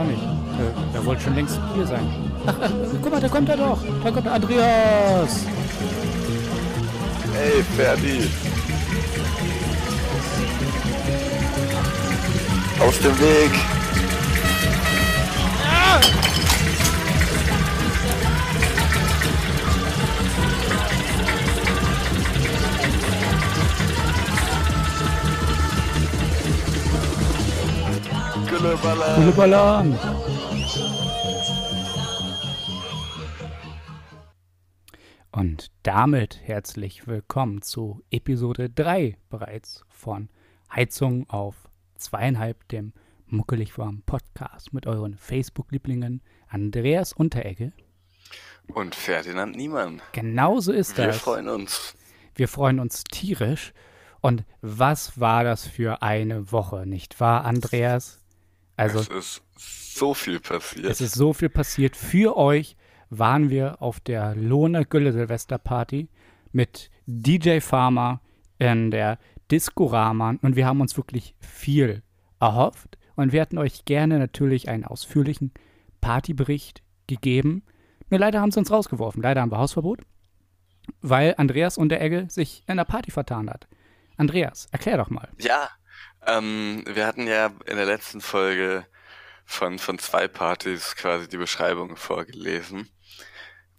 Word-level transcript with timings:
auch 0.00 0.04
nicht. 0.04 0.22
Äh, 0.22 0.96
er 0.96 1.04
wollte 1.04 1.22
schon 1.22 1.34
längst 1.34 1.58
hier 1.74 1.86
sein. 1.86 2.06
Ach, 2.46 2.54
ach, 2.62 2.70
guck 3.02 3.10
mal, 3.10 3.20
da 3.20 3.28
kommt 3.28 3.48
er 3.48 3.56
doch. 3.56 3.78
Da 4.02 4.10
kommt 4.10 4.26
Andreas. 4.26 5.44
Hey, 7.34 7.62
Ferdi. 7.76 8.28
Aus 12.80 12.98
dem 13.00 13.18
Weg. 13.20 13.79
Gülleballern. 28.60 29.20
Gülleballern. 29.22 29.98
Und 35.32 35.70
damit 35.82 36.38
herzlich 36.42 37.06
willkommen 37.06 37.62
zu 37.62 38.02
Episode 38.10 38.68
3 38.68 39.16
bereits 39.30 39.86
von 39.88 40.28
Heizung 40.70 41.26
auf 41.30 41.70
zweieinhalb, 41.96 42.68
dem 42.68 42.92
muckelig 43.26 43.78
warmen 43.78 44.02
Podcast 44.02 44.74
mit 44.74 44.86
euren 44.86 45.16
Facebook-Lieblingen 45.16 46.20
Andreas 46.46 47.14
Unteregge. 47.14 47.72
Und 48.74 48.94
Ferdinand 48.94 49.56
Niemann. 49.56 50.02
Genauso 50.12 50.72
ist 50.72 50.98
Wir 50.98 51.06
das. 51.06 51.16
freuen 51.16 51.48
uns. 51.48 51.96
Wir 52.34 52.46
freuen 52.46 52.78
uns 52.78 53.04
tierisch. 53.04 53.72
Und 54.20 54.44
was 54.60 55.18
war 55.18 55.44
das 55.44 55.66
für 55.66 56.02
eine 56.02 56.52
Woche, 56.52 56.84
nicht 56.84 57.20
wahr, 57.20 57.46
Andreas? 57.46 58.19
Also, 58.80 59.00
es 59.00 59.08
ist 59.08 59.42
so 59.56 60.14
viel 60.14 60.40
passiert. 60.40 60.86
es 60.86 61.00
ist 61.00 61.14
so 61.14 61.32
viel 61.32 61.50
passiert. 61.50 61.96
Für 61.96 62.36
euch 62.36 62.76
waren 63.10 63.50
wir 63.50 63.82
auf 63.82 64.00
der 64.00 64.34
Lohner 64.34 64.84
Gülle 64.84 65.12
Silvesterparty 65.12 66.08
mit 66.52 66.90
DJ 67.06 67.60
Farmer 67.60 68.20
in 68.58 68.90
der 68.90 69.18
Discorama 69.50 70.36
und 70.42 70.56
wir 70.56 70.66
haben 70.66 70.80
uns 70.80 70.96
wirklich 70.96 71.34
viel 71.40 72.02
erhofft 72.38 72.98
und 73.16 73.32
wir 73.32 73.40
hätten 73.40 73.58
euch 73.58 73.84
gerne 73.84 74.18
natürlich 74.18 74.68
einen 74.68 74.84
ausführlichen 74.84 75.52
Partybericht 76.00 76.82
gegeben. 77.06 77.64
Nur 78.08 78.20
leider 78.20 78.40
haben 78.40 78.50
sie 78.50 78.60
uns 78.60 78.70
rausgeworfen. 78.70 79.22
Leider 79.22 79.42
haben 79.42 79.52
wir 79.52 79.58
Hausverbot, 79.58 80.00
weil 81.02 81.34
Andreas 81.36 81.76
und 81.76 81.90
der 81.90 82.00
Egge 82.00 82.26
sich 82.30 82.62
in 82.66 82.76
der 82.76 82.84
Party 82.84 83.10
vertan 83.10 83.50
hat. 83.50 83.68
Andreas, 84.16 84.68
erklär 84.70 84.96
doch 84.96 85.10
mal. 85.10 85.28
Ja, 85.38 85.68
ähm, 86.26 86.84
wir 86.86 87.06
hatten 87.06 87.26
ja 87.26 87.50
in 87.66 87.76
der 87.76 87.86
letzten 87.86 88.20
Folge 88.20 88.86
von, 89.44 89.78
von 89.78 89.98
zwei 89.98 90.28
Partys 90.28 90.94
quasi 90.96 91.28
die 91.28 91.36
Beschreibung 91.38 91.96
vorgelesen. 91.96 92.88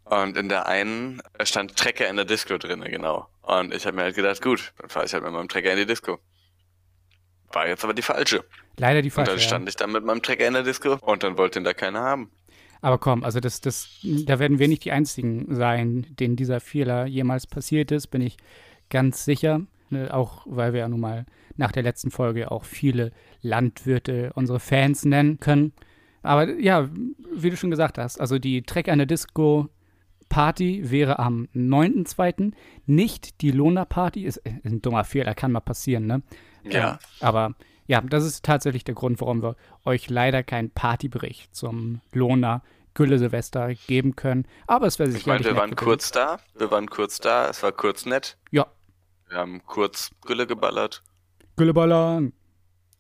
Und 0.04 0.36
in 0.36 0.50
der 0.50 0.68
einen 0.68 1.22
stand 1.44 1.78
Trecker 1.78 2.10
in 2.10 2.18
der 2.18 2.26
Disco 2.26 2.58
drinne, 2.58 2.90
genau. 2.90 3.28
Und 3.42 3.74
ich 3.74 3.86
habe 3.86 3.96
mir 3.96 4.04
halt 4.04 4.16
gedacht, 4.16 4.42
gut, 4.42 4.74
dann 4.78 4.90
fahre 4.90 5.06
ich 5.06 5.14
halt 5.14 5.24
mit 5.24 5.32
meinem 5.32 5.48
Trecker 5.48 5.72
in 5.72 5.78
die 5.78 5.86
Disco. 5.86 6.20
War 7.54 7.68
jetzt 7.68 7.84
aber 7.84 7.94
die 7.94 8.02
falsche. 8.02 8.44
Leider 8.78 9.02
die 9.02 9.10
Und 9.10 9.14
falsche. 9.14 9.32
dann 9.32 9.40
ja. 9.40 9.46
stand 9.46 9.70
ich 9.70 9.76
dann 9.76 9.92
mit 9.92 10.04
meinem 10.04 10.22
Trecker 10.22 10.48
in 10.48 10.54
der 10.54 10.64
Disco 10.64 10.98
und 11.02 11.24
dann 11.24 11.38
wollte 11.38 11.60
ihn 11.60 11.64
da 11.64 11.74
keiner 11.74 12.02
haben. 12.02 12.32
Aber 12.82 12.98
komm, 12.98 13.24
also 13.24 13.40
das, 13.40 13.62
das, 13.62 14.00
da 14.04 14.40
werden 14.40 14.60
wir 14.60 14.68
nicht 14.68 14.84
die 14.84 14.92
Einzigen 14.92 15.54
sein, 15.54 16.08
denen 16.20 16.36
dieser 16.36 16.60
Fehler 16.60 17.06
jemals 17.06 17.46
passiert 17.46 17.92
ist, 17.92 18.08
bin 18.08 18.22
ich 18.22 18.38
ganz 18.90 19.24
sicher. 19.24 19.62
Ne, 19.90 20.14
Auch 20.14 20.46
weil 20.46 20.74
wir 20.74 20.82
ja 20.82 20.88
nun 20.90 21.00
mal 21.00 21.26
nach 21.62 21.72
der 21.72 21.84
letzten 21.84 22.12
Folge 22.12 22.52
auch 22.52 22.66
viele 22.66 23.12
Landwirte 23.42 24.32
unsere 24.36 24.60
Fans 24.60 25.06
nennen 25.06 25.40
können. 25.40 25.74
Aber 26.24 26.50
ja, 26.60 26.90
wie 27.34 27.50
du 27.50 27.56
schon 27.58 27.72
gesagt 27.72 27.98
hast, 27.98 28.20
also 28.20 28.38
die 28.40 28.64
Trek 28.64 28.90
eine 28.90 29.08
Disco 29.08 29.70
Party 30.30 30.90
wäre 30.92 31.20
am 31.20 31.48
9.2. 31.56 32.54
Nicht 32.86 33.42
die 33.42 33.52
Lona 33.52 33.86
Party, 33.86 34.24
ist 34.26 34.38
äh, 34.38 34.54
ein 34.64 34.82
dummer 34.82 35.04
Fehler, 35.04 35.34
kann 35.36 35.52
mal 35.52 35.60
passieren, 35.62 36.06
ne? 36.08 36.22
Ja. 36.64 37.00
Aber 37.20 37.56
ja, 37.88 38.02
das 38.02 38.24
ist 38.24 38.46
tatsächlich 38.46 38.84
der 38.84 38.96
Grund, 38.96 39.20
warum 39.20 39.42
wir 39.44 39.56
euch 39.84 40.10
leider 40.10 40.44
keinen 40.44 40.70
Partybericht 40.72 41.56
zum 41.56 42.02
Lohner 42.14 42.62
Gülle 42.94 43.20
Silvester 43.20 43.74
geben 43.88 44.16
können. 44.16 44.46
Aber 44.68 44.88
es 44.88 45.00
wäre 45.00 45.10
Ich 45.10 45.26
meine, 45.26 45.40
sicherlich 45.40 45.56
wir 45.56 45.62
waren 45.62 45.72
gewesen. 45.72 45.86
kurz 45.86 46.12
da, 46.12 46.40
wir 46.58 46.72
waren 46.72 46.90
kurz 46.90 47.20
da, 47.20 47.50
es 47.50 47.64
war 47.64 47.72
kurz 47.72 48.06
nett. 48.06 48.38
Ja, 48.52 48.68
Wir 49.30 49.38
haben 49.38 49.62
kurz 49.66 50.12
Gülle 50.26 50.46
geballert. 50.48 51.04
Gülleballern. 51.56 52.34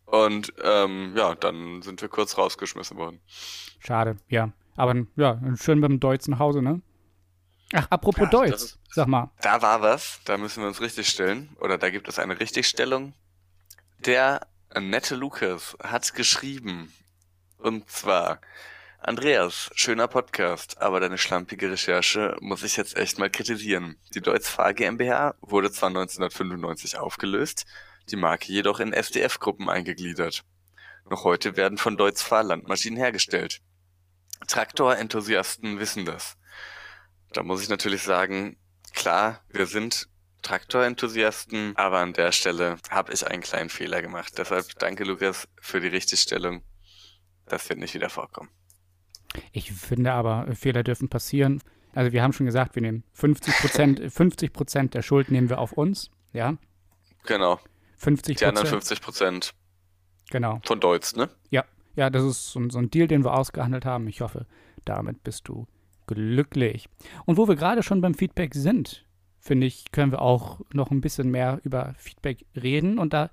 Und 0.05 0.53
ähm, 0.63 1.13
ja, 1.15 1.35
dann 1.35 1.81
sind 1.81 2.01
wir 2.01 2.09
kurz 2.09 2.37
rausgeschmissen 2.37 2.97
worden. 2.97 3.21
Schade, 3.79 4.17
ja. 4.27 4.51
Aber 4.75 4.95
ja, 5.15 5.39
schön 5.55 5.79
mit 5.79 5.89
dem 5.89 5.99
Deutsch 5.99 6.27
nach 6.27 6.39
Hause, 6.39 6.61
ne? 6.61 6.81
Ach, 7.73 7.87
apropos 7.89 8.23
Ja, 8.23 8.29
Deutsch, 8.29 8.51
ist- 8.51 8.79
sag 8.89 9.07
mal. 9.07 9.31
Da 9.41 9.61
war 9.61 9.81
was, 9.81 10.19
da 10.25 10.37
müssen 10.37 10.61
wir 10.61 10.67
uns 10.67 10.81
richtig 10.81 11.07
stellen. 11.07 11.55
Oder 11.61 11.77
da 11.77 11.89
gibt 11.89 12.07
es 12.09 12.19
eine 12.19 12.39
Richtigstellung. 12.39 13.13
Der 13.99 14.47
nette 14.77 15.15
Lukas 15.15 15.77
hat 15.81 16.13
geschrieben. 16.13 16.91
Und 17.57 17.89
zwar, 17.89 18.41
Andreas, 18.99 19.69
schöner 19.75 20.07
Podcast, 20.07 20.81
aber 20.81 20.99
deine 20.99 21.17
schlampige 21.17 21.71
Recherche 21.71 22.35
muss 22.41 22.63
ich 22.63 22.75
jetzt 22.75 22.97
echt 22.97 23.17
mal 23.19 23.29
kritisieren. 23.29 23.95
Die 24.13 24.21
Deutz 24.21 24.49
Fahr 24.49 24.73
GmbH 24.73 25.35
wurde 25.41 25.71
zwar 25.71 25.89
1995 25.89 26.97
aufgelöst, 26.97 27.65
die 28.09 28.15
Marke 28.15 28.51
jedoch 28.51 28.79
in 28.79 28.93
SDF-Gruppen 28.93 29.69
eingegliedert. 29.69 30.43
Noch 31.09 31.23
heute 31.23 31.57
werden 31.57 31.77
von 31.77 31.97
Deutz 31.97 32.21
Fahr 32.21 32.43
Landmaschinen 32.43 32.97
hergestellt. 32.97 33.61
Traktorenthusiasten 34.47 35.79
wissen 35.79 36.05
das. 36.05 36.37
Da 37.33 37.43
muss 37.43 37.61
ich 37.61 37.69
natürlich 37.69 38.03
sagen, 38.03 38.57
klar, 38.93 39.41
wir 39.49 39.65
sind 39.65 40.07
Traktorenthusiasten, 40.41 41.75
aber 41.75 41.99
an 41.99 42.13
der 42.13 42.31
Stelle 42.31 42.77
habe 42.89 43.13
ich 43.13 43.25
einen 43.25 43.41
kleinen 43.41 43.69
Fehler 43.69 44.01
gemacht. 44.01 44.37
Deshalb 44.37 44.77
danke 44.79 45.03
Lukas 45.03 45.47
für 45.59 45.79
die 45.79 45.87
Richtigstellung. 45.87 46.63
Das 47.45 47.69
wird 47.69 47.79
nicht 47.79 47.93
wieder 47.93 48.09
vorkommen. 48.09 48.49
Ich 49.51 49.71
finde 49.71 50.13
aber, 50.13 50.47
Fehler 50.55 50.83
dürfen 50.83 51.09
passieren. 51.09 51.61
Also 51.93 52.11
wir 52.11 52.23
haben 52.23 52.33
schon 52.33 52.45
gesagt, 52.45 52.75
wir 52.75 52.81
nehmen 52.81 53.03
50 53.13 53.53
Prozent, 53.55 54.13
50 54.13 54.53
Prozent 54.53 54.93
der 54.93 55.01
Schuld 55.01 55.29
nehmen 55.29 55.49
wir 55.49 55.59
auf 55.59 55.73
uns, 55.73 56.09
ja? 56.33 56.57
Genau. 57.25 57.59
50 58.01 58.37
Die 58.37 58.45
anderen 58.45 58.65
Prozent. 58.67 58.83
50 58.83 59.01
Prozent 59.01 59.53
Genau. 60.31 60.59
von 60.65 60.79
Deutz, 60.79 61.15
ne? 61.15 61.29
Ja, 61.49 61.65
ja, 61.95 62.09
das 62.09 62.23
ist 62.23 62.51
so, 62.51 62.59
ein- 62.59 62.69
so 62.69 62.79
ein 62.79 62.89
Deal, 62.89 63.07
den 63.07 63.23
wir 63.23 63.33
ausgehandelt 63.33 63.85
haben. 63.85 64.07
Ich 64.07 64.21
hoffe, 64.21 64.45
damit 64.85 65.23
bist 65.23 65.47
du 65.47 65.67
glücklich. 66.07 66.87
Und 67.25 67.37
wo 67.37 67.47
wir 67.47 67.55
gerade 67.55 67.83
schon 67.83 68.01
beim 68.01 68.13
Feedback 68.13 68.53
sind, 68.55 69.05
finde 69.39 69.67
ich, 69.67 69.91
können 69.91 70.11
wir 70.11 70.21
auch 70.21 70.61
noch 70.73 70.91
ein 70.91 71.01
bisschen 71.01 71.29
mehr 71.29 71.59
über 71.63 71.93
Feedback 71.97 72.45
reden. 72.55 72.97
Und 72.99 73.13
da 73.13 73.29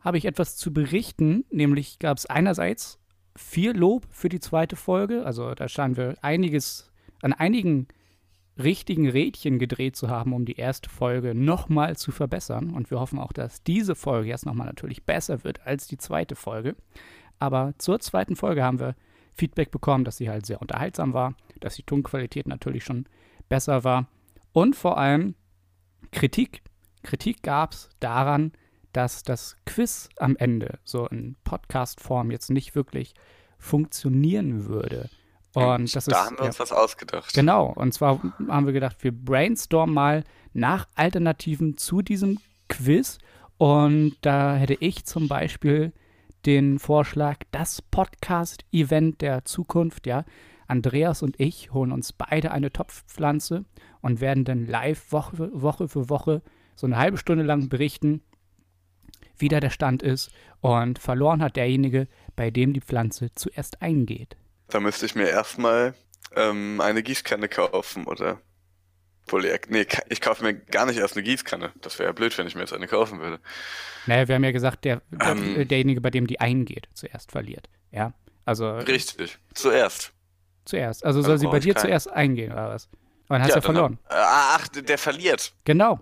habe 0.00 0.16
ich 0.18 0.24
etwas 0.26 0.56
zu 0.56 0.72
berichten, 0.72 1.44
nämlich 1.50 1.98
gab 1.98 2.16
es 2.18 2.26
einerseits 2.26 2.98
viel 3.36 3.72
Lob 3.76 4.06
für 4.10 4.28
die 4.28 4.40
zweite 4.40 4.76
Folge. 4.76 5.24
Also 5.24 5.54
da 5.54 5.68
scheinen 5.68 5.96
wir 5.96 6.16
einiges 6.22 6.90
an 7.22 7.32
einigen 7.32 7.88
richtigen 8.58 9.08
Rädchen 9.08 9.58
gedreht 9.58 9.96
zu 9.96 10.08
haben, 10.08 10.32
um 10.32 10.44
die 10.44 10.56
erste 10.56 10.90
Folge 10.90 11.34
nochmal 11.34 11.96
zu 11.96 12.10
verbessern. 12.10 12.70
Und 12.70 12.90
wir 12.90 13.00
hoffen 13.00 13.18
auch, 13.18 13.32
dass 13.32 13.62
diese 13.62 13.94
Folge 13.94 14.28
jetzt 14.28 14.46
nochmal 14.46 14.66
natürlich 14.66 15.04
besser 15.04 15.44
wird 15.44 15.66
als 15.66 15.86
die 15.86 15.98
zweite 15.98 16.34
Folge. 16.34 16.76
Aber 17.38 17.74
zur 17.78 18.00
zweiten 18.00 18.36
Folge 18.36 18.64
haben 18.64 18.80
wir 18.80 18.96
Feedback 19.32 19.70
bekommen, 19.70 20.04
dass 20.04 20.16
sie 20.16 20.28
halt 20.28 20.46
sehr 20.46 20.60
unterhaltsam 20.60 21.12
war, 21.14 21.34
dass 21.60 21.76
die 21.76 21.84
Tonqualität 21.84 22.48
natürlich 22.48 22.84
schon 22.84 23.06
besser 23.48 23.84
war 23.84 24.08
und 24.52 24.74
vor 24.74 24.98
allem 24.98 25.34
Kritik. 26.10 26.62
Kritik 27.04 27.42
gab 27.42 27.72
es 27.72 27.88
daran, 28.00 28.52
dass 28.92 29.22
das 29.22 29.56
Quiz 29.64 30.08
am 30.16 30.36
Ende 30.36 30.80
so 30.84 31.06
in 31.06 31.36
Podcast-Form 31.44 32.30
jetzt 32.32 32.50
nicht 32.50 32.74
wirklich 32.74 33.14
funktionieren 33.58 34.66
würde. 34.66 35.08
Und 35.54 35.94
das 35.94 36.04
da 36.04 36.10
ist 36.12 36.26
haben 36.26 36.36
wir 36.36 36.44
ja, 36.44 36.46
uns 36.46 36.60
was 36.60 36.72
ausgedacht. 36.72 37.32
Genau, 37.34 37.66
und 37.66 37.92
zwar 37.94 38.20
haben 38.48 38.66
wir 38.66 38.72
gedacht, 38.72 38.96
wir 39.02 39.12
brainstormen 39.12 39.94
mal 39.94 40.24
nach 40.52 40.86
Alternativen 40.94 41.76
zu 41.76 42.02
diesem 42.02 42.38
Quiz. 42.68 43.18
Und 43.56 44.16
da 44.20 44.56
hätte 44.56 44.74
ich 44.74 45.04
zum 45.04 45.26
Beispiel 45.26 45.92
den 46.46 46.78
Vorschlag, 46.78 47.38
das 47.50 47.82
Podcast-Event 47.82 49.20
der 49.20 49.44
Zukunft, 49.44 50.06
ja. 50.06 50.24
Andreas 50.68 51.22
und 51.22 51.40
ich 51.40 51.72
holen 51.72 51.92
uns 51.92 52.12
beide 52.12 52.50
eine 52.50 52.70
Topfpflanze 52.70 53.64
und 54.02 54.20
werden 54.20 54.44
dann 54.44 54.66
live 54.66 55.10
Woche, 55.12 55.50
Woche 55.54 55.88
für 55.88 56.10
Woche 56.10 56.42
so 56.76 56.86
eine 56.86 56.98
halbe 56.98 57.16
Stunde 57.16 57.42
lang 57.42 57.70
berichten, 57.70 58.22
wie 59.38 59.48
da 59.48 59.60
der 59.60 59.70
Stand 59.70 60.02
ist. 60.02 60.30
Und 60.60 60.98
verloren 60.98 61.42
hat 61.42 61.56
derjenige, 61.56 62.06
bei 62.36 62.50
dem 62.50 62.74
die 62.74 62.80
Pflanze 62.80 63.32
zuerst 63.34 63.80
eingeht. 63.80 64.36
Da 64.68 64.80
müsste 64.80 65.06
ich 65.06 65.14
mir 65.14 65.28
erstmal 65.28 65.94
ähm, 66.36 66.80
eine 66.80 67.02
Gießkanne 67.02 67.48
kaufen, 67.48 68.06
oder? 68.06 68.40
Ja, 69.30 69.56
nee, 69.68 69.86
ich 70.08 70.20
kaufe 70.22 70.42
mir 70.42 70.54
gar 70.54 70.86
nicht 70.86 70.98
erst 70.98 71.14
eine 71.14 71.22
Gießkanne. 71.22 71.72
Das 71.82 71.98
wäre 71.98 72.08
ja 72.08 72.12
blöd, 72.12 72.36
wenn 72.38 72.46
ich 72.46 72.54
mir 72.54 72.62
jetzt 72.62 72.72
eine 72.72 72.86
kaufen 72.88 73.20
würde. 73.20 73.40
Naja, 74.06 74.26
wir 74.26 74.34
haben 74.34 74.44
ja 74.44 74.52
gesagt, 74.52 74.86
der, 74.86 75.02
der, 75.10 75.28
Ähm. 75.32 75.68
derjenige, 75.68 76.00
bei 76.00 76.08
dem 76.10 76.26
die 76.26 76.40
eingeht, 76.40 76.88
zuerst 76.94 77.30
verliert. 77.32 77.68
Ja. 77.90 78.14
Also 78.46 78.70
Richtig. 78.78 79.38
Zuerst. 79.52 80.12
zuerst. 80.64 81.04
Also 81.04 81.20
soll 81.20 81.32
Also 81.32 81.42
sie 81.42 81.50
bei 81.50 81.60
dir 81.60 81.74
keinen. 81.74 81.82
zuerst 81.82 82.08
eingehen, 82.10 82.52
oder 82.52 82.70
was? 82.70 82.86
Und 82.86 82.94
dann 83.28 83.42
hast 83.42 83.48
du 83.50 83.54
ja 83.54 83.54
dann- 83.56 83.62
verloren. 83.62 83.98
Äh, 84.08 84.14
ach, 84.16 84.68
der 84.68 84.96
verliert. 84.96 85.52
Genau. 85.64 86.00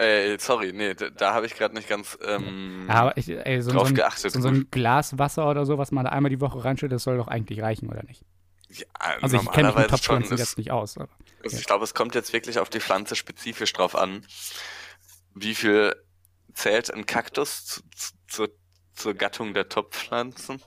Äh, 0.00 0.38
sorry, 0.38 0.72
nee, 0.72 0.94
da, 0.94 1.10
da 1.10 1.34
habe 1.34 1.44
ich 1.44 1.54
gerade 1.54 1.74
nicht 1.74 1.86
ganz 1.86 2.16
ähm, 2.24 2.86
Aber 2.88 3.14
ich, 3.18 3.28
ey, 3.28 3.60
so, 3.60 3.70
so, 3.70 3.76
drauf 3.76 3.88
ein, 3.88 3.94
geachtet. 3.94 4.32
so, 4.32 4.40
so 4.40 4.48
ein 4.48 4.66
Glas 4.70 5.18
Wasser 5.18 5.46
oder 5.50 5.66
so, 5.66 5.76
was 5.76 5.92
man 5.92 6.06
da 6.06 6.10
einmal 6.10 6.30
die 6.30 6.40
Woche 6.40 6.64
reinschüttet, 6.64 6.94
das 6.94 7.02
soll 7.02 7.18
doch 7.18 7.28
eigentlich 7.28 7.60
reichen, 7.60 7.90
oder 7.90 8.02
nicht? 8.04 8.24
ja, 8.70 8.86
Also 9.20 9.36
ich 9.36 9.50
kenne 9.50 9.72
schon. 9.72 9.86
Topfpflanzen 9.88 10.38
jetzt 10.38 10.56
nicht 10.56 10.70
aus. 10.70 10.96
Aber. 10.96 11.10
also 11.44 11.54
ich 11.58 11.66
glaube, 11.66 11.84
es 11.84 11.92
kommt 11.92 12.14
jetzt 12.14 12.32
wirklich 12.32 12.58
auf 12.58 12.70
die 12.70 12.80
Pflanze 12.80 13.14
spezifisch 13.14 13.74
drauf 13.74 13.94
an, 13.94 14.26
wie 15.34 15.54
viel 15.54 15.94
zählt 16.54 16.90
ein 16.92 17.04
Kaktus 17.04 17.66
zu, 17.66 17.82
zu, 17.94 18.12
zur, 18.26 18.48
zur 18.94 19.12
Gattung 19.12 19.52
der 19.52 19.68
Topfpflanzen. 19.68 20.62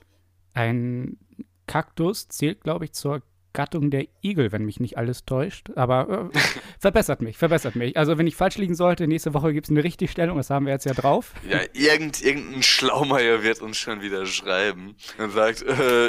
Ein 0.54 1.18
Kaktus 1.66 2.28
zählt, 2.28 2.62
glaube 2.62 2.86
ich, 2.86 2.94
zur 2.94 3.24
Gattung 3.54 3.92
der 3.92 4.08
Igel, 4.24 4.52
wenn 4.52 4.66
mich 4.66 4.80
nicht 4.80 4.98
alles 4.98 5.26
täuscht. 5.26 5.70
Aber 5.76 6.32
äh, 6.34 6.40
verbessert 6.80 7.22
mich, 7.22 7.38
verbessert 7.38 7.76
mich. 7.76 7.96
Also 7.98 8.18
wenn 8.18 8.28
ich 8.28 8.36
falsch 8.36 8.58
liegen 8.58 8.76
sollte, 8.76 9.08
nächste 9.08 9.34
Woche 9.34 9.54
gibt 9.54 9.68
es 9.68 9.72
eine 9.72 9.84
Richtigstellung, 9.84 10.38
das 10.38 10.50
haben 10.50 10.66
wir 10.66 10.74
jetzt 10.74 10.86
ja 10.86 10.94
drauf. 10.94 11.34
Ja, 11.48 11.60
irgend, 11.74 12.22
irgendein 12.24 12.64
Schlaumeier 12.64 13.44
wird 13.44 13.62
uns 13.62 13.78
schon 13.78 14.02
wieder 14.02 14.26
schreiben 14.26 14.96
und 15.20 15.32
sagt, 15.32 15.62
äh, 15.62 16.08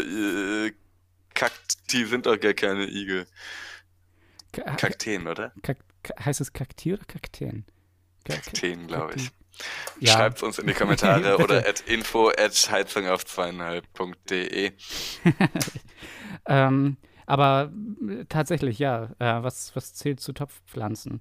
äh, 0.67 0.73
Kakti 1.35 2.07
sind 2.07 2.27
doch 2.27 2.39
gar 2.41 2.55
keine 2.55 2.87
Igel. 2.87 3.27
Ka 4.53 4.63
Kakteen, 4.77 5.27
oder? 5.27 5.53
Kak 5.63 5.79
Ka- 6.03 6.25
heißt 6.25 6.41
es 6.41 6.53
Kakteen 6.53 6.95
oder 6.95 7.05
Kakteen? 7.07 7.65
Ka- 8.25 8.35
Ka- 8.35 8.41
Kakteen, 8.41 8.87
glaube 8.87 9.15
ich. 9.17 9.31
Ja. 10.01 10.15
Schreibt 10.15 10.43
uns 10.43 10.59
in 10.59 10.67
die 10.67 10.73
Kommentare 10.75 11.39
oder 11.43 11.59
at 11.69 11.81
info 11.83 12.29
at 12.31 12.69
heizung 12.71 13.07
auf 13.09 13.25
zweieinhalb.de. 13.27 14.73
Ähm, 16.47 16.97
aber 17.27 17.73
äh, 18.09 18.25
tatsächlich, 18.29 18.79
ja, 18.79 19.11
äh, 19.19 19.43
was, 19.43 19.75
was 19.77 19.95
zählt 19.95 20.21
zu 20.21 20.33
Topfpflanzen? 20.33 21.21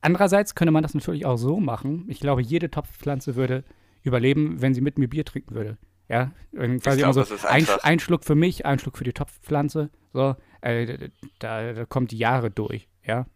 Andererseits 0.00 0.54
könnte 0.54 0.72
man 0.72 0.82
das 0.82 0.94
natürlich 0.94 1.26
auch 1.26 1.36
so 1.36 1.58
machen. 1.60 2.04
Ich 2.08 2.20
glaube, 2.20 2.42
jede 2.42 2.70
Topfpflanze 2.70 3.36
würde 3.36 3.64
überleben, 4.02 4.60
wenn 4.62 4.74
sie 4.74 4.80
mit 4.80 4.98
mir 4.98 5.08
Bier 5.08 5.24
trinken 5.24 5.54
würde. 5.54 5.78
Ja, 6.08 6.32
quasi 6.80 7.00
glaub, 7.00 7.12
so 7.12 7.24
ein, 7.46 7.66
ein 7.82 7.98
Schluck 7.98 8.24
für 8.24 8.34
mich, 8.34 8.64
ein 8.64 8.78
Schluck 8.78 8.96
für 8.96 9.04
die 9.04 9.12
Topfpflanze. 9.12 9.90
So, 10.14 10.36
äh, 10.62 11.10
da, 11.38 11.72
da 11.74 11.84
kommt 11.84 12.12
die 12.12 12.18
Jahre 12.18 12.50
durch, 12.50 12.88
ja. 13.04 13.26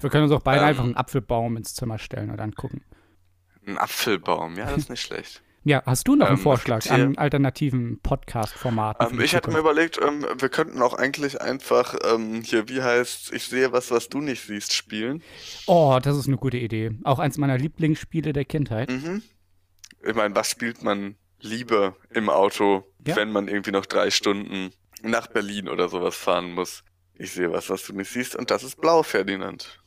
Wir 0.00 0.10
können 0.10 0.24
uns 0.24 0.32
auch 0.32 0.42
beide 0.42 0.62
Ähm. 0.62 0.68
einfach 0.68 0.84
einen 0.84 0.96
Apfelbaum 0.96 1.56
ins 1.56 1.74
Zimmer 1.74 1.98
stellen 1.98 2.30
und 2.30 2.38
dann 2.38 2.54
gucken. 2.54 2.82
Ein 3.66 3.78
Apfelbaum, 3.78 4.56
ja, 4.56 4.66
das 4.66 4.78
ist 4.78 4.90
nicht 4.90 5.02
schlecht. 5.06 5.42
Ja, 5.64 5.82
hast 5.86 6.08
du 6.08 6.16
noch 6.16 6.26
einen 6.26 6.36
Ähm, 6.38 6.42
Vorschlag 6.42 6.90
an 6.90 7.16
alternativen 7.16 8.00
Podcast-Formaten? 8.02 9.14
Ähm, 9.14 9.20
ich 9.20 9.34
hatte 9.36 9.50
mir 9.52 9.58
überlegt, 9.60 9.98
ähm, 10.04 10.26
wir 10.38 10.48
könnten 10.48 10.82
auch 10.82 10.94
eigentlich 10.94 11.40
einfach 11.40 11.94
ähm, 12.04 12.42
hier, 12.42 12.68
wie 12.68 12.82
heißt, 12.82 13.32
ich 13.32 13.44
sehe 13.44 13.70
was, 13.72 13.92
was 13.92 14.08
du 14.08 14.20
nicht 14.20 14.44
siehst, 14.44 14.72
spielen. 14.72 15.22
Oh, 15.68 16.00
das 16.02 16.16
ist 16.16 16.26
eine 16.26 16.36
gute 16.36 16.56
Idee. 16.58 16.90
Auch 17.04 17.20
eins 17.20 17.38
meiner 17.38 17.58
Lieblingsspiele 17.58 18.32
der 18.32 18.44
Kindheit. 18.44 18.90
Mhm. 18.90 19.22
Ich 20.04 20.14
meine, 20.16 20.34
was 20.34 20.50
spielt 20.50 20.82
man 20.82 21.14
lieber 21.40 21.94
im 22.10 22.28
Auto, 22.28 22.84
Ja. 23.06 23.14
wenn 23.14 23.30
man 23.30 23.46
irgendwie 23.46 23.70
noch 23.70 23.86
drei 23.86 24.10
Stunden 24.10 24.70
nach 25.02 25.28
Berlin 25.28 25.68
oder 25.68 25.88
sowas 25.88 26.16
fahren 26.16 26.54
muss? 26.54 26.82
Ich 27.14 27.32
sehe 27.32 27.52
was, 27.52 27.70
was 27.70 27.86
du 27.86 27.92
nicht 27.92 28.10
siehst, 28.10 28.34
und 28.34 28.50
das 28.50 28.64
ist 28.64 28.80
blau, 28.80 29.04
Ferdinand. 29.04 29.80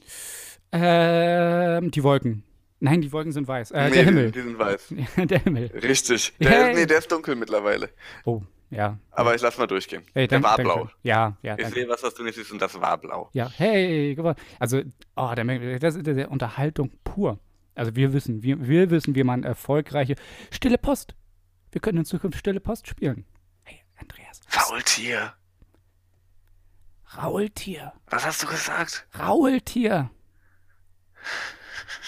Ähm, 0.71 1.91
die 1.91 2.03
Wolken. 2.03 2.43
Nein, 2.79 3.01
die 3.01 3.11
Wolken 3.11 3.31
sind 3.31 3.47
weiß. 3.47 3.71
Äh, 3.71 3.85
Nee, 3.85 3.89
der 3.95 3.99
die- 4.03 4.05
Himmel. 4.09 4.31
Die 4.31 4.41
sind 4.41 4.59
weiß. 4.59 4.93
der 5.17 5.39
Himmel. 5.39 5.65
Richtig. 5.67 6.33
Der, 6.39 6.49
Hey. 6.51 6.73
Nee, 6.75 6.85
der 6.85 6.97
ist 6.99 7.11
dunkel 7.11 7.35
mittlerweile. 7.35 7.89
Oh, 8.25 8.41
ja. 8.69 8.99
Aber 9.11 9.33
ich 9.33 9.41
lass 9.41 9.57
mal 9.57 9.65
durchgehen. 9.67 10.03
Hey, 10.13 10.27
der 10.27 10.39
danke- 10.39 10.47
war 10.49 10.57
danke 10.57 10.73
blau. 10.73 10.89
Ja, 11.03 11.37
ja, 11.41 11.53
Ich 11.55 11.61
danke. 11.63 11.79
sehe 11.79 11.87
was, 11.89 12.03
was 12.03 12.13
du 12.13 12.23
nicht 12.23 12.35
siehst, 12.35 12.51
und 12.51 12.61
das 12.61 12.79
war 12.79 12.97
blau. 12.97 13.29
Ja, 13.33 13.49
hey. 13.55 14.15
Also, 14.59 14.81
oh, 15.15 15.31
der, 15.35 15.79
das 15.79 15.95
ist 15.95 16.05
der 16.05 16.29
Unterhaltung 16.31 16.91
pur. 17.03 17.39
Also 17.75 17.95
wir 17.95 18.13
wissen, 18.13 18.41
wir, 18.43 18.65
wir 18.67 18.89
wissen, 18.89 19.15
wie 19.15 19.23
man 19.23 19.43
erfolgreiche 19.43 20.15
Stille 20.51 20.77
Post. 20.77 21.15
Wir 21.71 21.81
können 21.81 21.97
in 21.99 22.05
Zukunft 22.05 22.37
Stille 22.39 22.59
Post 22.61 22.87
spielen. 22.87 23.25
Hey, 23.63 23.81
Andreas. 23.97 24.39
Faultier. 24.47 25.33
Raultier. 27.17 27.93
Was 28.07 28.25
hast 28.25 28.43
du 28.43 28.47
gesagt? 28.47 29.07
Raultier. 29.17 30.09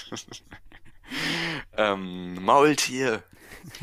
Ähm, 1.80 2.44
Maultier. 2.44 3.22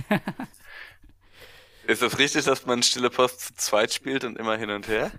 ist 1.86 2.02
das 2.02 2.18
richtig, 2.18 2.44
dass 2.44 2.66
man 2.66 2.82
Stille 2.82 3.08
Post 3.08 3.40
zu 3.40 3.54
zweit 3.54 3.92
spielt 3.92 4.24
und 4.24 4.36
immer 4.36 4.56
hin 4.56 4.70
und 4.70 4.88
her? 4.88 5.12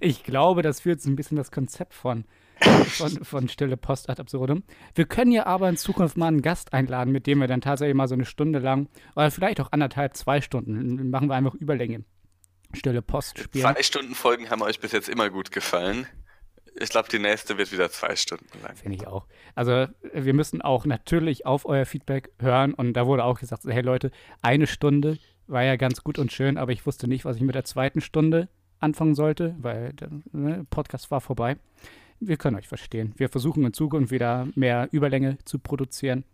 Ich 0.00 0.24
glaube, 0.24 0.62
das 0.62 0.80
führt 0.80 1.00
so 1.00 1.08
ein 1.08 1.14
bisschen 1.14 1.36
das 1.36 1.52
Konzept 1.52 1.94
von, 1.94 2.24
von, 2.88 3.24
von 3.24 3.48
Stille 3.48 3.76
Post 3.76 4.10
ad 4.10 4.20
absurdum. 4.20 4.64
Wir 4.96 5.06
können 5.06 5.30
ja 5.30 5.46
aber 5.46 5.68
in 5.68 5.76
Zukunft 5.76 6.16
mal 6.16 6.26
einen 6.26 6.42
Gast 6.42 6.72
einladen, 6.72 7.12
mit 7.12 7.28
dem 7.28 7.38
wir 7.38 7.46
dann 7.46 7.60
tatsächlich 7.60 7.94
mal 7.94 8.08
so 8.08 8.14
eine 8.14 8.24
Stunde 8.24 8.58
lang 8.58 8.88
oder 9.14 9.30
vielleicht 9.30 9.60
auch 9.60 9.70
anderthalb, 9.70 10.16
zwei 10.16 10.40
Stunden, 10.40 11.08
machen 11.10 11.28
wir 11.28 11.36
einfach 11.36 11.54
Überlänge. 11.54 12.04
Stille 12.74 13.02
Post 13.02 13.38
spielen. 13.38 13.62
Zwei 13.62 13.82
Stunden 13.82 14.14
Folgen 14.14 14.50
haben 14.50 14.62
euch 14.62 14.80
bis 14.80 14.92
jetzt 14.92 15.08
immer 15.08 15.30
gut 15.30 15.50
gefallen. 15.50 16.06
Ich 16.74 16.90
glaube, 16.90 17.08
die 17.08 17.18
nächste 17.18 17.58
wird 17.58 17.72
wieder 17.72 17.90
zwei 17.90 18.16
Stunden 18.16 18.46
lang. 18.62 18.76
Finde 18.76 18.96
ich 18.96 19.06
auch. 19.06 19.26
Also 19.54 19.86
wir 20.12 20.34
müssen 20.34 20.62
auch 20.62 20.86
natürlich 20.86 21.46
auf 21.46 21.66
euer 21.66 21.84
Feedback 21.84 22.30
hören 22.38 22.74
und 22.74 22.94
da 22.94 23.06
wurde 23.06 23.24
auch 23.24 23.40
gesagt, 23.40 23.64
hey 23.66 23.82
Leute, 23.82 24.10
eine 24.42 24.66
Stunde 24.66 25.18
war 25.46 25.64
ja 25.64 25.76
ganz 25.76 26.04
gut 26.04 26.18
und 26.18 26.32
schön, 26.32 26.56
aber 26.56 26.72
ich 26.72 26.86
wusste 26.86 27.08
nicht, 27.08 27.24
was 27.24 27.36
ich 27.36 27.42
mit 27.42 27.54
der 27.54 27.64
zweiten 27.64 28.00
Stunde 28.00 28.48
anfangen 28.78 29.14
sollte, 29.14 29.54
weil 29.58 29.92
der 29.94 30.10
ne, 30.32 30.66
Podcast 30.70 31.10
war 31.10 31.20
vorbei. 31.20 31.56
Wir 32.20 32.36
können 32.36 32.56
euch 32.56 32.68
verstehen. 32.68 33.14
Wir 33.16 33.28
versuchen 33.28 33.64
in 33.64 33.72
Zukunft 33.72 34.12
wieder 34.12 34.48
mehr 34.54 34.88
Überlänge 34.92 35.38
zu 35.44 35.58
produzieren. 35.58 36.24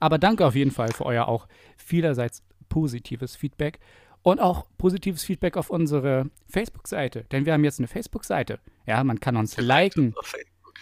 Aber 0.00 0.18
danke 0.18 0.44
auf 0.44 0.54
jeden 0.54 0.70
Fall 0.70 0.92
für 0.92 1.06
euer 1.06 1.28
auch 1.28 1.48
vielerseits 1.76 2.42
positives 2.68 3.36
Feedback 3.36 3.78
und 4.24 4.40
auch 4.40 4.66
positives 4.78 5.22
Feedback 5.22 5.56
auf 5.56 5.70
unsere 5.70 6.30
Facebook-Seite, 6.48 7.24
denn 7.30 7.44
wir 7.44 7.52
haben 7.52 7.62
jetzt 7.62 7.78
eine 7.78 7.86
Facebook-Seite. 7.86 8.58
Ja, 8.86 9.04
man 9.04 9.20
kann 9.20 9.36
uns 9.36 9.56
liken. 9.58 10.14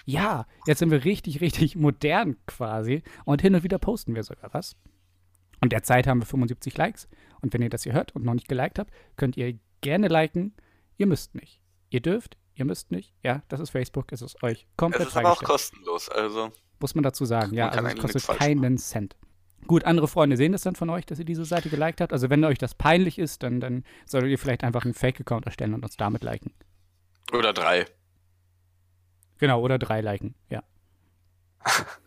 Ja, 0.06 0.46
jetzt 0.66 0.78
sind 0.78 0.90
wir 0.90 1.04
richtig, 1.04 1.40
richtig 1.40 1.76
modern 1.76 2.36
quasi. 2.46 3.02
Und 3.24 3.42
hin 3.42 3.54
und 3.54 3.64
wieder 3.64 3.78
posten 3.78 4.14
wir 4.14 4.22
sogar 4.22 4.54
was. 4.54 4.76
Und 5.60 5.72
derzeit 5.72 6.06
haben 6.06 6.20
wir 6.20 6.26
75 6.26 6.76
Likes. 6.76 7.08
Und 7.40 7.52
wenn 7.52 7.62
ihr 7.62 7.68
das 7.68 7.82
hier 7.82 7.92
hört 7.92 8.14
und 8.14 8.24
noch 8.24 8.34
nicht 8.34 8.48
geliked 8.48 8.78
habt, 8.78 8.92
könnt 9.16 9.36
ihr 9.36 9.58
gerne 9.80 10.06
liken. 10.06 10.54
Ihr 10.96 11.06
müsst 11.06 11.34
nicht. 11.34 11.60
Ihr 11.90 12.00
dürft, 12.00 12.36
ihr 12.54 12.64
müsst 12.64 12.92
nicht. 12.92 13.12
Ja, 13.24 13.42
das 13.48 13.58
ist 13.58 13.70
Facebook, 13.70 14.12
es 14.12 14.22
ist 14.22 14.40
euch 14.44 14.68
Es 14.70 14.76
komplett 14.76 15.08
ist 15.08 15.16
aber 15.16 15.32
auch 15.32 15.42
kostenlos, 15.42 16.08
also 16.08 16.52
Muss 16.78 16.94
man 16.94 17.02
dazu 17.02 17.24
sagen. 17.24 17.54
Ja, 17.54 17.70
also 17.70 17.88
es 17.88 17.96
kostet 17.96 18.38
keinen 18.38 18.78
Cent. 18.78 19.16
Gut, 19.66 19.84
andere 19.84 20.08
Freunde 20.08 20.36
sehen 20.36 20.52
das 20.52 20.62
dann 20.62 20.74
von 20.74 20.90
euch, 20.90 21.06
dass 21.06 21.18
ihr 21.18 21.24
diese 21.24 21.44
Seite 21.44 21.70
geliked 21.70 22.00
habt. 22.00 22.12
Also 22.12 22.30
wenn 22.30 22.44
euch 22.44 22.58
das 22.58 22.74
peinlich 22.74 23.18
ist, 23.18 23.42
dann, 23.42 23.60
dann 23.60 23.84
solltet 24.06 24.30
ihr 24.30 24.38
vielleicht 24.38 24.64
einfach 24.64 24.84
einen 24.84 24.94
Fake-Account 24.94 25.46
erstellen 25.46 25.74
und 25.74 25.84
uns 25.84 25.96
damit 25.96 26.22
liken. 26.22 26.52
oder 27.32 27.52
drei. 27.52 27.86
Genau, 29.38 29.60
oder 29.60 29.78
drei 29.78 30.00
liken. 30.00 30.34
Ja. 30.50 30.62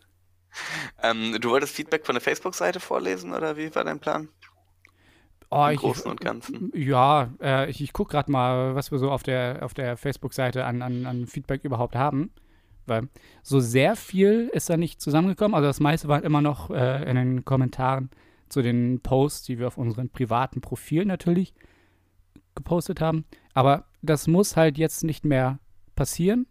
Ähm, 1.04 1.38
du 1.40 1.50
wolltest 1.50 1.76
Feedback 1.76 2.06
von 2.06 2.16
der 2.16 2.22
Facebook-Seite 2.22 2.80
vorlesen 2.80 3.34
oder 3.34 3.58
wie 3.58 3.74
war 3.76 3.84
dein 3.84 4.00
Plan? 4.00 4.30
Oh, 5.52 5.66
Im 5.68 5.74
ich, 5.74 5.80
Großen 5.80 6.10
und 6.10 6.22
Ganzen. 6.22 6.72
Ja, 6.74 7.30
äh, 7.42 7.70
ich, 7.70 7.82
ich 7.82 7.94
gucke 7.94 8.12
gerade 8.12 8.32
mal, 8.32 8.76
was 8.76 8.92
wir 8.92 8.98
so 8.98 9.12
auf 9.12 9.22
der, 9.22 9.60
auf 9.62 9.74
der 9.74 9.98
Facebook-Seite 9.98 10.66
an, 10.66 10.82
an, 10.82 11.06
an 11.06 11.28
Feedback 11.28 11.64
überhaupt 11.64 11.96
haben. 11.96 12.32
Weil 12.86 13.10
so 13.42 13.60
sehr 13.60 13.96
viel 13.96 14.50
ist 14.54 14.70
da 14.70 14.78
nicht 14.78 15.02
zusammengekommen. 15.02 15.56
Also 15.56 15.68
das 15.68 15.80
meiste 15.80 16.08
war 16.08 16.24
immer 16.24 16.42
noch 16.42 16.70
äh, 16.70 17.10
in 17.10 17.16
den 17.16 17.46
Kommentaren 17.46 18.10
zu 18.50 18.62
den 18.62 19.00
Posts, 19.02 19.44
die 19.46 19.60
wir 19.60 19.68
auf 19.68 19.78
unseren 19.78 20.10
privaten 20.10 20.62
Profilen 20.62 21.08
natürlich 21.08 21.54
gepostet 22.54 23.02
haben. 23.02 23.26
Aber 23.54 23.86
das 24.02 24.28
muss 24.28 24.56
halt 24.56 24.78
jetzt 24.78 25.04
nicht 25.04 25.26
mehr 25.26 25.60
passieren. 25.96 26.48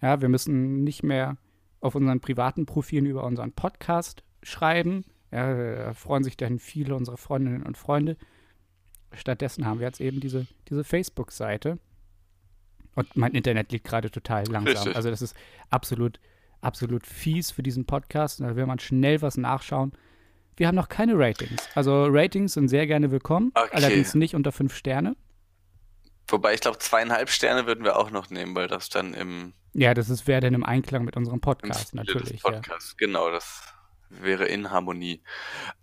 Ja, 0.00 0.20
wir 0.20 0.28
müssen 0.28 0.82
nicht 0.84 1.02
mehr 1.02 1.36
auf 1.80 1.94
unseren 1.94 2.20
privaten 2.20 2.66
Profilen 2.66 3.06
über 3.06 3.24
unseren 3.24 3.52
Podcast 3.52 4.24
schreiben. 4.42 5.04
Ja, 5.30 5.84
da 5.86 5.94
freuen 5.94 6.24
sich 6.24 6.36
dann 6.36 6.58
viele 6.58 6.94
unserer 6.94 7.16
Freundinnen 7.16 7.62
und 7.62 7.76
Freunde. 7.76 8.16
Stattdessen 9.12 9.66
haben 9.66 9.80
wir 9.80 9.86
jetzt 9.86 10.00
eben 10.00 10.20
diese, 10.20 10.46
diese 10.68 10.84
Facebook-Seite. 10.84 11.78
Und 12.94 13.16
mein 13.16 13.32
Internet 13.32 13.72
liegt 13.72 13.86
gerade 13.86 14.10
total 14.10 14.44
langsam. 14.46 14.74
Richtig. 14.74 14.96
Also 14.96 15.10
das 15.10 15.22
ist 15.22 15.34
absolut, 15.70 16.20
absolut 16.60 17.06
fies 17.06 17.50
für 17.50 17.62
diesen 17.62 17.86
Podcast. 17.86 18.40
Da 18.40 18.54
will 18.56 18.66
man 18.66 18.78
schnell 18.78 19.22
was 19.22 19.36
nachschauen. 19.36 19.92
Wir 20.56 20.68
haben 20.68 20.74
noch 20.74 20.88
keine 20.90 21.18
Ratings. 21.18 21.66
Also 21.74 22.06
Ratings 22.06 22.52
sind 22.52 22.68
sehr 22.68 22.86
gerne 22.86 23.10
willkommen, 23.10 23.52
Okay. 23.54 23.70
allerdings 23.72 24.14
nicht 24.14 24.34
unter 24.34 24.52
fünf 24.52 24.76
Sterne. 24.76 25.16
Wobei 26.28 26.54
ich 26.54 26.60
glaube, 26.60 26.78
zweieinhalb 26.78 27.30
Sterne 27.30 27.66
würden 27.66 27.84
wir 27.84 27.96
auch 27.98 28.10
noch 28.10 28.30
nehmen, 28.30 28.54
weil 28.54 28.68
das 28.68 28.88
dann 28.90 29.14
im, 29.14 29.54
Ja, 29.72 29.94
das 29.94 30.10
ist 30.10 30.26
wäre 30.26 30.40
dann 30.42 30.54
im 30.54 30.64
Einklang 30.64 31.04
mit 31.04 31.16
unserem 31.16 31.40
Podcast 31.40 31.94
natürlich. 31.94 32.32
des 32.32 32.42
Podcasts, 32.42 32.96
genau, 32.96 33.30
das 33.30 33.62
wäre 34.20 34.46
in 34.46 34.70
Harmonie. 34.70 35.22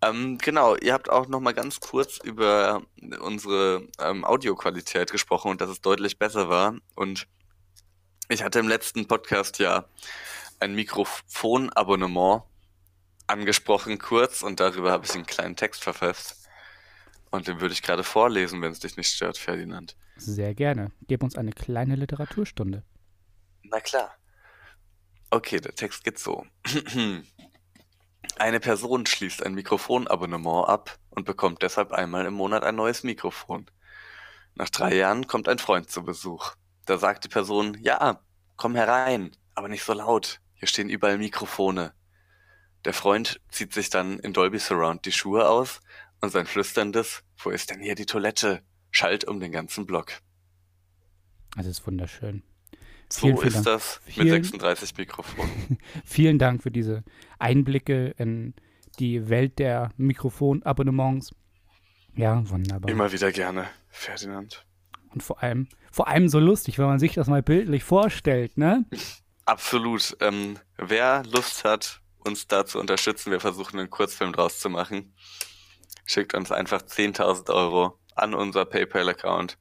Ähm, 0.02 0.38
genau, 0.38 0.76
ihr 0.76 0.94
habt 0.94 1.10
auch 1.10 1.28
noch 1.28 1.40
mal 1.40 1.54
ganz 1.54 1.80
kurz 1.80 2.18
über 2.24 2.84
unsere 3.22 3.88
ähm, 4.00 4.26
Audioqualität 4.26 5.12
gesprochen 5.12 5.52
und 5.52 5.62
dass 5.62 5.70
es 5.70 5.82
deutlich 5.82 6.20
besser 6.20 6.50
war. 6.50 6.76
Und 6.96 7.28
ich 8.30 8.44
hatte 8.44 8.60
im 8.60 8.68
letzten 8.68 9.08
Podcast 9.08 9.60
ja 9.60 9.86
ein 10.60 10.76
Mikrofonabonnement 10.76 12.44
angesprochen 13.28 13.98
kurz 14.00 14.42
und 14.42 14.60
darüber 14.60 14.92
habe 14.92 15.06
ich 15.06 15.14
einen 15.14 15.26
kleinen 15.26 15.56
Text 15.56 15.84
verfasst. 15.84 16.48
Und 17.32 17.48
den 17.48 17.62
würde 17.62 17.74
ich 17.74 17.82
gerade 17.82 18.04
vorlesen, 18.04 18.62
wenn 18.62 18.72
es 18.72 18.80
dich 18.80 18.98
nicht 18.98 19.10
stört, 19.10 19.38
Ferdinand. 19.38 19.96
Sehr 20.18 20.54
gerne. 20.56 20.92
Gib 21.08 21.24
uns 21.24 21.36
eine 21.36 21.52
kleine 21.52 21.96
Literaturstunde. 21.96 22.84
Na 23.64 23.80
klar. 23.80 24.16
Okay, 25.30 25.60
der 25.60 25.76
Text 25.76 26.04
geht 26.04 26.18
so. 26.18 26.46
Eine 28.40 28.62
Person 28.62 29.06
schließt 29.06 29.46
ein 29.46 29.54
Mikrofonabonnement 29.54 30.70
ab 30.70 30.98
und 31.10 31.26
bekommt 31.26 31.62
deshalb 31.62 31.92
einmal 31.92 32.26
im 32.26 32.34
Monat 32.34 32.64
ein 32.64 32.78
neues 32.78 33.04
Mikrofon. 33.04 33.70
Nach 34.56 34.70
drei 34.70 34.96
Jahren 34.96 35.28
kommt 35.28 35.50
ein 35.50 35.60
Freund 35.60 35.92
zu 35.92 36.04
Besuch. 36.04 36.56
Da 36.86 36.98
sagt 36.98 37.26
die 37.26 37.28
Person, 37.28 37.78
ja, 37.82 38.22
komm 38.56 38.76
herein, 38.76 39.36
aber 39.56 39.68
nicht 39.68 39.84
so 39.84 39.92
laut. 39.92 40.40
Hier 40.54 40.70
stehen 40.70 40.90
überall 40.90 41.18
Mikrofone. 41.18 41.94
Der 42.86 42.94
Freund 42.94 43.42
zieht 43.50 43.74
sich 43.74 43.90
dann 43.90 44.20
in 44.20 44.32
Dolby 44.32 44.58
Surround 44.58 45.06
die 45.06 45.12
Schuhe 45.12 45.50
aus 45.50 45.82
und 46.22 46.30
sein 46.30 46.46
flüsterndes, 46.46 47.24
wo 47.40 47.50
ist 47.50 47.70
denn 47.70 47.82
hier 47.82 47.96
die 47.96 48.06
Toilette, 48.06 48.64
schallt 48.90 49.26
um 49.26 49.42
den 49.42 49.52
ganzen 49.52 49.86
Block. 49.86 50.14
Das 51.58 51.66
ist 51.66 51.86
wunderschön. 51.86 52.44
So 53.12 53.22
Vielen, 53.22 53.38
vielen 53.38 53.48
ist 53.48 53.56
Dank. 53.56 53.66
das 53.66 54.02
mit 54.06 54.14
Vielen- 54.16 54.44
36 54.44 54.98
Mikrofonen. 54.98 55.78
Vielen 56.06 56.38
Dank 56.40 56.62
für 56.64 56.72
diese 56.72 57.04
Einblicke 57.40 58.14
in 58.18 58.54
die 59.00 59.30
Welt 59.30 59.58
der 59.60 59.92
Mikrofonabonnements. 59.98 61.32
Ja, 62.16 62.48
wunderbar. 62.50 62.90
Immer 62.90 63.12
wieder 63.12 63.32
gerne, 63.32 63.68
Ferdinand. 63.90 64.66
Und 65.12 65.24
vor 65.24 65.42
allem, 65.42 65.68
vor 65.92 66.08
allem 66.08 66.30
so 66.30 66.40
lustig, 66.40 66.78
wenn 66.78 66.86
man 66.86 67.00
sich 67.00 67.14
das 67.14 67.28
mal 67.28 67.42
bildlich 67.42 67.84
vorstellt, 67.84 68.58
ne? 68.58 68.86
Absolut. 69.46 70.16
Ähm, 70.20 70.60
wer 70.78 71.24
Lust 71.26 71.64
hat, 71.64 72.02
uns 72.20 72.46
da 72.46 72.66
zu 72.66 72.80
unterstützen, 72.80 73.32
wir 73.32 73.40
versuchen 73.40 73.80
einen 73.80 73.90
Kurzfilm 73.90 74.34
draus 74.34 74.60
zu 74.60 74.70
machen, 74.70 75.16
schickt 76.06 76.36
uns 76.36 76.52
einfach 76.52 76.82
10.000 76.84 77.50
Euro 77.52 77.98
an 78.16 78.36
unser 78.36 78.66
PayPal-Account 78.66 79.58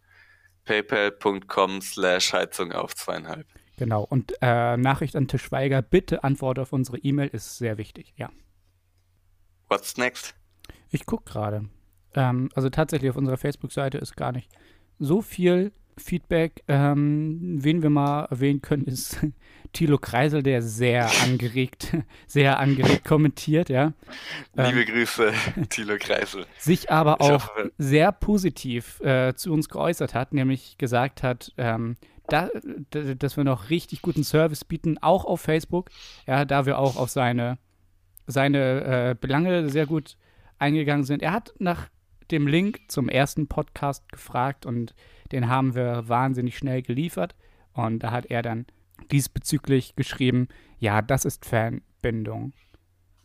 paypal.com 0.68 1.80
slash 1.80 2.32
Heizung 2.32 2.72
auf 2.72 2.94
zweieinhalb. 2.94 3.46
Genau. 3.78 4.02
Und 4.02 4.34
äh, 4.42 4.76
Nachricht 4.76 5.16
an 5.16 5.28
Tischweiger, 5.28 5.82
bitte 5.82 6.24
Antwort 6.24 6.58
auf 6.58 6.72
unsere 6.72 6.98
E-Mail 6.98 7.28
ist 7.28 7.58
sehr 7.58 7.78
wichtig. 7.78 8.12
Ja. 8.16 8.30
What's 9.68 9.96
next? 9.96 10.34
Ich 10.90 11.06
gucke 11.06 11.30
gerade. 11.30 11.68
Ähm, 12.14 12.50
also 12.54 12.68
tatsächlich 12.68 13.10
auf 13.10 13.16
unserer 13.16 13.38
Facebook-Seite 13.38 13.98
ist 13.98 14.16
gar 14.16 14.32
nicht 14.32 14.50
so 14.98 15.22
viel 15.22 15.72
Feedback. 15.98 16.62
Ähm, 16.68 17.58
wen 17.62 17.82
wir 17.82 17.90
mal 17.90 18.24
erwähnen 18.26 18.62
können, 18.62 18.84
ist 18.84 19.18
Thilo 19.72 19.98
Kreisel, 19.98 20.42
der 20.42 20.62
sehr 20.62 21.10
angeregt, 21.24 21.94
sehr 22.26 22.58
angeregt 22.58 23.04
kommentiert, 23.04 23.68
ja. 23.68 23.92
Ähm, 24.56 24.74
Liebe 24.74 24.84
Grüße, 24.86 25.32
Thilo 25.68 25.96
Kreisel. 25.98 26.46
sich 26.58 26.90
aber 26.90 27.16
Ich 27.20 27.26
auch 27.26 27.48
hoffe- 27.48 27.72
sehr 27.78 28.12
positiv 28.12 29.00
äh, 29.00 29.34
zu 29.34 29.52
uns 29.52 29.68
geäußert 29.68 30.14
hat, 30.14 30.32
nämlich 30.32 30.78
gesagt 30.78 31.22
hat, 31.22 31.52
ähm, 31.58 31.96
da, 32.28 32.50
dass 32.90 33.36
wir 33.38 33.44
noch 33.44 33.70
richtig 33.70 34.02
guten 34.02 34.22
Service 34.22 34.64
bieten, 34.64 34.98
auch 35.00 35.24
auf 35.24 35.40
Facebook, 35.40 35.88
ja, 36.26 36.44
da 36.44 36.66
wir 36.66 36.78
auch 36.78 36.96
auf 36.96 37.08
seine, 37.08 37.56
seine 38.26 39.10
äh, 39.10 39.14
Belange 39.18 39.70
sehr 39.70 39.86
gut 39.86 40.16
eingegangen 40.58 41.04
sind. 41.04 41.22
Er 41.22 41.32
hat 41.32 41.54
nach 41.58 41.88
dem 42.30 42.46
Link 42.46 42.80
zum 42.88 43.08
ersten 43.08 43.48
Podcast 43.48 44.08
gefragt 44.10 44.66
und 44.66 44.94
den 45.32 45.48
haben 45.48 45.74
wir 45.74 46.08
wahnsinnig 46.08 46.56
schnell 46.56 46.82
geliefert. 46.82 47.34
Und 47.72 48.00
da 48.00 48.10
hat 48.10 48.26
er 48.26 48.42
dann 48.42 48.66
diesbezüglich 49.10 49.96
geschrieben, 49.96 50.48
ja, 50.78 51.02
das 51.02 51.24
ist 51.24 51.44
Fanbindung. 51.44 52.52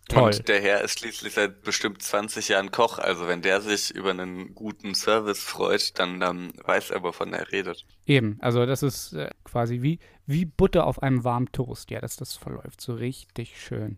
Toll. 0.09 0.31
Und 0.35 0.47
der 0.49 0.61
Herr 0.61 0.81
ist 0.81 0.99
schließlich 0.99 1.33
seit 1.33 1.61
bestimmt 1.63 2.01
20 2.01 2.49
Jahren 2.49 2.71
Koch, 2.71 2.99
also 2.99 3.27
wenn 3.27 3.41
der 3.41 3.61
sich 3.61 3.91
über 3.95 4.09
einen 4.09 4.53
guten 4.53 4.95
Service 4.95 5.41
freut, 5.41 5.97
dann, 5.97 6.19
dann 6.19 6.51
weiß 6.65 6.91
er, 6.91 7.03
wovon 7.03 7.33
er 7.33 7.51
redet. 7.51 7.85
Eben, 8.05 8.37
also 8.41 8.65
das 8.65 8.83
ist 8.83 9.13
äh, 9.13 9.29
quasi 9.45 9.81
wie, 9.81 9.99
wie 10.25 10.43
Butter 10.43 10.85
auf 10.85 11.01
einem 11.01 11.23
warmen 11.23 11.51
Toast. 11.53 11.89
Ja, 11.89 12.01
das, 12.01 12.17
das 12.17 12.35
verläuft 12.35 12.81
so 12.81 12.95
richtig 12.95 13.59
schön. 13.61 13.97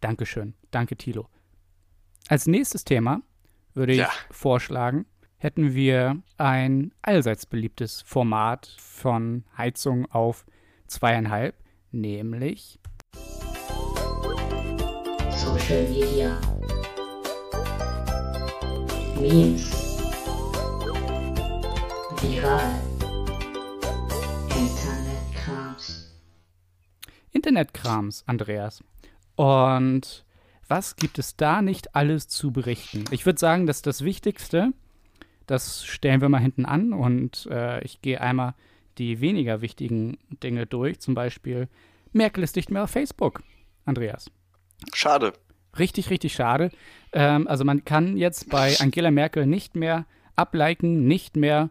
Dankeschön. 0.00 0.54
Danke, 0.72 0.96
Thilo. 0.96 1.28
Als 2.28 2.46
nächstes 2.46 2.84
Thema 2.84 3.22
würde 3.74 3.92
ich 3.92 3.98
Ja. 3.98 4.10
vorschlagen, 4.30 5.06
hätten 5.36 5.74
wir 5.74 6.20
ein 6.38 6.92
allseits 7.02 7.46
beliebtes 7.46 8.02
Format 8.02 8.74
von 8.78 9.44
Heizung 9.56 10.06
auf 10.10 10.44
zweieinhalb, 10.86 11.54
nämlich 11.92 12.78
Social 15.30 15.82
Media. 15.88 16.38
Memes. 19.18 19.70
Viral. 22.22 22.74
Internetkrams. 24.48 26.10
Internetkrams, 27.32 28.24
Andreas. 28.26 28.82
Und 29.36 30.24
was 30.70 30.94
gibt 30.94 31.18
es 31.18 31.36
da 31.36 31.62
nicht 31.62 31.96
alles 31.96 32.28
zu 32.28 32.52
berichten? 32.52 33.04
Ich 33.10 33.26
würde 33.26 33.40
sagen, 33.40 33.66
dass 33.66 33.82
das 33.82 34.04
Wichtigste, 34.04 34.72
das 35.46 35.84
stellen 35.84 36.20
wir 36.20 36.28
mal 36.28 36.38
hinten 36.38 36.64
an 36.64 36.92
und 36.92 37.46
äh, 37.50 37.82
ich 37.82 38.00
gehe 38.00 38.20
einmal 38.20 38.54
die 38.96 39.20
weniger 39.20 39.62
wichtigen 39.62 40.18
Dinge 40.42 40.66
durch. 40.66 41.00
Zum 41.00 41.14
Beispiel, 41.14 41.68
Merkel 42.12 42.44
ist 42.44 42.54
nicht 42.54 42.70
mehr 42.70 42.84
auf 42.84 42.90
Facebook, 42.90 43.42
Andreas. 43.84 44.30
Schade. 44.94 45.32
Richtig, 45.76 46.08
richtig 46.08 46.34
schade. 46.34 46.70
Ähm, 47.12 47.48
also 47.48 47.64
man 47.64 47.84
kann 47.84 48.16
jetzt 48.16 48.48
bei 48.48 48.78
Angela 48.78 49.10
Merkel 49.10 49.46
nicht 49.46 49.74
mehr 49.74 50.06
abliken, 50.36 51.08
nicht 51.08 51.34
mehr 51.34 51.70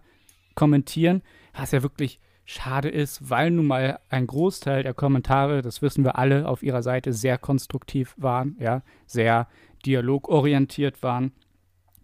kommentieren, 0.55 1.21
was 1.53 1.71
ja 1.71 1.83
wirklich 1.83 2.19
schade 2.49 2.89
ist, 2.89 3.29
weil 3.29 3.51
nun 3.51 3.67
mal 3.67 3.99
ein 4.09 4.25
Großteil 4.25 4.81
der 4.81 4.95
Kommentare, 4.95 5.61
das 5.61 5.83
wissen 5.83 6.03
wir 6.03 6.17
alle, 6.17 6.47
auf 6.47 6.63
ihrer 6.63 6.81
Seite 6.81 7.13
sehr 7.13 7.37
konstruktiv 7.37 8.15
waren, 8.17 8.55
ja, 8.59 8.81
sehr 9.05 9.47
dialogorientiert 9.85 11.03
waren. 11.03 11.31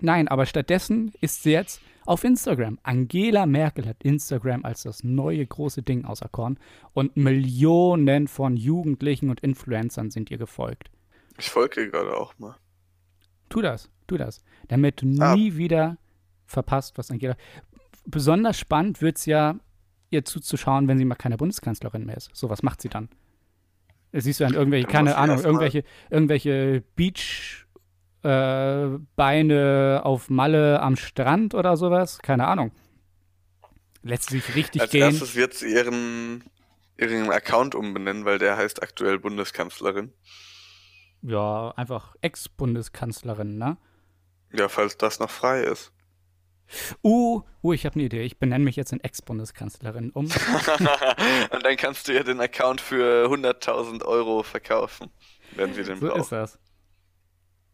Nein, 0.01 0.27
aber 0.27 0.45
stattdessen 0.45 1.13
ist 1.19 1.41
sie 1.43 1.51
jetzt 1.51 1.81
auf 2.05 2.23
Instagram. 2.23 2.77
Angela 2.83 3.47
Merkel 3.47 3.87
hat 3.87 4.03
Instagram 4.03 4.63
als 4.65 4.83
das 4.83 5.03
neue 5.03 5.45
große 5.45 5.81
Ding 5.81 6.05
auserkoren 6.05 6.59
und 6.93 7.17
Millionen 7.17 8.27
von 8.27 8.55
Jugendlichen 8.55 9.29
und 9.31 9.39
Influencern 9.39 10.11
sind 10.11 10.29
ihr 10.29 10.37
gefolgt. 10.37 10.91
Ich 11.39 11.49
folge 11.49 11.81
ihr 11.81 11.89
gerade 11.89 12.15
auch 12.15 12.37
mal. 12.37 12.55
Tu 13.49 13.61
das, 13.61 13.89
tu 14.05 14.17
das. 14.17 14.43
Damit 14.67 15.01
du 15.01 15.07
Ah. 15.21 15.35
nie 15.35 15.57
wieder 15.57 15.97
verpasst, 16.45 16.97
was 16.99 17.09
Angela. 17.09 17.35
Besonders 18.05 18.59
spannend 18.59 19.01
wird 19.01 19.17
es 19.17 19.25
ja, 19.25 19.55
ihr 20.09 20.25
zuzuschauen, 20.25 20.87
wenn 20.87 20.97
sie 20.97 21.05
mal 21.05 21.15
keine 21.15 21.37
Bundeskanzlerin 21.37 22.05
mehr 22.05 22.17
ist. 22.17 22.29
So, 22.33 22.49
was 22.49 22.63
macht 22.63 22.81
sie 22.81 22.89
dann? 22.89 23.09
Siehst 24.13 24.39
du 24.39 24.45
dann 24.45 24.53
irgendwelche, 24.53 24.87
keine 24.87 25.17
Ahnung, 25.17 25.43
irgendwelche, 25.43 25.83
irgendwelche 26.09 26.83
Beach 26.95 27.65
äh, 28.23 28.87
Beine 29.15 30.01
auf 30.03 30.29
Malle 30.29 30.79
am 30.81 30.95
Strand 30.95 31.53
oder 31.53 31.75
sowas? 31.75 32.19
Keine 32.19 32.47
Ahnung. 32.47 32.71
Lässt 34.03 34.29
sie 34.29 34.39
sich 34.39 34.55
richtig 34.55 34.81
Als 34.83 34.91
gehen. 34.91 35.01
erstes 35.01 35.35
wird 35.35 35.53
sie 35.53 35.73
ihren, 35.73 36.43
ihren 36.97 37.29
Account 37.29 37.75
umbenennen, 37.75 38.23
weil 38.23 38.37
der 38.37 38.55
heißt 38.55 38.81
aktuell 38.83 39.19
Bundeskanzlerin. 39.19 40.13
Ja, 41.21 41.71
einfach 41.75 42.15
Ex-Bundeskanzlerin, 42.21 43.57
ne? 43.57 43.77
Ja, 44.53 44.69
falls 44.69 44.97
das 44.97 45.19
noch 45.19 45.31
frei 45.31 45.61
ist. 45.63 45.91
Uh, 47.03 47.41
uh, 47.63 47.73
ich 47.73 47.85
habe 47.85 47.95
eine 47.95 48.03
Idee. 48.03 48.21
Ich 48.23 48.39
benenne 48.39 48.63
mich 48.63 48.75
jetzt 48.75 48.91
in 48.91 48.99
Ex-Bundeskanzlerin 48.99 50.09
um. 50.11 50.25
Und 51.51 51.63
dann 51.65 51.77
kannst 51.77 52.07
du 52.07 52.13
ihr 52.13 52.23
den 52.23 52.39
Account 52.41 52.81
für 52.81 53.27
100.000 53.27 54.03
Euro 54.03 54.43
verkaufen, 54.43 55.09
wenn 55.55 55.73
sie 55.73 55.83
den 55.83 55.99
So 55.99 56.07
ist 56.07 56.13
braucht. 56.13 56.31
das. 56.31 56.59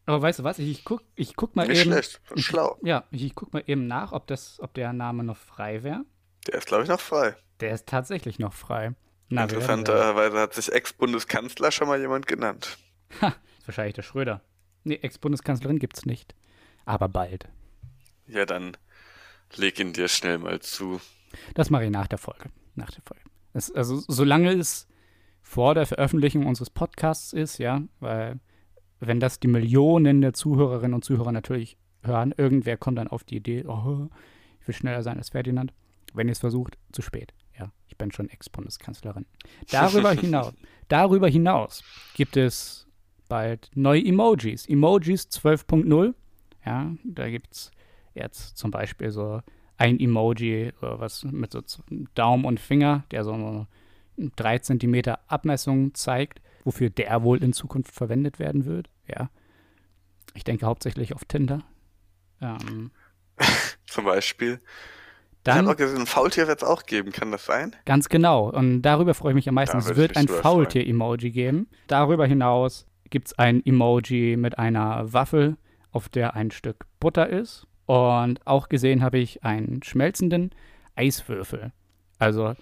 Aber 0.06 0.22
weißt 0.22 0.40
du 0.40 0.44
was? 0.44 0.60
Ich, 0.60 0.70
ich 0.70 0.84
guck, 0.84 1.04
ich 1.16 1.36
guck 1.36 1.56
mal 1.56 1.68
Nicht 1.68 1.82
eben. 1.82 1.92
schlecht, 1.92 2.22
Ich, 2.36 2.46
schlau. 2.46 2.78
ja, 2.84 3.06
ich, 3.12 3.24
ich 3.24 3.36
guck 3.36 3.54
mal 3.54 3.64
eben 3.68 3.88
nach, 3.88 4.12
ob 4.12 4.28
das, 4.28 4.60
ob 4.60 4.74
der 4.74 4.92
Name 4.94 5.24
noch 5.24 5.38
frei 5.38 5.84
wäre. 5.84 6.04
Der 6.48 6.56
ist, 6.56 6.68
glaube 6.68 6.84
ich, 6.84 6.90
noch 6.90 7.00
frei. 7.00 7.36
Der 7.60 7.72
ist 7.74 7.88
tatsächlich 7.88 8.40
noch 8.40 8.54
frei. 8.54 8.94
Na. 9.30 9.44
Interessanterweise 9.44 10.40
hat 10.40 10.54
sich 10.54 10.72
Ex-Bundeskanzler 10.72 11.72
schon 11.72 11.88
mal 11.88 12.00
jemand 12.00 12.28
genannt. 12.28 12.78
Ha, 13.22 13.28
ist 13.60 13.68
wahrscheinlich 13.68 13.94
der 13.94 14.02
Schröder. 14.02 14.42
Nee, 14.84 14.96
Ex-Bundeskanzlerin 14.96 15.80
gibt's 15.80 16.06
nicht. 16.06 16.36
Aber 16.86 17.08
bald. 17.08 17.48
Ja, 18.28 18.46
dann 18.46 18.78
leg 19.56 19.80
ihn 19.80 19.94
dir 19.94 20.08
schnell 20.08 20.38
mal 20.38 20.60
zu. 20.60 21.02
Das 21.54 21.70
mache 21.70 21.86
ich 21.86 21.92
nach 21.92 22.08
der 22.08 22.18
Folge. 22.18 22.50
Nach 22.76 22.92
der 22.92 23.02
Folge. 23.04 23.24
Es, 23.54 23.72
also, 23.72 24.02
solange 24.08 24.52
es 24.52 24.88
vor 25.42 25.76
der 25.76 25.86
Veröffentlichung 25.86 26.46
unseres 26.46 26.70
Podcasts 26.70 27.34
ist, 27.34 27.58
ja, 27.58 27.82
weil 28.00 28.40
wenn 29.00 29.20
das 29.20 29.40
die 29.40 29.48
Millionen 29.48 30.22
der 30.22 30.34
Zuhörerinnen 30.34 30.94
und 30.94 31.04
Zuhörer 31.04 31.32
natürlich 31.32 31.78
hören, 32.04 32.34
irgendwer 32.38 32.78
kommt 32.78 32.98
dann 32.98 33.08
auf 33.08 33.24
die 33.24 33.38
Idee, 33.38 33.66
oh, 33.66 34.08
ich 34.62 34.68
will 34.68 34.76
schneller 34.76 35.04
sein 35.04 35.18
als 35.18 35.30
Ferdinand. 35.30 35.74
Wenn 36.14 36.28
ihr 36.28 36.34
es 36.34 36.40
versucht, 36.40 36.78
zu 36.92 37.02
spät. 37.02 37.34
Ja, 37.58 37.72
ich 37.88 37.98
bin 37.98 38.12
schon 38.12 38.30
Ex-Bundeskanzlerin. 38.30 39.26
Darüber 39.70 40.12
hinaus, 40.20 40.54
darüber 40.88 41.28
hinaus 41.28 41.84
gibt 42.14 42.38
es 42.38 42.88
bald 43.28 43.72
neue 43.76 44.06
Emojis. 44.06 44.68
Emojis 44.68 45.28
12.0. 45.30 46.14
Ja, 46.66 46.94
da 47.04 47.30
gibt 47.30 47.54
es 47.54 47.72
jetzt 48.14 48.58
zum 48.58 48.72
Beispiel 48.72 49.12
so 49.12 49.42
ein 49.78 50.00
Emoji, 50.00 50.74
so 50.80 51.00
was 51.00 51.24
mit 51.24 51.52
so 51.52 51.62
Daumen 52.14 52.46
und 52.46 52.60
Finger, 52.60 53.04
der 53.12 53.24
so 53.24 53.34
eine 53.34 53.68
3 54.18 54.60
cm 54.60 55.16
Abmessung 55.28 55.94
zeigt, 55.94 56.42
wofür 56.64 56.90
der 56.90 57.24
wohl 57.24 57.44
in 57.44 57.54
Zukunft 57.54 57.94
verwendet 57.94 58.40
werden 58.40 58.66
wird. 58.66 58.90
Ja. 59.08 59.30
Ich 60.34 60.44
denke 60.44 60.66
hauptsächlich 60.66 61.14
auf 61.16 61.26
Tinder. 61.26 61.64
Ähm, 62.42 62.92
Zum 63.88 64.06
Beispiel. 64.06 64.54
ich 64.54 65.40
dann, 65.44 65.58
habe 65.60 65.72
auch 65.72 65.76
gesehen, 65.78 66.02
ein 66.02 66.06
Faultier 66.06 66.48
wird 66.48 66.62
es 66.62 66.68
auch 66.68 66.84
geben, 66.84 67.12
kann 67.12 67.32
das 67.32 67.46
sein? 67.46 67.76
Ganz 67.86 68.10
genau. 68.10 68.50
Und 68.50 68.84
darüber 68.84 69.14
freue 69.14 69.32
ich 69.32 69.36
mich 69.36 69.50
am 69.50 69.56
meisten. 69.56 69.78
Es 69.78 69.90
ich 69.90 69.96
wird 69.96 70.16
ein 70.16 70.28
Faultier-Emoji 70.28 71.32
geben. 71.32 71.68
Darüber 71.88 72.26
hinaus 72.26 72.86
gibt 73.10 73.28
es 73.28 73.40
ein 73.40 73.66
Emoji 73.66 74.38
mit 74.38 74.58
einer 74.58 75.12
Waffel, 75.12 75.58
auf 75.92 76.08
der 76.08 76.36
ein 76.36 76.52
Stück 76.52 76.86
Butter 77.00 77.30
ist. 77.30 77.68
Und 77.92 78.48
auch 78.48 78.70
gesehen 78.70 79.04
habe 79.04 79.18
ich 79.18 79.44
einen 79.44 79.84
schmelzenden 79.84 80.52
Eiswürfel. 80.96 81.74
Also 82.20 82.56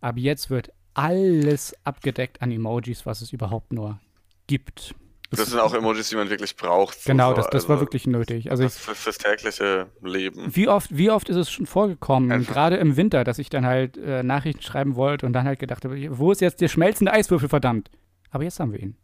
ab 0.00 0.16
jetzt 0.16 0.50
wird 0.50 0.72
alles 0.94 1.76
abgedeckt 1.84 2.42
an 2.42 2.50
Emojis, 2.50 3.06
was 3.06 3.20
es 3.20 3.32
überhaupt 3.32 3.72
nur 3.72 4.00
gibt. 4.48 4.96
Das 5.30 5.50
sind 5.50 5.60
auch 5.60 5.74
Emojis, 5.74 6.08
die 6.08 6.16
man 6.16 6.28
wirklich 6.28 6.56
braucht. 6.56 7.04
Genau, 7.04 7.30
so, 7.30 7.36
das, 7.36 7.50
das 7.50 7.68
war 7.68 7.76
also 7.76 7.86
wirklich 7.86 8.08
nötig. 8.08 8.50
Also 8.50 8.64
ich, 8.64 8.72
das 8.72 8.78
für, 8.78 8.96
fürs 8.96 9.18
tägliche 9.18 9.92
Leben. 10.02 10.56
Wie 10.56 10.66
oft, 10.66 10.96
wie 10.96 11.12
oft 11.12 11.28
ist 11.28 11.36
es 11.36 11.52
schon 11.52 11.66
vorgekommen, 11.66 12.32
Einfach. 12.32 12.52
gerade 12.52 12.78
im 12.78 12.96
Winter, 12.96 13.22
dass 13.22 13.38
ich 13.38 13.50
dann 13.50 13.64
halt 13.64 13.96
äh, 13.96 14.24
Nachrichten 14.24 14.62
schreiben 14.62 14.96
wollte 14.96 15.24
und 15.24 15.34
dann 15.34 15.46
halt 15.46 15.60
gedacht 15.60 15.84
habe, 15.84 16.18
wo 16.18 16.32
ist 16.32 16.40
jetzt 16.40 16.60
der 16.60 16.66
schmelzende 16.66 17.12
Eiswürfel, 17.12 17.48
verdammt? 17.48 17.92
Aber 18.32 18.42
jetzt 18.42 18.58
haben 18.58 18.72
wir 18.72 18.80
ihn. 18.80 18.96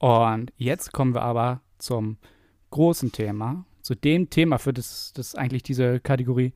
Und 0.00 0.52
jetzt 0.56 0.92
kommen 0.92 1.14
wir 1.14 1.22
aber 1.22 1.60
zum 1.78 2.18
großen 2.70 3.12
Thema, 3.12 3.64
zu 3.86 3.94
dem 3.94 4.28
Thema, 4.30 4.58
für 4.58 4.72
das, 4.72 5.12
das 5.14 5.36
eigentlich 5.36 5.62
diese 5.62 6.00
Kategorie 6.00 6.52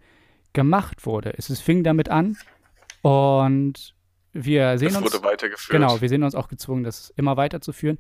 gemacht 0.53 1.07
wurde. 1.07 1.33
Es 1.39 1.49
es 1.49 1.61
fing 1.61 1.85
damit 1.85 2.09
an 2.09 2.37
und 3.03 3.95
wir 4.33 4.79
sehen 4.79 4.93
Das 4.93 5.03
uns. 5.03 5.13
wurde 5.15 5.25
weitergeführt. 5.25 5.71
Genau, 5.71 6.01
wir 6.01 6.09
sehen 6.09 6.25
uns 6.25 6.35
auch 6.35 6.49
gezwungen, 6.49 6.83
das 6.83 7.13
immer 7.17 7.37
weiterzuführen. 7.37 7.99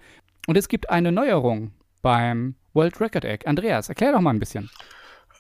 Und 0.49 0.56
es 0.56 0.68
gibt 0.68 0.90
eine 0.90 1.12
Neuerung 1.12 1.72
beim 2.02 2.56
World 2.72 3.00
Record 3.00 3.25
Egg. 3.25 3.46
Andreas, 3.46 3.88
erklär 3.88 4.12
doch 4.12 4.20
mal 4.20 4.30
ein 4.30 4.40
bisschen. 4.40 4.68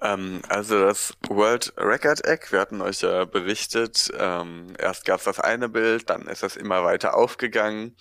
Ähm, 0.00 0.40
also 0.48 0.80
das 0.80 1.16
World 1.28 1.72
Record 1.76 2.24
Egg, 2.24 2.46
wir 2.50 2.60
hatten 2.60 2.80
euch 2.80 3.00
ja 3.00 3.24
berichtet, 3.24 4.12
ähm, 4.18 4.68
erst 4.78 5.04
gab 5.04 5.18
es 5.18 5.24
das 5.24 5.40
eine 5.40 5.68
Bild, 5.68 6.08
dann 6.10 6.22
ist 6.28 6.44
das 6.44 6.56
immer 6.56 6.84
weiter 6.84 7.16
aufgegangen 7.16 7.96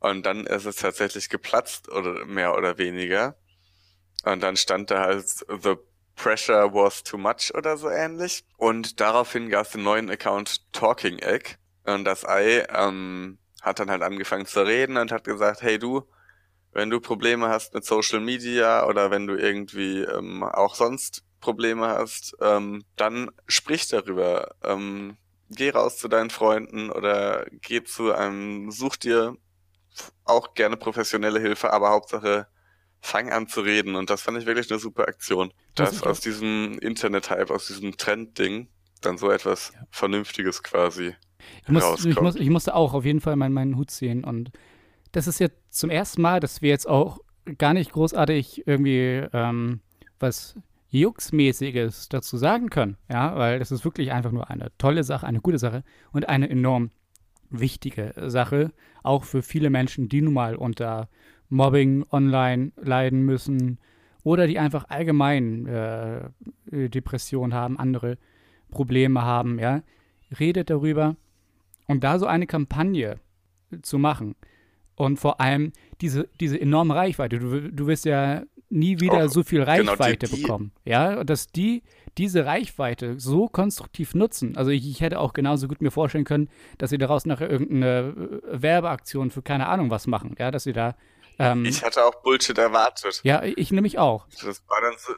und 0.00 0.26
dann 0.26 0.46
ist 0.46 0.66
es 0.66 0.76
tatsächlich 0.76 1.30
geplatzt 1.30 1.88
oder 1.88 2.26
mehr 2.26 2.54
oder 2.56 2.76
weniger. 2.78 3.36
Und 4.24 4.42
dann 4.42 4.56
stand 4.56 4.90
da 4.90 5.00
halt 5.00 5.28
The 5.28 5.76
Pressure 6.16 6.74
was 6.74 7.04
too 7.04 7.18
much 7.18 7.52
oder 7.54 7.76
so 7.76 7.88
ähnlich. 7.88 8.44
Und 8.56 9.00
daraufhin 9.00 9.48
gab 9.48 9.66
es 9.66 9.72
den 9.72 9.84
neuen 9.84 10.10
Account 10.10 10.72
Talking 10.72 11.18
Egg. 11.20 11.56
Und 11.84 12.04
das 12.04 12.26
Ei 12.26 12.66
ähm, 12.74 13.38
hat 13.62 13.78
dann 13.78 13.90
halt 13.90 14.02
angefangen 14.02 14.46
zu 14.46 14.62
reden 14.66 14.96
und 14.96 15.12
hat 15.12 15.24
gesagt, 15.24 15.62
hey 15.62 15.78
du, 15.78 16.02
wenn 16.72 16.90
du 16.90 17.00
Probleme 17.00 17.48
hast 17.48 17.72
mit 17.74 17.84
Social 17.84 18.20
Media 18.20 18.86
oder 18.86 19.10
wenn 19.10 19.26
du 19.26 19.36
irgendwie 19.36 20.02
ähm, 20.02 20.42
auch 20.42 20.74
sonst 20.74 21.24
Probleme 21.40 21.86
hast, 21.88 22.36
ähm, 22.40 22.84
dann 22.96 23.30
sprich 23.46 23.88
darüber. 23.88 24.54
Ähm, 24.62 25.16
geh 25.50 25.70
raus 25.70 25.98
zu 25.98 26.08
deinen 26.08 26.30
Freunden 26.30 26.90
oder 26.90 27.46
geh 27.50 27.82
zu 27.82 28.12
einem, 28.12 28.70
such 28.70 28.96
dir 28.96 29.36
auch 30.24 30.54
gerne 30.54 30.76
professionelle 30.76 31.40
Hilfe, 31.40 31.72
aber 31.72 31.90
Hauptsache 31.90 32.46
fang 33.00 33.30
an 33.30 33.48
zu 33.48 33.60
reden. 33.60 33.94
Und 33.96 34.10
das 34.10 34.22
fand 34.22 34.38
ich 34.38 34.46
wirklich 34.46 34.70
eine 34.70 34.78
super 34.80 35.08
Aktion. 35.08 35.52
Das 35.74 35.92
Dass 35.92 36.02
aus 36.02 36.20
diesem 36.20 36.78
Internet-Hype, 36.80 37.50
aus 37.50 37.66
diesem 37.68 37.96
Trend-Ding 37.96 38.68
dann 39.00 39.18
so 39.18 39.30
etwas 39.30 39.72
Vernünftiges 39.90 40.62
quasi 40.62 41.14
Ich, 41.62 41.68
muss, 41.68 41.84
rauskommt. 41.84 42.14
ich, 42.14 42.20
muss, 42.20 42.34
ich 42.36 42.50
musste 42.50 42.74
auch 42.74 42.94
auf 42.94 43.04
jeden 43.04 43.20
Fall 43.20 43.36
meinen, 43.36 43.52
meinen 43.52 43.76
Hut 43.76 43.90
ziehen. 43.90 44.24
Und 44.24 44.50
das 45.12 45.26
ist 45.26 45.38
jetzt 45.38 45.56
zum 45.70 45.90
ersten 45.90 46.20
Mal, 46.20 46.40
dass 46.40 46.62
wir 46.62 46.70
jetzt 46.70 46.88
auch 46.88 47.20
gar 47.58 47.74
nicht 47.74 47.92
großartig 47.92 48.66
irgendwie 48.66 49.26
ähm, 49.32 49.80
was 50.18 50.56
Jux-mäßiges 50.90 52.08
dazu 52.08 52.36
sagen 52.36 52.70
können. 52.70 52.96
Ja, 53.10 53.36
weil 53.36 53.58
das 53.58 53.70
ist 53.70 53.84
wirklich 53.84 54.12
einfach 54.12 54.32
nur 54.32 54.50
eine 54.50 54.72
tolle 54.78 55.04
Sache, 55.04 55.26
eine 55.26 55.40
gute 55.40 55.58
Sache 55.58 55.84
und 56.12 56.28
eine 56.28 56.48
enorm 56.50 56.90
wichtige 57.50 58.12
Sache. 58.26 58.72
Auch 59.02 59.24
für 59.24 59.42
viele 59.42 59.70
Menschen, 59.70 60.08
die 60.08 60.22
nun 60.22 60.34
mal 60.34 60.56
unter 60.56 61.08
Mobbing 61.48 62.04
online 62.10 62.72
leiden 62.76 63.22
müssen 63.22 63.78
oder 64.24 64.46
die 64.46 64.58
einfach 64.58 64.86
allgemein 64.88 65.66
äh, 65.66 66.20
Depressionen 66.70 67.54
haben, 67.54 67.78
andere 67.78 68.18
Probleme 68.70 69.22
haben. 69.22 69.58
Ja, 69.58 69.82
redet 70.38 70.70
darüber. 70.70 71.16
Und 71.86 72.04
da 72.04 72.18
so 72.18 72.26
eine 72.26 72.46
Kampagne 72.46 73.16
zu 73.82 73.98
machen 73.98 74.34
und 74.94 75.18
vor 75.18 75.40
allem 75.40 75.72
diese, 76.00 76.28
diese 76.40 76.60
enorme 76.60 76.94
Reichweite, 76.94 77.38
du, 77.38 77.70
du 77.70 77.86
wirst 77.86 78.04
ja 78.04 78.42
nie 78.70 79.00
wieder 79.00 79.24
Auch 79.24 79.28
so 79.30 79.42
viel 79.42 79.60
genau, 79.64 79.74
die- 79.82 79.88
Reichweite 79.88 80.26
die- 80.26 80.42
bekommen. 80.42 80.72
Ja, 80.84 81.20
und 81.20 81.30
dass 81.30 81.46
die 81.46 81.82
diese 82.18 82.44
Reichweite 82.44 83.18
so 83.18 83.46
konstruktiv 83.48 84.14
nutzen. 84.14 84.56
Also 84.56 84.70
ich, 84.70 84.86
ich 84.90 85.00
hätte 85.00 85.20
auch 85.20 85.32
genauso 85.32 85.68
gut 85.68 85.80
mir 85.80 85.90
vorstellen 85.92 86.24
können, 86.24 86.48
dass 86.76 86.90
sie 86.90 86.98
daraus 86.98 87.24
nachher 87.24 87.48
irgendeine 87.48 88.40
äh, 88.52 88.62
Werbeaktion 88.62 89.30
für 89.30 89.40
keine 89.40 89.68
Ahnung 89.68 89.90
was 89.90 90.06
machen. 90.06 90.34
Ja, 90.38 90.50
dass 90.50 90.64
sie 90.64 90.72
da. 90.74 90.94
Ähm, 91.38 91.64
Ich 91.64 91.84
hatte 91.84 92.04
auch 92.04 92.22
Bullshit 92.22 92.58
erwartet. 92.58 93.20
ja, 93.22 93.42
ich 93.44 93.70
nämlich 93.70 93.98
auch. 93.98 94.26
Das 94.44 94.62
war 94.68 94.80
dann 94.80 94.94
so, 94.98 95.12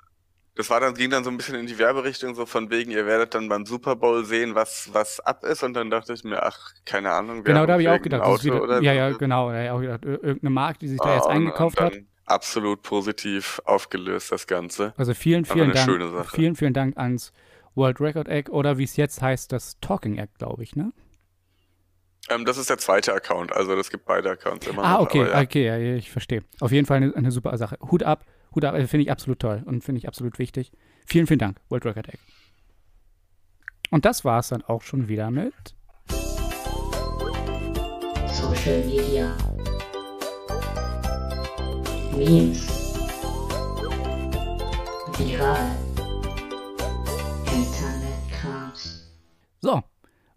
das 0.57 0.69
war 0.69 0.81
dann, 0.81 0.95
ging 0.95 1.11
dann 1.11 1.25
so 1.25 1.31
ein 1.31 1.37
bisschen 1.39 1.55
in 1.55 1.67
die 1.67 1.79
Werberichtung, 1.79 2.35
so 2.35 2.45
von 2.45 2.71
wegen, 2.71 2.91
ihr 2.91 3.07
werdet 3.07 3.35
dann 3.35 3.49
beim 3.49 3.65
Super 3.65 3.97
Bowl 3.97 4.25
sehen, 4.25 4.55
was, 4.55 4.91
was 4.93 5.21
ab 5.21 5.45
ist. 5.45 5.63
Und 5.63 5.75
dann 5.75 5.89
dachte 5.91 6.13
ich 6.13 6.23
mir, 6.25 6.43
ach, 6.43 6.73
keine 6.85 7.11
Ahnung. 7.13 7.45
Genau, 7.45 7.65
da 7.65 7.73
habe 7.75 7.83
ich 7.83 7.89
auch 7.89 8.03
gedacht. 8.03 8.21
Wieder, 8.43 8.55
Auto 8.55 8.55
ja, 8.55 8.61
oder 8.61 8.81
ja, 8.83 9.13
so. 9.13 9.19
genau. 9.19 9.51
Da 9.51 9.55
habe 9.57 9.65
ich 9.65 9.71
auch 9.71 9.81
gedacht, 9.81 10.05
ir- 10.05 10.23
irgendeine 10.25 10.51
Marke, 10.51 10.79
die 10.81 10.89
sich 10.89 10.99
da 11.01 11.15
jetzt 11.15 11.25
Ah, 11.25 11.31
und- 11.31 11.37
eingekauft 11.37 11.81
hat. 11.81 11.95
Absolut 12.27 12.83
positiv 12.83 13.61
aufgelöst, 13.65 14.31
das 14.31 14.47
Ganze. 14.47 14.93
Also 14.97 15.15
vielen, 15.15 15.45
vielen 15.45 15.73
Dank. 15.73 15.85
schöne 15.91 16.11
Sache. 16.11 16.37
Vielen, 16.37 16.55
vielen 16.55 16.75
Dank 16.75 16.97
ans 16.97 17.33
World 17.75 18.01
Record 18.01 18.29
Egg 18.29 18.51
oder 18.53 18.79
wie 18.79 18.85
es 18.85 18.97
jetzt 18.97 19.21
heißt, 19.23 19.51
das 19.51 19.81
Talking 19.81 20.17
Egg, 20.19 20.33
glaube 20.39 20.63
ich, 20.63 20.77
ne? 20.77 20.93
Ähm, 22.29 22.45
das 22.45 22.59
ist 22.59 22.71
der 22.71 22.79
zweite 22.79 23.13
Account, 23.15 23.53
also 23.53 23.75
das 23.75 23.91
gibt 23.91 24.05
beide 24.05 24.31
Accounts 24.31 24.67
immer 24.67 24.85
Ah, 24.85 24.93
noch. 24.95 25.01
okay, 25.01 25.23
aber 25.23 25.33
ja. 25.33 25.41
okay, 25.43 25.67
ja, 25.67 25.79
ich 25.97 26.11
verstehe. 26.11 26.45
Auf 26.61 26.71
jeden 26.71 26.87
Fall 26.87 26.99
eine, 26.99 27.15
eine 27.17 27.31
super 27.31 27.57
Sache. 27.57 27.77
Hut 27.91 28.03
ab, 28.03 28.25
Hut 28.55 28.65
ab, 28.65 28.75
äh, 28.75 28.87
finde 28.87 29.03
ich 29.05 29.11
absolut 29.11 29.41
toll 29.41 29.63
und 29.65 29.83
finde 29.83 29.99
ich 29.99 30.07
absolut 30.07 30.39
wichtig. 30.39 30.71
Vielen, 31.07 31.27
vielen 31.27 31.39
Dank, 31.39 31.59
World 31.71 31.85
Record 31.87 32.09
Egg. 32.09 32.19
Und 33.91 34.05
das 34.05 34.25
war 34.25 34.39
es 34.41 34.49
dann 34.49 34.63
auch 34.63 34.83
schon 34.83 35.09
wieder 35.09 35.31
mit. 35.31 35.55
Social 38.29 38.85
Media. 38.85 39.37
Memes. 42.17 42.67
Viral. 45.19 45.77
Internet-Krams. 47.53 49.07
So, 49.61 49.83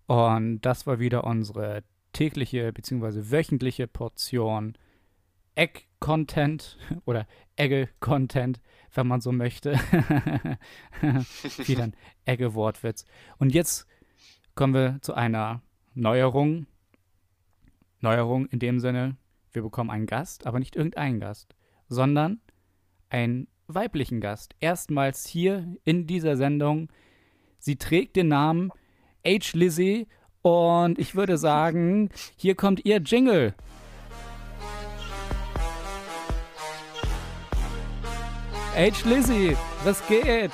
und 0.07 0.61
das 0.61 0.85
war 0.85 0.99
wieder 0.99 1.23
unsere 1.23 1.83
tägliche 2.13 2.71
bzw. 2.71 3.31
wöchentliche 3.31 3.87
Portion 3.87 4.77
Egg-Content 5.55 6.77
oder 7.05 7.27
Egge-Content, 7.55 8.59
wenn 8.93 9.07
man 9.07 9.21
so 9.21 9.31
möchte. 9.31 9.73
wieder 11.01 11.83
ein 11.83 11.95
Egge-Wortwitz. 12.25 13.05
Und 13.37 13.53
jetzt 13.53 13.87
kommen 14.55 14.73
wir 14.73 14.99
zu 15.01 15.13
einer 15.13 15.61
Neuerung. 15.93 16.67
Neuerung 17.99 18.47
in 18.47 18.59
dem 18.59 18.79
Sinne, 18.79 19.15
wir 19.51 19.61
bekommen 19.61 19.89
einen 19.89 20.07
Gast, 20.07 20.45
aber 20.45 20.59
nicht 20.59 20.75
irgendeinen 20.75 21.19
Gast, 21.19 21.55
sondern 21.87 22.41
einen 23.09 23.47
weiblichen 23.67 24.19
Gast. 24.19 24.55
Erstmals 24.59 25.25
hier 25.25 25.77
in 25.83 26.05
dieser 26.05 26.35
Sendung. 26.35 26.91
Sie 27.59 27.77
trägt 27.77 28.15
den 28.17 28.27
Namen 28.27 28.71
H. 29.25 29.53
Lizzie 29.53 30.07
und 30.41 30.99
ich 30.99 31.15
würde 31.15 31.37
sagen, 31.37 32.09
hier 32.35 32.55
kommt 32.55 32.83
ihr 32.85 32.97
Jingle. 32.99 33.53
H. 38.75 39.07
Lizzie, 39.07 39.55
was 39.83 40.05
geht? 40.07 40.51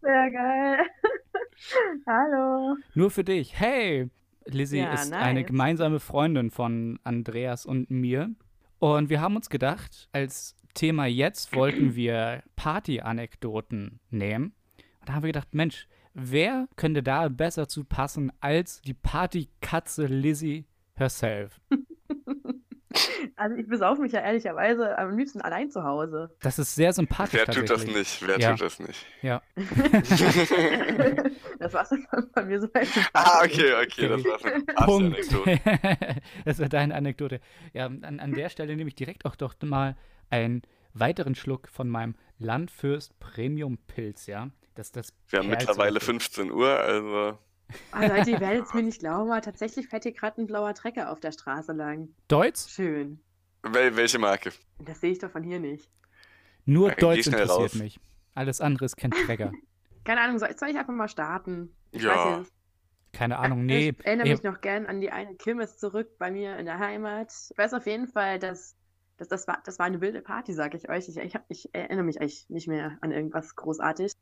Sehr 0.00 0.30
geil. 0.30 0.78
Hallo. 2.06 2.76
Nur 2.94 3.10
für 3.10 3.24
dich. 3.24 3.58
Hey, 3.58 4.08
Lizzie 4.44 4.78
Ja, 4.78 4.92
ist 4.92 5.10
nice. 5.10 5.22
eine 5.22 5.42
gemeinsame 5.44 5.98
Freundin 5.98 6.50
von 6.50 7.00
Andreas 7.02 7.66
und 7.66 7.90
mir. 7.90 8.30
Und 8.78 9.08
wir 9.08 9.20
haben 9.20 9.34
uns 9.36 9.48
gedacht, 9.50 10.08
als 10.12 10.54
Thema 10.74 11.06
jetzt 11.06 11.56
wollten 11.56 11.96
wir 11.96 12.42
Party-Anekdoten 12.54 13.98
nehmen. 14.10 14.52
Und 15.00 15.08
da 15.08 15.14
haben 15.14 15.22
wir 15.22 15.28
gedacht, 15.32 15.54
Mensch, 15.54 15.88
wer 16.18 16.66
könnte 16.76 17.02
da 17.02 17.28
besser 17.28 17.68
zu 17.68 17.84
passen 17.84 18.32
als 18.40 18.80
die 18.80 18.94
Partykatze 18.94 20.06
Lizzie 20.06 20.66
herself? 20.94 21.60
Also 23.36 23.56
ich 23.56 23.68
besaufe 23.68 24.00
mich 24.00 24.12
ja 24.12 24.20
ehrlicherweise 24.20 24.96
am 24.96 25.18
liebsten 25.18 25.42
allein 25.42 25.70
zu 25.70 25.84
Hause. 25.84 26.34
Das 26.40 26.58
ist 26.58 26.74
sehr 26.74 26.94
sympathisch 26.94 27.38
Wer 27.46 27.54
tut 27.54 27.68
das 27.68 27.86
nicht? 27.86 28.26
Wer 28.26 28.38
Ja. 28.40 28.52
tut 28.52 28.62
das 28.62 28.78
nicht? 28.78 29.04
Ja. 29.20 29.42
das 31.58 31.74
war's 31.74 31.90
dann 31.90 32.06
bei 32.32 32.44
mir 32.44 32.58
so 32.60 32.68
weit. 32.72 32.88
Ah, 33.12 33.40
okay, 33.44 33.74
okay, 33.82 34.08
das 34.08 34.24
war's 34.24 34.44
eine 34.44 34.64
Punkt. 34.64 35.34
Anekdote. 35.34 35.60
das 36.46 36.58
war 36.58 36.68
deine 36.70 36.94
Anekdote. 36.94 37.40
Ja, 37.74 37.86
an, 37.86 38.20
an 38.20 38.32
der 38.32 38.48
Stelle 38.48 38.74
nehme 38.74 38.88
ich 38.88 38.94
direkt 38.94 39.26
auch 39.26 39.36
doch 39.36 39.54
mal 39.62 39.96
einen 40.30 40.62
weiteren 40.94 41.34
Schluck 41.34 41.68
von 41.68 41.90
meinem 41.90 42.14
Landfürst 42.38 43.18
Premium 43.18 43.76
Pilz, 43.86 44.26
ja. 44.26 44.48
Das, 44.76 44.92
das 44.92 45.08
Wir 45.28 45.40
haben 45.40 45.48
mittlerweile 45.48 45.96
richtig. 45.96 46.06
15 46.06 46.52
Uhr, 46.52 46.68
also 46.68 47.38
Ah, 47.90 48.06
Leute, 48.06 48.30
ihr 48.30 48.40
werdet 48.40 48.66
es 48.66 48.74
mir 48.74 48.82
nicht 48.82 49.00
glauben, 49.00 49.30
aber 49.30 49.40
tatsächlich 49.40 49.88
fährt 49.88 50.04
hier 50.04 50.12
gerade 50.12 50.40
ein 50.40 50.46
blauer 50.46 50.74
Trecker 50.74 51.10
auf 51.10 51.20
der 51.20 51.32
Straße 51.32 51.72
lang. 51.72 52.08
Deutz? 52.28 52.68
Schön. 52.68 53.20
wel 53.62 53.96
welche 53.96 54.18
Marke? 54.18 54.52
Das 54.78 55.00
sehe 55.00 55.12
ich 55.12 55.18
doch 55.18 55.30
von 55.30 55.42
hier 55.42 55.58
nicht. 55.58 55.90
Nur 56.64 56.90
geh 56.90 57.00
Deutsch 57.00 57.26
interessiert 57.26 57.50
raus. 57.50 57.74
mich. 57.74 57.98
Alles 58.34 58.60
andere 58.60 58.84
ist 58.84 58.96
kein 58.96 59.10
Träger. 59.10 59.52
Keine 60.04 60.20
Ahnung, 60.20 60.38
soll, 60.38 60.56
soll 60.56 60.68
ich 60.68 60.76
einfach 60.76 60.94
mal 60.94 61.08
starten? 61.08 61.74
Ich 61.90 62.02
Ja. 62.02 62.44
Keine 63.12 63.38
Ahnung, 63.38 63.66
nee. 63.66 63.88
Ich 63.88 64.06
erinnere 64.06 64.28
mich 64.28 64.42
noch 64.44 64.60
gern 64.60 64.86
an 64.86 65.00
die 65.00 65.10
eine 65.10 65.34
Kirmes 65.34 65.78
zurück 65.78 66.16
bei 66.18 66.30
mir 66.30 66.56
in 66.58 66.66
der 66.66 66.78
Heimat. 66.78 67.32
Ich 67.50 67.58
weiß 67.58 67.74
auf 67.74 67.86
jeden 67.86 68.06
Fall, 68.06 68.38
dass, 68.38 68.76
dass 69.16 69.26
das, 69.26 69.48
war, 69.48 69.60
das 69.64 69.80
war 69.80 69.86
eine 69.86 70.00
wilde 70.00 70.20
Party, 70.20 70.52
sage 70.52 70.76
ich 70.76 70.88
euch. 70.88 71.08
Ich, 71.08 71.16
ich, 71.16 71.34
ich 71.48 71.74
erinnere 71.74 72.04
mich 72.04 72.20
eigentlich 72.20 72.48
nicht 72.50 72.68
mehr 72.68 72.98
an 73.00 73.10
irgendwas 73.10 73.56
großartig. 73.56 74.12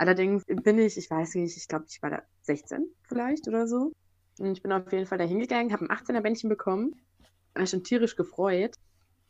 Allerdings 0.00 0.46
bin 0.46 0.78
ich, 0.78 0.96
ich 0.96 1.10
weiß 1.10 1.34
nicht, 1.34 1.58
ich 1.58 1.68
glaube, 1.68 1.84
ich 1.86 2.00
war 2.00 2.08
da 2.08 2.22
16 2.40 2.86
vielleicht 3.06 3.46
oder 3.48 3.68
so. 3.68 3.92
Und 4.38 4.52
ich 4.52 4.62
bin 4.62 4.72
auf 4.72 4.90
jeden 4.90 5.04
Fall 5.04 5.18
da 5.18 5.24
hingegangen, 5.24 5.74
habe 5.74 5.84
ein 5.84 5.90
18er-Bändchen 5.90 6.48
bekommen. 6.48 6.94
War 7.54 7.66
schon 7.66 7.84
tierisch 7.84 8.16
gefreut. 8.16 8.76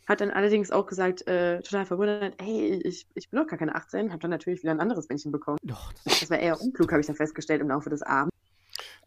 Hat 0.07 0.21
dann 0.21 0.31
allerdings 0.31 0.71
auch 0.71 0.87
gesagt, 0.87 1.27
äh, 1.27 1.61
total 1.63 1.87
verwundert, 1.87 2.37
hey, 2.41 2.81
ich, 2.85 3.05
ich 3.17 3.31
bin 3.31 3.41
doch 3.41 3.49
gar 3.49 3.59
keine 3.59 3.75
18. 3.75 4.13
Habe 4.13 4.21
dann 4.21 4.31
natürlich 4.31 4.63
wieder 4.63 4.71
ein 4.71 4.79
anderes 4.79 5.09
Bändchen 5.09 5.33
bekommen. 5.33 5.59
Doch, 5.65 5.93
das, 6.05 6.21
Das 6.21 6.31
war 6.31 6.39
eher 6.39 6.61
unklug, 6.61 6.93
habe 6.93 7.01
ich 7.01 7.07
dann 7.09 7.17
festgestellt 7.17 7.61
im 7.61 7.69
Laufe 7.69 7.91
des 7.91 8.03
Abends. 8.03 8.37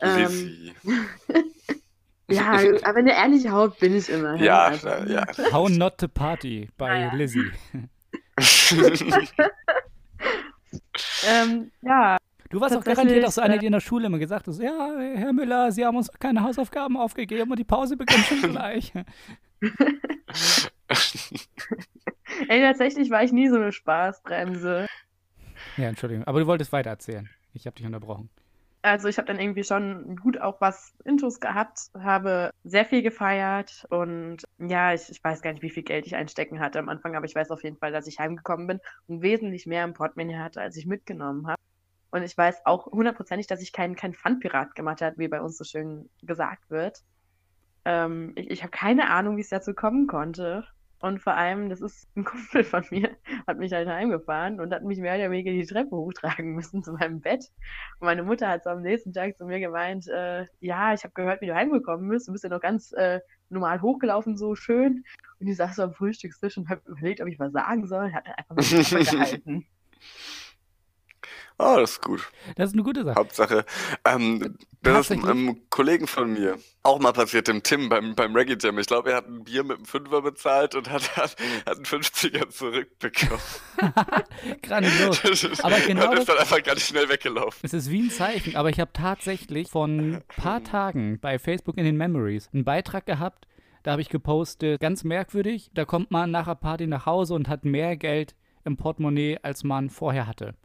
Ähm, 0.01 0.19
Lizzie. 0.19 0.73
ja, 2.29 2.59
aber 2.83 2.97
eine 2.97 3.15
ehrliche 3.15 3.51
Haut 3.53 3.79
bin 3.79 3.95
ich 3.95 4.09
immer. 4.09 4.35
Ja, 4.35 4.65
also. 4.65 4.89
ja. 4.89 5.25
How 5.53 5.69
not 5.69 5.97
to 5.97 6.09
party 6.09 6.67
bei 6.77 6.89
Naja. 6.89 7.15
Lizzie. 7.15 7.53
Ähm, 11.27 11.71
ja, 11.81 12.17
Du 12.53 12.61
warst 12.61 12.77
auch 12.77 12.83
garantiert 12.83 13.25
auch 13.25 13.31
so 13.31 13.41
eine, 13.41 13.55
äh, 13.55 13.59
die 13.59 13.65
in 13.65 13.71
der 13.71 13.79
Schule 13.79 14.05
immer 14.05 14.19
gesagt 14.19 14.47
hat, 14.47 14.55
ja, 14.59 14.95
Herr 15.15 15.33
Müller, 15.33 15.71
Sie 15.71 15.83
haben 15.83 15.97
uns 15.97 16.11
keine 16.19 16.43
Hausaufgaben 16.43 16.97
aufgegeben 16.97 17.49
und 17.49 17.57
die 17.57 17.63
Pause 17.63 17.97
beginnt 17.97 18.25
schon 18.25 18.41
gleich. 18.51 18.93
ey, 22.47 22.61
tatsächlich 22.61 23.09
war 23.09 23.23
ich 23.23 23.31
nie 23.31 23.49
so 23.49 23.55
eine 23.55 23.71
Spaßbremse. 23.71 24.85
Ja, 25.77 25.89
Entschuldigung, 25.89 26.25
aber 26.25 26.41
du 26.41 26.45
wolltest 26.45 26.71
weiter 26.71 26.91
erzählen. 26.91 27.27
Ich 27.55 27.65
habe 27.65 27.75
dich 27.75 27.87
unterbrochen. 27.87 28.29
Also 28.85 29.07
ich 29.07 29.17
habe 29.17 29.27
dann 29.27 29.39
irgendwie 29.39 29.63
schon 29.63 30.17
gut 30.17 30.41
auch 30.41 30.59
was 30.59 30.93
Intus 31.05 31.39
gehabt, 31.39 31.89
habe 31.97 32.51
sehr 32.65 32.83
viel 32.85 33.01
gefeiert 33.01 33.85
und 33.89 34.43
ja, 34.59 34.93
ich, 34.93 35.09
ich 35.09 35.23
weiß 35.23 35.41
gar 35.41 35.53
nicht, 35.53 35.61
wie 35.63 35.69
viel 35.69 35.83
Geld 35.83 36.05
ich 36.05 36.15
einstecken 36.15 36.59
hatte 36.59 36.79
am 36.79 36.89
Anfang, 36.89 37.15
aber 37.15 37.25
ich 37.25 37.33
weiß 37.33 37.49
auf 37.51 37.63
jeden 37.63 37.77
Fall, 37.77 37.93
dass 37.93 38.07
ich 38.07 38.19
heimgekommen 38.19 38.67
bin 38.67 38.79
und 39.07 39.21
wesentlich 39.21 39.65
mehr 39.67 39.85
im 39.85 39.93
Portemonnaie 39.93 40.37
hatte, 40.37 40.59
als 40.61 40.75
ich 40.75 40.85
mitgenommen 40.85 41.47
habe. 41.47 41.61
Und 42.11 42.23
ich 42.23 42.37
weiß 42.37 42.65
auch 42.65 42.87
hundertprozentig, 42.87 43.47
dass 43.47 43.61
ich 43.61 43.73
keinen 43.73 43.95
kein 43.95 44.13
Pfandpirat 44.13 44.75
gemacht 44.75 45.01
habe, 45.01 45.17
wie 45.17 45.29
bei 45.29 45.41
uns 45.41 45.57
so 45.57 45.63
schön 45.63 46.09
gesagt 46.21 46.69
wird. 46.69 46.99
Ähm, 47.85 48.33
ich 48.35 48.49
ich 48.51 48.61
habe 48.63 48.71
keine 48.71 49.09
Ahnung, 49.09 49.37
wie 49.37 49.41
es 49.41 49.49
dazu 49.49 49.73
kommen 49.73 50.07
konnte. 50.07 50.65
Und 51.03 51.21
vor 51.21 51.35
allem, 51.35 51.67
das 51.67 51.81
ist 51.81 52.07
ein 52.15 52.23
Kumpel 52.23 52.63
von 52.63 52.85
mir, 52.89 53.09
hat 53.45 53.57
mich 53.59 53.73
halt 53.73 53.89
heimgefahren 53.89 54.61
und 54.61 54.73
hat 54.73 54.85
mich 54.85 54.99
mehr 54.99 55.15
oder 55.15 55.29
weniger 55.29 55.51
die 55.51 55.65
Treppe 55.65 55.97
hochtragen 55.97 56.53
müssen 56.55 56.81
zu 56.81 56.93
meinem 56.93 57.19
Bett. 57.19 57.51
Und 57.99 58.05
meine 58.05 58.23
Mutter 58.23 58.47
hat 58.47 58.63
so 58.63 58.69
am 58.69 58.81
nächsten 58.83 59.11
Tag 59.11 59.37
zu 59.37 59.43
mir 59.43 59.59
gemeint, 59.59 60.07
äh, 60.07 60.45
ja, 60.61 60.93
ich 60.93 61.03
habe 61.03 61.13
gehört, 61.13 61.41
wie 61.41 61.47
du 61.47 61.55
heimgekommen 61.55 62.07
bist. 62.07 62.29
Du 62.29 62.31
bist 62.31 62.45
ja 62.45 62.49
noch 62.49 62.61
ganz 62.61 62.93
äh, 62.93 63.19
normal 63.49 63.81
hochgelaufen, 63.81 64.37
so 64.37 64.55
schön. 64.55 65.03
Und 65.41 65.47
ich 65.47 65.57
saß 65.57 65.75
so 65.75 65.83
am 65.83 65.93
Frühstückstisch 65.93 66.57
und 66.57 66.69
habe 66.69 66.79
überlegt, 66.85 67.19
ob 67.19 67.27
ich 67.27 67.37
was 67.37 67.51
sagen 67.51 67.85
soll. 67.85 68.13
Hat 68.13 68.25
einfach 68.25 68.55
mit 68.55 69.45
mir 69.45 69.63
gehalten. 71.23 71.77
Oh, 71.77 71.79
das 71.79 71.91
ist 71.91 72.01
gut. 72.01 72.31
Das 72.55 72.69
ist 72.69 72.73
eine 72.73 72.83
gute 72.83 73.03
Sache. 73.03 73.15
Hauptsache. 73.15 73.65
Ähm, 74.05 74.57
das 74.81 75.09
ist 75.09 75.23
einem 75.23 75.69
Kollegen 75.69 76.07
von 76.07 76.33
mir 76.33 76.57
auch 76.83 76.99
mal 76.99 77.13
passiert, 77.13 77.47
dem 77.47 77.63
Tim 77.63 77.87
beim, 77.87 78.13
beim 78.15 78.35
Reggae 78.35 78.57
Jam. 78.59 78.77
Ich 78.77 78.87
glaube, 78.87 79.11
er 79.11 79.17
hat 79.17 79.27
ein 79.27 79.45
Bier 79.45 79.63
mit 79.63 79.77
einem 79.77 79.85
Fünfer 79.85 80.21
bezahlt 80.21 80.75
und 80.75 80.89
hat, 80.89 81.15
hat, 81.15 81.37
hat 81.65 81.77
einen 81.77 81.85
50er 81.85 82.49
zurückbekommen. 82.49 83.39
Grandios. 84.61 85.63
Aber 85.63 85.79
genau 85.79 86.11
und 86.11 86.19
ist 86.19 86.29
dann 86.29 86.37
einfach 86.37 86.61
ganz 86.61 86.81
schnell 86.81 87.07
weggelaufen. 87.07 87.61
Es 87.63 87.73
ist 87.73 87.89
wie 87.89 88.01
ein 88.01 88.11
Zeichen, 88.11 88.57
aber 88.57 88.69
ich 88.69 88.79
habe 88.81 88.91
tatsächlich 88.91 89.69
von 89.69 90.15
ein 90.15 90.23
paar 90.27 90.63
Tagen 90.63 91.19
bei 91.19 91.39
Facebook 91.39 91.77
in 91.77 91.85
den 91.85 91.95
Memories 91.95 92.49
einen 92.53 92.65
Beitrag 92.65 93.05
gehabt. 93.05 93.47
Da 93.83 93.91
habe 93.91 94.01
ich 94.01 94.09
gepostet, 94.09 94.79
ganz 94.81 95.03
merkwürdig, 95.03 95.69
da 95.73 95.85
kommt 95.85 96.11
man 96.11 96.31
nach 96.31 96.45
der 96.45 96.55
Party 96.55 96.87
nach 96.87 97.05
Hause 97.05 97.33
und 97.33 97.49
hat 97.49 97.65
mehr 97.65 97.97
Geld 97.97 98.35
im 98.65 98.77
Portemonnaie, 98.77 99.39
als 99.41 99.63
man 99.63 99.89
vorher 99.89 100.27
hatte. 100.27 100.55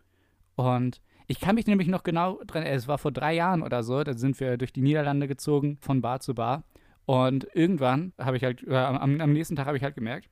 Und 0.59 1.01
ich 1.29 1.39
kann 1.39 1.55
mich 1.55 1.69
nämlich 1.69 1.87
noch 1.87 2.03
genau 2.03 2.41
dran, 2.45 2.65
es 2.65 2.89
war 2.89 2.99
vor 2.99 3.13
drei 3.13 3.33
Jahren 3.33 3.63
oder 3.63 3.85
so, 3.85 4.03
da 4.03 4.15
sind 4.15 4.41
wir 4.41 4.57
durch 4.57 4.73
die 4.73 4.81
Niederlande 4.81 5.29
gezogen, 5.29 5.79
von 5.81 6.01
Bar 6.01 6.19
zu 6.19 6.35
Bar. 6.35 6.65
Und 7.07 7.47
irgendwann 7.55 8.13
habe 8.19 8.37
ich 8.37 8.43
halt, 8.43 8.67
äh, 8.67 8.75
am, 8.75 9.21
am 9.21 9.33
nächsten 9.33 9.55
Tag 9.55 9.67
habe 9.67 9.77
ich 9.77 9.85
halt 9.85 9.95
gemerkt, 9.95 10.29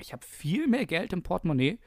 ich 0.00 0.12
habe 0.12 0.24
viel 0.24 0.68
mehr 0.68 0.86
Geld 0.86 1.12
im 1.12 1.24
Portemonnaie 1.24 1.80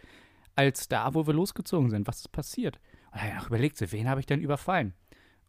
als 0.56 0.90
da, 0.90 1.14
wo 1.14 1.26
wir 1.26 1.34
losgezogen 1.34 1.90
sind. 1.90 2.06
Was 2.06 2.18
ist 2.20 2.34
passiert? 2.34 2.82
Und 3.14 3.22
habe 3.22 3.30
ich 3.30 3.36
noch 3.38 3.48
überlegt, 3.48 3.78
so, 3.78 3.90
wen 3.94 4.10
habe 4.10 4.20
ich 4.20 4.26
denn 4.26 4.42
überfallen? 4.42 4.94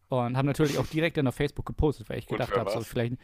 Und 0.09 0.37
habe 0.37 0.47
natürlich 0.47 0.79
auch 0.79 0.87
direkt 0.87 1.17
dann 1.17 1.27
auf 1.27 1.35
Facebook 1.35 1.67
gepostet, 1.67 2.09
weil 2.09 2.19
ich 2.19 2.29
gedacht 2.29 2.57
habe, 2.57 2.71
so 2.71 2.81
vielleicht, 2.81 3.17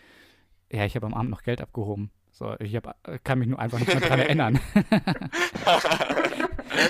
ja, 0.73 0.85
ich 0.85 0.97
habe 0.97 1.07
am 1.07 1.15
Abend 1.15 1.31
noch 1.31 1.45
Geld 1.45 1.61
abgehoben. 1.61 2.11
So, 2.37 2.57
ich 2.59 2.75
hab, 2.75 2.97
kann 3.23 3.39
mich 3.39 3.47
nur 3.47 3.61
einfach 3.61 3.79
nicht 3.79 3.95
mehr 3.95 4.01
dran 4.01 4.19
erinnern. 4.27 4.61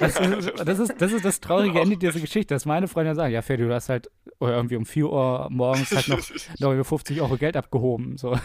Das 0.01 0.19
ist, 0.19 0.53
das, 0.65 0.79
ist, 0.79 0.95
das 0.99 1.13
ist 1.13 1.25
das 1.25 1.41
traurige 1.41 1.79
Ende 1.79 1.97
dieser 1.97 2.19
Geschichte, 2.19 2.55
dass 2.55 2.65
meine 2.65 2.89
Freunde 2.89 3.15
sagen, 3.15 3.33
ja, 3.33 3.43
Ferdi, 3.43 3.65
du 3.65 3.75
hast 3.75 3.91
halt 3.91 4.11
irgendwie 4.41 4.77
um 4.77 4.85
4 4.87 5.11
Uhr 5.11 5.49
morgens 5.51 5.91
halt 5.95 6.09
noch, 6.09 6.19
noch 6.61 6.73
über 6.73 6.85
50 6.85 7.21
Euro 7.21 7.37
Geld 7.37 7.57
abgehoben. 7.57 8.17
So. 8.19 8.31
Und 8.33 8.41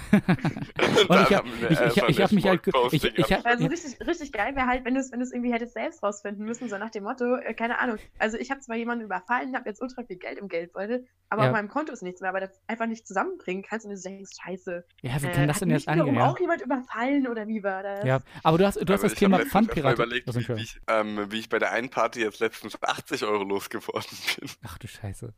ich 1.22 1.34
habe 1.36 1.48
ich, 1.70 1.80
ich, 1.80 2.04
ich 2.10 2.22
hab 2.22 2.32
mich 2.32 2.46
halt... 2.48 2.62
Ich, 2.92 3.04
ich, 3.04 3.32
hab- 3.34 3.46
Also 3.46 3.66
richtig, 3.68 4.00
richtig 4.08 4.32
geil 4.32 4.56
wäre 4.56 4.68
halt, 4.68 4.86
wenn 4.86 4.94
du 4.94 5.00
es 5.00 5.12
wenn 5.12 5.20
du's 5.20 5.32
irgendwie 5.32 5.52
hättest 5.54 5.74
selbst 5.74 6.02
rausfinden 6.04 6.46
müssen, 6.46 6.70
so 6.70 6.78
nach 6.78 6.90
dem 6.92 7.04
Motto, 7.04 7.36
äh, 7.36 7.54
keine 7.54 7.80
Ahnung. 7.80 7.98
Also 8.18 8.38
ich 8.38 8.52
habe 8.52 8.62
zwar 8.62 8.76
jemanden 8.76 9.04
überfallen, 9.06 9.56
habe 9.56 9.68
jetzt 9.70 9.82
ultra 9.82 10.04
viel 10.04 10.18
Geld 10.18 10.38
im 10.38 10.48
Geldbeutel, 10.48 11.06
aber 11.30 11.44
Ja. 11.44 11.50
auf 11.50 11.54
meinem 11.56 11.70
Konto 11.70 11.92
ist 11.94 12.04
nichts 12.04 12.22
mehr, 12.22 12.30
aber 12.30 12.40
das 12.42 12.52
einfach 12.68 12.86
nicht 12.86 13.08
zusammenbringen 13.08 13.64
kannst 13.68 13.86
und 13.86 13.92
du 13.96 14.02
denkst, 14.02 14.32
scheiße. 14.44 14.84
ja, 15.02 15.22
wie 15.22 15.28
äh, 15.28 15.32
kann 15.32 15.48
das 15.48 15.56
hat 15.58 15.62
denn 15.64 15.72
jetzt 15.72 15.88
angehen? 15.88 16.16
Ja? 16.16 16.30
auch 16.30 16.40
jemand 16.40 16.62
überfallen 16.62 17.28
oder 17.28 17.48
wie 17.48 17.64
war 17.64 17.84
das? 17.84 18.06
ja, 18.06 18.20
aber 18.44 18.58
du 18.58 18.66
hast, 18.66 18.76
du 18.76 18.82
hast 18.82 18.90
Aber 18.90 18.96
das 19.04 19.04
ich 19.04 19.12
hab 19.12 19.18
Thema 19.20 19.38
letztens 19.38 19.54
erst 19.54 19.54
mal 19.54 19.74
Pfandpirat. 19.74 19.94
überlegt, 19.96 20.28
Also, 20.28 20.40
wie, 20.48 20.62
ich, 20.62 20.80
ähm, 20.88 21.26
wie 21.30 21.40
ich 21.40 21.50
bei 21.50 21.60
der 21.60 21.72
einen 21.72 21.90
Party 21.90 22.22
jetzt 22.22 22.40
letztens 22.40 22.82
80 22.82 23.24
Euro 23.26 23.44
losgeworden 23.44 24.04
bin. 24.40 24.50
Ach 24.66 24.78
du 24.78 24.88
Scheiße. 24.88 25.34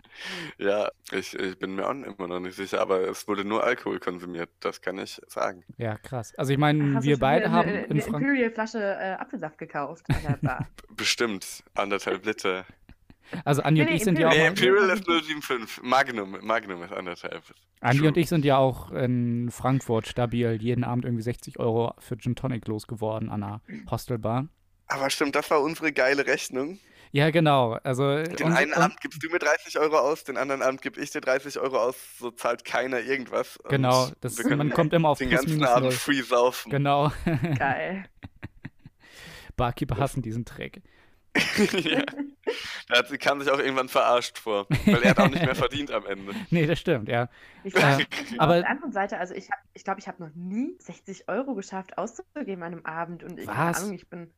Ja, 0.58 0.90
ich, 1.12 1.38
ich 1.38 1.58
bin 1.58 1.76
mir 1.76 1.88
auch 1.88 1.92
immer 1.92 2.28
noch 2.28 2.40
nicht 2.40 2.56
sicher, 2.56 2.82
aber 2.82 3.08
es 3.08 3.28
wurde 3.28 3.46
nur 3.46 3.64
Alkohol 3.64 4.00
konsumiert, 4.00 4.50
das 4.60 4.82
kann 4.82 4.98
ich 5.00 5.22
sagen. 5.28 5.64
Ja, 5.78 5.98
krass. 5.98 6.34
Also 6.38 6.54
ich 6.54 6.60
meine, 6.60 7.02
wir 7.04 7.18
beide 7.18 7.46
eine, 7.46 7.54
haben 7.54 7.70
eine, 7.70 7.84
in 7.84 7.92
eine 7.92 8.02
Frankreich. 8.02 8.22
Imperial-Flasche 8.22 8.80
äh, 8.80 9.14
Apfelsaft 9.14 9.58
gekauft 9.58 10.06
an 10.10 10.18
der 10.24 10.38
Bar. 10.48 10.68
Bestimmt 10.96 11.64
anderthalb 11.74 12.26
Liter. 12.26 12.66
Also 13.46 13.62
Andi 13.62 13.82
Nee, 13.82 13.90
und 13.90 13.96
ich 13.96 14.04
sind 14.04 14.20
ja 14.20 14.28
auch. 14.28 14.34
Nee, 14.34 14.48
Imperial. 14.48 14.90
Imperial 14.90 14.98
ist 14.98 15.06
075. 15.06 15.84
Magnum, 15.84 16.38
Magnum 16.42 16.84
ist 16.84 16.92
anderthalb. 16.92 17.44
Andi 17.80 18.00
True. 18.00 18.08
und 18.10 18.18
ich 18.18 18.30
sind 18.30 18.46
ja 18.46 18.58
auch 18.58 18.92
in 18.92 19.50
Frankfurt 19.52 20.08
stabil 20.08 20.58
jeden 20.62 20.84
Abend 20.84 21.06
irgendwie 21.06 21.24
60 21.24 21.60
Euro 21.60 21.94
für 22.00 22.18
Gin 22.18 22.36
Tonic 22.36 22.68
losgeworden 22.68 23.30
an 23.30 23.44
einer 23.44 23.62
Hostelbar. 23.90 24.48
Aber 24.88 25.10
stimmt, 25.10 25.36
das 25.36 25.50
war 25.50 25.62
unsere 25.62 25.94
geile 25.94 26.26
Rechnung. 26.28 26.80
Ja, 27.14 27.30
genau. 27.30 27.74
Also 27.84 28.24
Den 28.24 28.48
und- 28.48 28.54
einen 28.54 28.72
und- 28.74 28.78
Abend 28.82 29.02
gibst 29.02 29.22
du 29.22 29.30
mir 29.30 29.40
30 29.40 29.78
Euro 29.80 29.98
aus, 30.00 30.24
den 30.24 30.38
anderen 30.38 30.62
Abend 30.62 30.82
gib 30.82 30.98
ich 30.98 31.12
dir 31.12 31.20
30 31.22 31.60
Euro 31.60 31.78
aus, 31.78 31.96
so 32.20 32.32
zahlt 32.32 32.64
keiner 32.64 33.00
irgendwas. 33.02 33.60
Genau, 33.70 34.10
das, 34.22 34.42
man 34.44 34.70
kommt 34.72 34.94
immer 34.94 35.10
auf 35.10 35.18
den 35.18 35.28
plus 35.30 35.42
ganzen 35.42 35.56
minus 35.58 35.70
Abend 35.70 35.94
free 35.94 36.22
saufen. 36.22 36.70
Genau. 36.72 37.12
Geil. 37.58 38.06
Barkeeper 39.58 39.98
hassen 39.98 40.22
diesen 40.22 40.46
Trick. 40.46 40.82
ja. 41.74 42.02
Hat, 42.90 43.20
kam 43.22 43.40
sich 43.40 43.50
auch 43.50 43.60
irgendwann 43.60 43.88
verarscht 43.88 44.38
vor, 44.38 44.68
weil 44.86 45.02
er 45.04 45.12
hat 45.12 45.20
auch 45.20 45.30
nicht 45.30 45.46
mehr 45.46 45.56
verdient 45.56 45.90
am 45.92 46.06
Ende. 46.06 46.34
Nee, 46.50 46.66
das 46.66 46.80
stimmt, 46.80 47.08
ja. 47.08 47.30
Ich 47.64 47.74
Äh, 47.76 48.06
aber- 48.38 48.56
auf 48.56 48.62
der 48.62 48.70
anderen 48.70 48.92
Seite, 48.92 49.18
also 49.18 49.34
ich 49.34 49.46
glaube, 49.48 49.62
ich, 49.74 49.84
glaub, 49.86 49.98
ich 49.98 50.08
habe 50.10 50.24
noch 50.24 50.32
nie 50.36 50.76
60 50.80 51.30
Euro 51.30 51.56
geschafft 51.56 51.98
auszugeben 51.98 52.64
an 52.64 52.74
einem 52.74 52.86
Abend. 52.86 53.24
Und 53.24 53.40
ich? 53.40 53.48
Ahnung, 53.48 53.94
ich 53.94 54.10
bin 54.10 54.34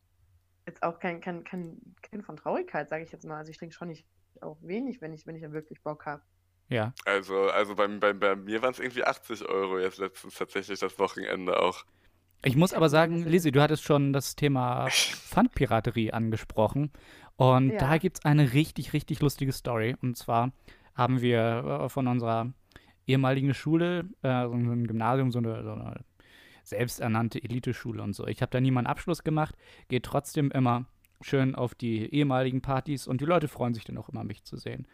jetzt 0.65 0.83
auch 0.83 0.99
kein, 0.99 1.21
kein, 1.21 1.43
kein 1.43 1.77
Kind 2.01 2.23
von 2.25 2.37
Traurigkeit, 2.37 2.89
sage 2.89 3.03
ich 3.03 3.11
jetzt 3.11 3.25
mal. 3.25 3.37
Also 3.37 3.51
ich 3.51 3.57
trinke 3.57 3.75
schon 3.75 3.89
nicht 3.89 4.05
auch 4.41 4.57
wenig, 4.61 5.01
wenn 5.01 5.13
ich, 5.13 5.25
wenn 5.27 5.35
ich 5.35 5.41
dann 5.41 5.53
wirklich 5.53 5.81
Bock 5.81 6.05
habe. 6.05 6.21
Ja. 6.69 6.93
Also, 7.05 7.49
also 7.49 7.75
bei, 7.75 7.87
bei, 7.87 8.13
bei 8.13 8.35
mir 8.35 8.61
waren 8.61 8.71
es 8.71 8.79
irgendwie 8.79 9.03
80 9.03 9.47
Euro 9.47 9.79
jetzt 9.79 9.99
letztens 9.99 10.35
tatsächlich 10.35 10.79
das 10.79 10.97
Wochenende 10.99 11.59
auch. 11.59 11.85
Ich 12.45 12.55
muss 12.55 12.73
aber 12.73 12.89
sagen, 12.89 13.23
Lizzie, 13.23 13.51
du 13.51 13.61
hattest 13.61 13.83
schon 13.83 14.11
das 14.11 14.35
Thema 14.35 14.87
Pfandpiraterie 14.89 16.11
angesprochen. 16.11 16.91
Und 17.35 17.71
Ja. 17.71 17.77
da 17.79 17.97
gibt 17.97 18.19
es 18.19 18.25
eine 18.25 18.53
richtig, 18.53 18.93
richtig 18.93 19.21
lustige 19.21 19.51
Story. 19.51 19.95
Und 20.01 20.17
zwar 20.17 20.51
haben 20.95 21.21
wir 21.21 21.81
äh, 21.83 21.89
von 21.89 22.07
unserer 22.07 22.51
ehemaligen 23.07 23.53
Schule, 23.53 24.05
äh, 24.21 24.45
so 24.45 24.53
ein 24.53 24.87
Gymnasium, 24.87 25.31
so 25.31 25.39
eine, 25.39 25.63
so 25.63 25.71
eine 25.71 26.03
selbsternannte 26.63 27.43
Eliteschule 27.43 28.01
und 28.01 28.13
so. 28.13 28.27
Ich 28.27 28.41
habe 28.41 28.49
da 28.49 28.61
nie 28.61 28.71
meinen 28.71 28.87
Abschluss 28.87 29.23
gemacht, 29.23 29.55
gehe 29.87 30.01
trotzdem 30.01 30.51
immer 30.51 30.85
schön 31.21 31.55
auf 31.55 31.75
die 31.75 32.13
ehemaligen 32.13 32.61
Partys 32.61 33.07
und 33.07 33.21
die 33.21 33.25
Leute 33.25 33.47
freuen 33.47 33.73
sich 33.73 33.85
dann 33.85 33.97
auch 33.97 34.09
immer, 34.09 34.23
mich 34.23 34.43
zu 34.43 34.57
sehen. 34.57 34.87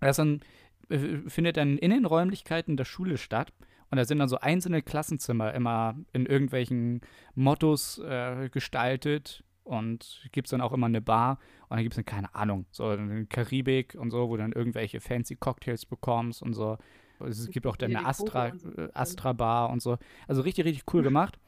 Das 0.00 0.16
dann, 0.16 0.40
äh, 0.88 1.18
findet 1.28 1.56
dann 1.56 1.78
in 1.78 1.90
den 1.90 2.06
Räumlichkeiten 2.06 2.76
der 2.76 2.84
Schule 2.84 3.18
statt 3.18 3.52
und 3.90 3.96
da 3.96 4.04
sind 4.04 4.18
dann 4.18 4.28
so 4.28 4.38
einzelne 4.38 4.82
Klassenzimmer 4.82 5.52
immer 5.54 5.96
in 6.12 6.26
irgendwelchen 6.26 7.00
Mottos 7.34 7.98
äh, 7.98 8.48
gestaltet 8.50 9.44
und 9.64 10.28
gibt 10.32 10.46
es 10.46 10.50
dann 10.50 10.60
auch 10.60 10.72
immer 10.72 10.86
eine 10.86 11.00
Bar 11.00 11.38
und 11.68 11.76
dann 11.76 11.82
gibt 11.82 11.94
es 11.94 11.96
dann, 11.96 12.04
keine 12.04 12.34
Ahnung, 12.34 12.66
so 12.70 12.86
eine 12.86 13.26
Karibik 13.26 13.94
und 13.94 14.10
so, 14.10 14.28
wo 14.28 14.36
du 14.36 14.42
dann 14.42 14.52
irgendwelche 14.52 15.00
fancy 15.00 15.36
Cocktails 15.36 15.86
bekommst 15.86 16.42
und 16.42 16.54
so. 16.54 16.78
Es 17.26 17.50
gibt 17.50 17.66
auch 17.66 17.76
dann 17.76 17.94
eine 17.94 18.06
Astra, 18.06 18.50
Koro 18.50 18.52
und 18.52 18.60
so. 18.60 18.82
äh, 18.82 18.88
Astra 18.94 19.32
Bar 19.32 19.70
und 19.70 19.82
so. 19.82 19.98
Also 20.28 20.42
richtig, 20.42 20.64
richtig 20.64 20.84
cool 20.92 21.02
gemacht. 21.02 21.38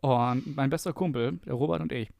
Und 0.00 0.56
mein 0.56 0.70
bester 0.70 0.92
Kumpel, 0.92 1.38
der 1.46 1.54
Robert 1.54 1.80
und 1.80 1.92
ich, 1.92 2.10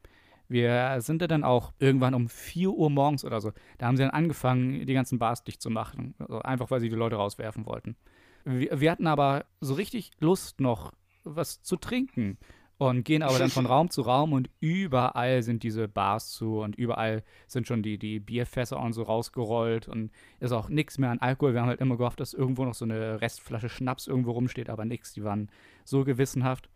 wir 0.49 1.01
sind 1.01 1.23
da 1.23 1.27
dann 1.27 1.45
auch 1.45 1.73
irgendwann 1.79 2.15
um 2.15 2.29
4 2.29 2.71
Uhr 2.71 2.91
morgens 2.91 3.25
oder 3.25 3.41
so. 3.41 3.53
Da 3.79 3.87
haben 3.87 3.97
sie 3.97 4.03
dann 4.03 4.11
angefangen, 4.13 4.87
die 4.87 4.95
ganzen 4.95 5.19
Bars 5.19 5.45
dicht 5.45 5.63
zu 5.63 5.71
machen. 5.71 6.15
Also 6.19 6.41
einfach, 6.41 6.71
weil 6.71 6.81
sie 6.81 6.91
die 6.91 6.95
Leute 6.95 7.17
rauswerfen 7.17 7.67
wollten. 7.67 7.97
Wir, 8.45 8.81
wir 8.81 8.91
hatten 8.91 9.07
aber 9.07 9.47
so 9.61 9.75
richtig 9.75 10.11
Lust 10.21 10.61
noch, 10.61 10.93
was 11.25 11.63
zu 11.63 11.77
trinken. 11.77 12.39
Und 12.83 13.05
gehen 13.05 13.23
aber 13.23 13.39
dann 13.39 13.49
von 13.49 13.67
Raum 13.75 13.91
zu 13.91 14.03
Raum 14.03 14.33
und 14.33 14.51
überall 14.59 15.45
sind 15.45 15.63
diese 15.63 15.87
Bars 15.87 16.33
zu 16.33 16.59
und 16.63 16.75
überall 16.75 17.23
sind 17.47 17.69
schon 17.69 17.81
die, 17.81 17.97
die 17.97 18.19
Bierfässer 18.19 18.81
und 18.81 18.93
so 18.93 19.05
rausgerollt 19.05 19.87
und 19.87 20.11
ist 20.41 20.51
auch 20.51 20.69
nichts 20.69 20.99
mehr 20.99 21.11
an 21.11 21.21
Alkohol. 21.21 21.55
Wir 21.55 21.61
haben 21.61 21.69
halt 21.69 21.81
immer 21.81 21.97
gehofft, 21.97 22.19
dass 22.19 22.35
irgendwo 22.35 22.65
noch 22.65 22.75
so 22.75 22.85
eine 22.85 23.21
Restflasche 23.21 23.69
Schnaps 23.69 24.09
irgendwo 24.09 24.33
rumsteht, 24.33 24.69
aber 24.69 24.85
nichts. 24.85 25.13
Die 25.13 25.23
waren 25.23 25.49
so 25.85 26.03
gewissenhaft. 26.03 26.71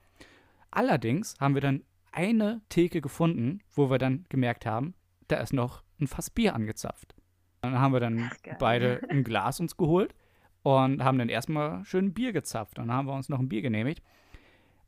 Allerdings 0.70 1.34
haben 1.40 1.54
wir 1.54 1.60
dann 1.60 1.82
eine 2.12 2.60
Theke 2.68 3.00
gefunden, 3.00 3.58
wo 3.74 3.90
wir 3.90 3.98
dann 3.98 4.26
gemerkt 4.28 4.64
haben, 4.64 4.94
da 5.26 5.38
ist 5.38 5.52
noch 5.52 5.82
ein 6.00 6.06
Fass 6.06 6.30
Bier 6.30 6.54
angezapft. 6.54 7.16
Dann 7.62 7.80
haben 7.80 7.92
wir 7.92 8.00
dann 8.00 8.30
Ach, 8.30 8.58
beide 8.60 9.00
ein 9.08 9.24
Glas 9.24 9.58
uns 9.58 9.76
geholt 9.76 10.14
und 10.62 11.02
haben 11.02 11.18
dann 11.18 11.30
erstmal 11.30 11.84
schön 11.84 12.14
Bier 12.14 12.32
gezapft. 12.32 12.78
Und 12.78 12.86
dann 12.86 12.96
haben 12.96 13.08
wir 13.08 13.14
uns 13.14 13.28
noch 13.28 13.40
ein 13.40 13.48
Bier 13.48 13.62
genehmigt. 13.62 14.04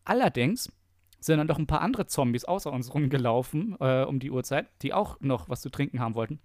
Allerdings 0.04 0.72
sind 1.20 1.38
dann 1.38 1.48
doch 1.48 1.58
ein 1.58 1.66
paar 1.66 1.80
andere 1.80 2.06
Zombies 2.06 2.44
außer 2.44 2.72
uns 2.72 2.94
rumgelaufen 2.94 3.76
äh, 3.80 4.04
um 4.04 4.18
die 4.20 4.30
Uhrzeit, 4.30 4.68
die 4.82 4.92
auch 4.92 5.20
noch 5.20 5.48
was 5.48 5.60
zu 5.60 5.70
trinken 5.70 6.00
haben 6.00 6.14
wollten. 6.14 6.40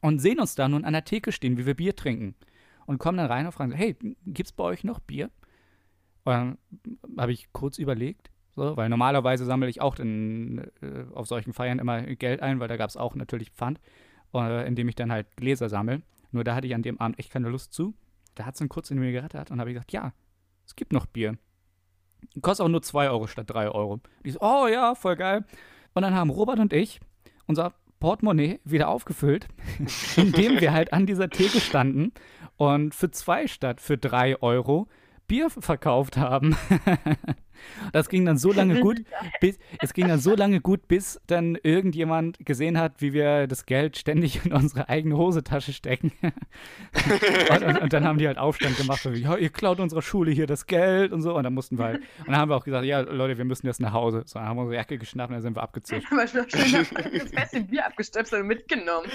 Und 0.00 0.20
sehen 0.20 0.40
uns 0.40 0.54
da 0.54 0.68
nun 0.68 0.84
an 0.84 0.92
der 0.92 1.04
Theke 1.04 1.32
stehen, 1.32 1.58
wie 1.58 1.66
wir 1.66 1.74
Bier 1.74 1.96
trinken. 1.96 2.34
Und 2.86 2.98
kommen 2.98 3.18
dann 3.18 3.26
rein 3.26 3.46
und 3.46 3.52
fragen, 3.52 3.72
hey, 3.72 3.96
gibt's 4.26 4.52
bei 4.52 4.64
euch 4.64 4.84
noch 4.84 5.00
Bier? 5.00 5.30
Habe 6.24 6.56
ich 7.28 7.52
kurz 7.52 7.78
überlegt, 7.78 8.30
so, 8.56 8.76
weil 8.76 8.88
normalerweise 8.88 9.44
sammle 9.44 9.68
ich 9.68 9.80
auch 9.80 9.98
in, 9.98 10.58
äh, 10.80 11.04
auf 11.14 11.26
solchen 11.26 11.52
Feiern 11.52 11.78
immer 11.78 12.02
Geld 12.02 12.40
ein, 12.40 12.58
weil 12.58 12.68
da 12.68 12.76
gab 12.76 12.88
es 12.88 12.96
auch 12.96 13.14
natürlich 13.14 13.50
Pfand, 13.50 13.80
äh, 14.34 14.66
indem 14.66 14.88
ich 14.88 14.94
dann 14.94 15.12
halt 15.12 15.26
Gläser 15.36 15.68
sammle. 15.68 16.02
Nur 16.32 16.42
da 16.42 16.54
hatte 16.54 16.66
ich 16.66 16.74
an 16.74 16.82
dem 16.82 16.98
Abend 16.98 17.18
echt 17.18 17.30
keine 17.30 17.48
Lust 17.48 17.72
zu. 17.72 17.94
Da 18.34 18.44
hat 18.44 18.54
es 18.54 18.58
dann 18.58 18.68
kurz 18.68 18.90
in 18.90 18.98
mir 18.98 19.12
gerattert 19.12 19.50
und 19.50 19.60
habe 19.60 19.72
gesagt, 19.72 19.92
ja, 19.92 20.12
es 20.64 20.74
gibt 20.74 20.92
noch 20.92 21.06
Bier. 21.06 21.36
Kostet 22.42 22.64
auch 22.64 22.70
nur 22.70 22.82
2 22.82 23.10
Euro 23.10 23.26
statt 23.26 23.50
3 23.50 23.68
Euro. 23.68 23.94
Und 23.94 24.08
ich 24.22 24.34
so, 24.34 24.40
oh 24.40 24.66
ja, 24.66 24.94
voll 24.94 25.16
geil. 25.16 25.44
Und 25.94 26.02
dann 26.02 26.14
haben 26.14 26.30
Robert 26.30 26.58
und 26.58 26.72
ich 26.72 27.00
unser 27.46 27.72
Portemonnaie 28.00 28.60
wieder 28.64 28.88
aufgefüllt, 28.88 29.48
indem 30.16 30.60
wir 30.60 30.72
halt 30.72 30.92
an 30.92 31.06
dieser 31.06 31.30
Theke 31.30 31.60
standen 31.60 32.12
und 32.56 32.94
für 32.94 33.10
zwei 33.10 33.46
statt 33.46 33.80
für 33.80 33.96
drei 33.96 34.40
Euro 34.42 34.88
Bier 35.26 35.50
verkauft 35.50 36.16
haben. 36.16 36.56
Das 37.92 38.08
ging 38.08 38.24
dann 38.24 38.38
so 38.38 38.52
lange 38.52 38.80
gut, 38.80 39.02
bis, 39.40 39.58
es 39.80 39.94
ging 39.94 40.08
dann 40.08 40.18
so 40.18 40.34
lange 40.34 40.60
gut, 40.60 40.88
bis 40.88 41.20
dann 41.26 41.58
irgendjemand 41.62 42.44
gesehen 42.44 42.78
hat, 42.78 43.00
wie 43.00 43.12
wir 43.12 43.46
das 43.46 43.66
Geld 43.66 43.96
ständig 43.96 44.44
in 44.44 44.52
unsere 44.52 44.88
eigene 44.88 45.16
Hosentasche 45.16 45.72
stecken. 45.72 46.12
und, 46.22 47.62
und, 47.62 47.78
und 47.82 47.92
dann 47.92 48.04
haben 48.04 48.18
die 48.18 48.26
halt 48.26 48.38
Aufstand 48.38 48.76
gemacht, 48.76 49.02
so 49.02 49.12
wie, 49.12 49.20
ja, 49.20 49.36
ihr 49.36 49.50
klaut 49.50 49.80
unserer 49.80 50.02
Schule 50.02 50.30
hier 50.30 50.46
das 50.46 50.66
Geld 50.66 51.12
und 51.12 51.22
so. 51.22 51.36
Und 51.36 51.44
dann 51.44 51.54
mussten 51.54 51.78
wir 51.78 51.84
halt, 51.84 52.00
und 52.20 52.28
dann 52.28 52.36
haben 52.36 52.50
wir 52.50 52.56
auch 52.56 52.64
gesagt, 52.64 52.84
ja, 52.84 53.00
Leute, 53.00 53.38
wir 53.38 53.44
müssen 53.44 53.66
jetzt 53.66 53.80
nach 53.80 53.92
Hause. 53.92 54.22
So, 54.26 54.38
dann 54.38 54.48
haben 54.48 54.56
wir 54.56 54.62
unsere 54.62 54.76
Jacke 54.76 54.98
geschnappt 54.98 55.30
und 55.30 55.34
dann 55.34 55.42
sind 55.42 55.56
wir 55.56 55.62
abgezischt. 55.62 56.06
Aber 56.10 56.26
schon 56.26 56.48
schön 56.50 56.86
das 57.12 57.30
Fässchen 57.30 57.66
Bier 57.66 57.86
abgestöpselt 57.86 58.42
und 58.42 58.48
mitgenommen. 58.48 59.08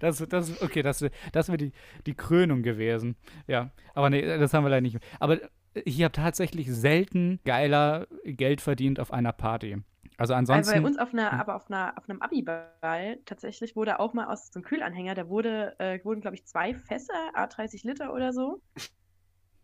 das, 0.00 0.24
das, 0.28 0.62
okay, 0.62 0.82
das, 0.82 1.04
das 1.32 1.48
wäre 1.48 1.58
die, 1.58 1.72
die 2.06 2.14
Krönung 2.14 2.62
gewesen. 2.62 3.16
Ja, 3.46 3.70
aber 3.94 4.10
nee, 4.10 4.22
das 4.22 4.54
haben 4.54 4.64
wir 4.64 4.70
leider 4.70 4.82
nicht. 4.82 4.94
mehr. 4.94 5.02
Aber 5.20 5.38
ich 5.84 6.02
habe 6.02 6.12
tatsächlich 6.12 6.70
selten 6.72 7.40
geiler 7.44 8.06
Geld 8.24 8.60
verdient 8.60 8.98
auf 9.00 9.12
einer 9.12 9.32
Party. 9.32 9.74
Also 10.18 10.32
Also 10.32 10.34
ansonsten. 10.34 10.82
bei 10.82 10.88
uns 10.88 10.98
auf 10.98 11.12
einer, 11.12 11.24
Ja. 11.24 11.32
aber 11.32 11.56
auf 11.56 11.66
einer, 11.70 11.92
auf 11.98 12.08
einem 12.08 12.22
Abi-Ball 12.22 13.18
tatsächlich 13.26 13.76
wurde 13.76 14.00
auch 14.00 14.14
mal 14.14 14.26
aus 14.26 14.46
so 14.50 14.58
einem 14.58 14.64
Kühlanhänger, 14.64 15.14
da 15.14 15.28
wurde, 15.28 15.78
äh, 15.78 16.02
wurden, 16.04 16.22
glaube 16.22 16.36
ich, 16.36 16.46
zwei 16.46 16.74
Fässer, 16.74 17.12
A30 17.34 17.86
Liter 17.86 18.12
oder 18.14 18.32
so, 18.32 18.62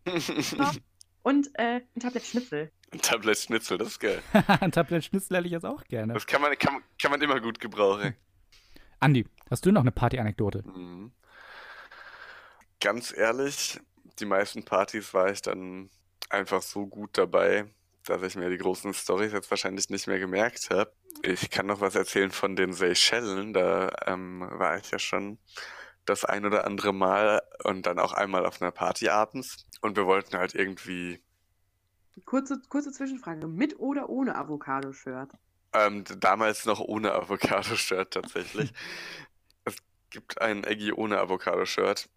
und 1.23 1.47
äh, 1.55 1.81
ein 1.95 1.99
Tablett 1.99 2.23
Schnitzel. 2.25 2.71
Ein 2.91 2.99
Tablet 3.01 3.37
Schnitzel, 3.37 3.77
das 3.77 3.87
ist 3.89 3.99
geil. 3.99 4.21
ein 4.59 4.71
Tablet 4.71 5.03
Schnitzel 5.05 5.37
hätte 5.37 5.47
ich 5.47 5.53
jetzt 5.53 5.65
auch 5.65 5.83
gerne. 5.85 6.13
Das 6.13 6.27
kann 6.27 6.41
man, 6.41 6.55
kann, 6.57 6.83
kann 7.01 7.09
man 7.11 7.21
immer 7.21 7.39
gut 7.39 7.59
gebrauchen. 7.59 8.13
Andi, 8.99 9.25
hast 9.49 9.65
du 9.65 9.71
noch 9.71 9.81
eine 9.81 9.91
Party-Anekdote? 9.91 10.63
Mhm. 10.67 11.11
Ganz 12.79 13.15
ehrlich, 13.15 13.79
die 14.19 14.25
meisten 14.25 14.63
Partys 14.63 15.13
war 15.13 15.31
ich 15.31 15.41
dann 15.41 15.89
einfach 16.33 16.61
so 16.61 16.87
gut 16.87 17.17
dabei, 17.17 17.65
dass 18.05 18.21
ich 18.23 18.35
mir 18.35 18.49
die 18.49 18.57
großen 18.57 18.93
Storys 18.93 19.31
jetzt 19.31 19.49
wahrscheinlich 19.49 19.89
nicht 19.89 20.07
mehr 20.07 20.19
gemerkt 20.19 20.69
habe. 20.69 20.91
Ich 21.21 21.49
kann 21.49 21.67
noch 21.67 21.79
was 21.79 21.95
erzählen 21.95 22.31
von 22.31 22.55
den 22.55 22.73
Seychellen. 22.73 23.53
Da 23.53 23.91
ähm, 24.05 24.41
war 24.51 24.77
ich 24.77 24.91
ja 24.91 24.99
schon 24.99 25.37
das 26.05 26.25
ein 26.25 26.45
oder 26.45 26.65
andere 26.65 26.93
Mal 26.93 27.41
und 27.63 27.85
dann 27.85 27.99
auch 27.99 28.13
einmal 28.13 28.45
auf 28.45 28.61
einer 28.61 28.71
Party 28.71 29.09
abends. 29.09 29.65
Und 29.81 29.95
wir 29.95 30.05
wollten 30.05 30.37
halt 30.37 30.53
irgendwie 30.53 31.21
Kurze, 32.25 32.61
kurze 32.69 32.91
Zwischenfrage, 32.91 33.47
mit 33.47 33.79
oder 33.79 34.09
ohne 34.09 34.35
Avocado-Shirt? 34.35 35.31
Ähm, 35.73 36.03
damals 36.19 36.65
noch 36.65 36.79
ohne 36.79 37.11
Avocado-Shirt 37.13 38.11
tatsächlich. 38.11 38.71
es 39.65 39.75
gibt 40.11 40.39
ein 40.39 40.63
Eggy 40.63 40.93
ohne 40.93 41.19
Avocado-Shirt. 41.19 42.09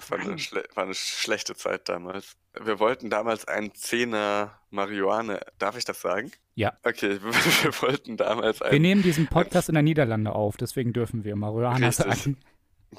Das 0.00 0.10
war 0.10 0.18
eine, 0.18 0.36
war 0.74 0.84
eine 0.84 0.94
schlechte 0.94 1.54
Zeit 1.54 1.88
damals. 1.88 2.36
Wir 2.58 2.78
wollten 2.80 3.10
damals 3.10 3.46
einen 3.46 3.74
Zehner 3.74 4.58
Marihuane. 4.70 5.40
Darf 5.58 5.76
ich 5.76 5.84
das 5.84 6.00
sagen? 6.00 6.32
Ja. 6.54 6.72
Okay, 6.82 7.20
wir 7.62 7.82
wollten 7.82 8.16
damals 8.16 8.60
Wir 8.60 8.68
einen. 8.68 8.82
nehmen 8.82 9.02
diesen 9.02 9.26
Podcast 9.26 9.68
in 9.68 9.74
der 9.74 9.82
Niederlande 9.82 10.32
auf, 10.32 10.56
deswegen 10.56 10.92
dürfen 10.92 11.24
wir 11.24 11.36
Marihuana 11.36 11.92
sagen. 11.92 12.38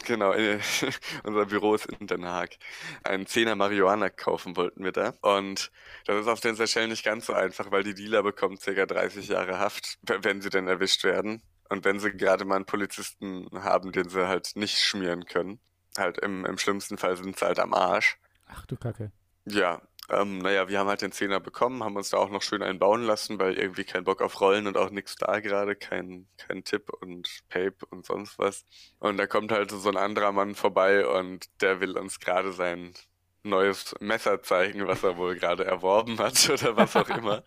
Genau, 0.05 0.31
äh, 0.31 0.59
unser 1.23 1.45
Büro 1.47 1.75
ist 1.75 1.85
in 1.85 2.07
Den 2.07 2.25
Haag. 2.25 2.51
Einen 3.03 3.25
Zehner 3.25 3.55
Marihuana 3.55 4.09
kaufen 4.09 4.55
wollten 4.55 4.83
wir 4.83 4.93
da. 4.93 5.13
Und 5.21 5.69
das 6.05 6.21
ist 6.21 6.27
auf 6.27 6.39
den 6.39 6.55
Seychellen 6.55 6.89
nicht 6.89 7.03
ganz 7.03 7.25
so 7.25 7.33
einfach, 7.33 7.71
weil 7.71 7.83
die 7.83 7.93
Dealer 7.93 8.23
bekommen 8.23 8.57
ca. 8.57 8.85
30 8.85 9.27
Jahre 9.27 9.59
Haft, 9.59 9.99
wenn 10.03 10.41
sie 10.41 10.49
denn 10.49 10.67
erwischt 10.67 11.03
werden. 11.03 11.41
Und 11.67 11.83
wenn 11.85 11.99
sie 11.99 12.11
gerade 12.11 12.45
mal 12.45 12.55
einen 12.55 12.65
Polizisten 12.65 13.47
haben, 13.53 13.91
den 13.91 14.09
sie 14.09 14.27
halt 14.27 14.51
nicht 14.55 14.77
schmieren 14.79 15.25
können. 15.25 15.59
Halt 15.97 16.17
im, 16.19 16.45
im 16.45 16.58
schlimmsten 16.58 16.97
Fall 16.97 17.17
sind 17.17 17.38
sie 17.38 17.45
halt 17.45 17.60
am 17.60 17.73
Arsch. 17.73 18.17
Ach 18.47 18.65
du 18.65 18.75
Kacke. 18.75 19.12
Ja, 19.45 19.82
ähm, 20.12 20.39
naja, 20.39 20.67
wir 20.67 20.77
haben 20.77 20.89
halt 20.89 21.01
den 21.01 21.13
Zehner 21.13 21.39
bekommen, 21.39 21.84
haben 21.84 21.95
uns 21.95 22.10
da 22.10 22.17
auch 22.17 22.30
noch 22.30 22.41
schön 22.41 22.62
einen 22.63 22.80
bauen 22.80 23.04
lassen, 23.04 23.39
weil 23.39 23.58
irgendwie 23.58 23.86
kein 23.86 24.04
Bock 24.04 24.21
auf 24.21 24.41
Rollen 24.41 24.67
und 24.67 24.77
auch 24.77 24.89
nichts 24.89 25.15
da 25.15 25.39
gerade, 25.39 25.75
kein, 25.75 26.27
kein 26.38 26.63
Tipp 26.65 26.89
und 27.01 27.30
Pape 27.47 27.86
und 27.89 28.06
sonst 28.06 28.38
was. 28.38 28.65
Und 28.99 29.17
da 29.17 29.25
kommt 29.25 29.51
halt 29.51 29.71
so 29.71 29.89
ein 29.89 29.97
anderer 29.97 30.34
Mann 30.34 30.56
vorbei 30.56 31.08
und 31.08 31.49
der 31.62 31.80
will 31.80 31.97
uns 31.97 32.19
gerade 32.19 32.51
sein 32.51 32.93
neues 33.43 33.95
Messer 33.99 34.41
zeigen, 34.43 34.88
was 34.88 35.04
er 35.04 35.17
wohl 35.17 35.36
gerade 35.36 35.65
erworben 35.65 36.19
hat 36.19 36.49
oder 36.54 36.75
was 36.77 36.95
auch 36.95 37.10
immer. 37.10 37.43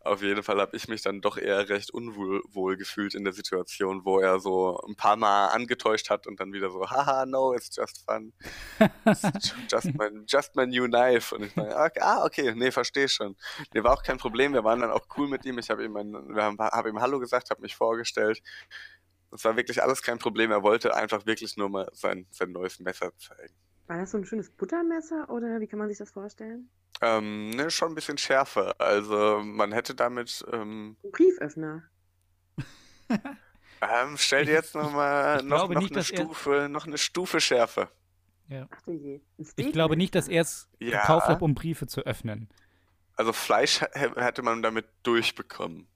Auf 0.00 0.22
jeden 0.22 0.42
Fall 0.42 0.60
habe 0.60 0.76
ich 0.76 0.88
mich 0.88 1.02
dann 1.02 1.20
doch 1.20 1.36
eher 1.36 1.68
recht 1.68 1.92
unwohl 1.92 2.42
wohl 2.48 2.76
gefühlt 2.76 3.14
in 3.14 3.24
der 3.24 3.32
Situation, 3.32 4.04
wo 4.04 4.20
er 4.20 4.40
so 4.40 4.80
ein 4.88 4.96
paar 4.96 5.16
Mal 5.16 5.48
angetäuscht 5.48 6.10
hat 6.10 6.26
und 6.26 6.40
dann 6.40 6.52
wieder 6.52 6.70
so, 6.70 6.88
haha, 6.90 7.26
no, 7.26 7.54
it's 7.54 7.74
just 7.74 8.04
fun. 8.06 8.32
It's 9.04 9.22
just 9.70 9.94
my, 9.94 10.08
just 10.26 10.56
my 10.56 10.66
new 10.66 10.86
knife. 10.86 11.34
Und 11.34 11.44
ich 11.44 11.56
meine, 11.56 11.76
okay, 11.76 12.00
ah, 12.00 12.24
okay, 12.24 12.54
nee, 12.54 12.70
verstehe 12.70 13.08
schon. 13.08 13.36
Nee, 13.74 13.82
war 13.82 13.92
auch 13.92 14.02
kein 14.02 14.18
Problem. 14.18 14.54
Wir 14.54 14.64
waren 14.64 14.80
dann 14.80 14.90
auch 14.90 15.06
cool 15.16 15.28
mit 15.28 15.44
ihm. 15.44 15.58
Ich 15.58 15.70
habe 15.70 15.84
ihm, 15.84 15.96
haben, 15.96 16.58
hab 16.58 16.86
ihm 16.86 17.00
Hallo 17.00 17.18
gesagt, 17.18 17.50
habe 17.50 17.60
mich 17.60 17.76
vorgestellt. 17.76 18.40
Das 19.30 19.44
war 19.44 19.56
wirklich 19.56 19.82
alles 19.82 20.00
kein 20.00 20.18
Problem. 20.18 20.52
Er 20.52 20.62
wollte 20.62 20.94
einfach 20.94 21.26
wirklich 21.26 21.56
nur 21.56 21.68
mal 21.68 21.88
sein, 21.92 22.26
sein 22.30 22.52
neues 22.52 22.78
Messer 22.78 23.10
zeigen. 23.18 23.54
War 23.86 23.98
das 23.98 24.10
so 24.12 24.18
ein 24.18 24.24
schönes 24.24 24.50
Buttermesser 24.50 25.28
oder 25.30 25.60
wie 25.60 25.66
kann 25.66 25.78
man 25.78 25.88
sich 25.88 25.98
das 25.98 26.10
vorstellen? 26.10 26.70
Ähm, 27.00 27.50
ne, 27.50 27.70
schon 27.70 27.92
ein 27.92 27.94
bisschen 27.94 28.18
schärfer. 28.18 28.74
Also 28.80 29.40
man 29.44 29.72
hätte 29.72 29.94
damit. 29.94 30.44
Ähm, 30.52 30.96
Ein 31.04 31.10
Brieföffner. 31.10 31.82
ähm, 33.10 34.16
stell 34.16 34.46
dir 34.46 34.52
jetzt 34.52 34.74
noch 34.74 34.92
mal 34.92 35.38
ich 35.40 35.44
noch, 35.44 35.68
noch 35.68 35.76
eine 35.80 35.88
dass 35.90 36.10
er- 36.10 36.22
Stufe, 36.22 36.68
noch 36.70 36.86
eine 36.86 36.98
Stufe 36.98 37.40
schärfer. 37.40 37.90
Ach 38.70 38.82
du 38.82 38.92
je. 38.92 39.20
Ich 39.56 39.72
glaube 39.72 39.96
nicht, 39.96 40.14
dass 40.14 40.28
er 40.28 40.42
es 40.42 40.68
Ja. 40.78 41.00
gekauft 41.00 41.26
hat, 41.28 41.42
um 41.42 41.54
Briefe 41.54 41.86
zu 41.86 42.02
öffnen. 42.02 42.48
Also 43.16 43.32
Fleisch 43.32 43.80
hä- 43.80 44.14
hätte 44.16 44.42
man 44.42 44.62
damit 44.62 44.86
durchbekommen. 45.02 45.88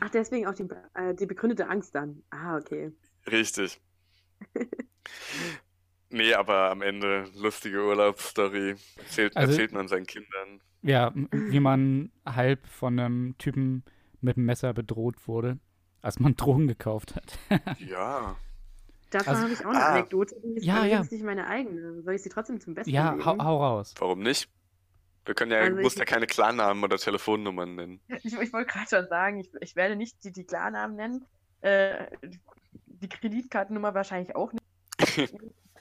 Ach, 0.00 0.08
deswegen 0.10 0.46
auch 0.46 0.54
die, 0.54 0.66
äh, 0.94 1.14
die 1.14 1.26
begründete 1.26 1.68
Angst 1.68 1.94
dann. 1.94 2.22
Ah, 2.30 2.56
okay. 2.56 2.92
Richtig. 3.26 3.80
nee, 6.10 6.34
aber 6.34 6.70
am 6.70 6.82
Ende 6.82 7.24
lustige 7.34 7.84
Urlaubsstory. 7.84 8.76
Erzählt, 8.96 9.36
Also- 9.36 9.52
erzählt 9.52 9.72
man 9.72 9.88
seinen 9.88 10.06
Kindern. 10.06 10.60
Ja, 10.82 11.12
wie 11.14 11.60
man 11.60 12.10
halb 12.24 12.66
von 12.66 12.98
einem 12.98 13.36
Typen 13.38 13.84
mit 14.22 14.36
einem 14.36 14.46
Messer 14.46 14.72
bedroht 14.72 15.28
wurde, 15.28 15.58
als 16.02 16.18
man 16.20 16.36
Drogen 16.36 16.68
gekauft 16.68 17.14
hat. 17.16 17.38
Ja. 17.80 18.36
Davon 19.10 19.28
Also- 19.28 19.42
habe 19.42 19.52
ich 19.52 19.60
auch 19.66 19.70
eine 19.70 19.82
Ah. 19.84 19.92
Anekdote. 19.94 20.34
Ist 20.54 20.64
Ja, 20.64 20.84
ja. 20.84 21.02
nicht 21.02 21.24
meine 21.24 21.46
eigene. 21.48 22.00
Soll 22.02 22.14
ich 22.14 22.22
sie 22.22 22.28
trotzdem 22.28 22.60
zum 22.60 22.74
Besten 22.74 22.90
ja, 22.90 23.10
geben? 23.10 23.24
hau, 23.26 23.36
hau 23.38 23.56
raus. 23.62 23.94
Warum 23.98 24.20
nicht? 24.20 24.48
Wir 25.26 25.34
können 25.34 25.50
ja, 25.52 25.58
Also 25.58 25.80
muss 25.82 25.92
ich- 25.94 25.98
ja 25.98 26.04
keine 26.06 26.26
Klarnamen 26.26 26.82
oder 26.82 26.96
Telefonnummern 26.96 27.74
nennen. 27.74 28.00
Ich, 28.24 28.32
ich 28.32 28.52
wollte 28.52 28.72
gerade 28.72 28.88
schon 28.88 29.06
sagen, 29.08 29.40
ich, 29.40 29.50
ich 29.60 29.76
werde 29.76 29.96
nicht 29.96 30.22
die, 30.24 30.32
die 30.32 30.44
Klarnamen 30.44 30.96
nennen. 30.96 31.26
Äh, 31.60 32.06
die 32.86 33.08
Kreditkartennummer 33.08 33.92
wahrscheinlich 33.94 34.34
auch 34.36 34.52
nicht. 34.52 34.64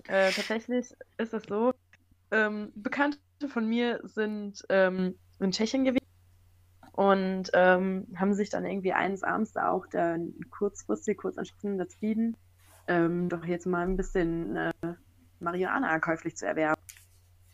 äh, 0.09 0.31
tatsächlich 0.31 0.95
ist 1.17 1.33
es 1.33 1.43
so, 1.43 1.73
ähm, 2.31 2.71
Bekannte 2.75 3.19
von 3.47 3.67
mir 3.67 4.01
sind 4.03 4.65
ähm, 4.69 5.15
in 5.39 5.51
Tschechien 5.51 5.85
gewesen 5.85 6.05
und 6.93 7.51
ähm, 7.53 8.07
haben 8.15 8.33
sich 8.33 8.49
dann 8.49 8.65
irgendwie 8.65 8.93
eines 8.93 9.23
Abends 9.23 9.53
da 9.53 9.69
auch 9.69 9.85
dann 9.87 10.33
kurzfristig, 10.49 11.17
kurz 11.17 11.37
anschließend 11.37 11.79
entschieden, 11.79 12.37
ähm, 12.87 13.29
doch 13.29 13.45
jetzt 13.45 13.67
mal 13.67 13.83
ein 13.87 13.97
bisschen 13.97 14.55
äh, 14.55 14.71
Marihuana 15.39 15.99
käuflich 15.99 16.35
zu 16.35 16.47
erwerben. 16.47 16.81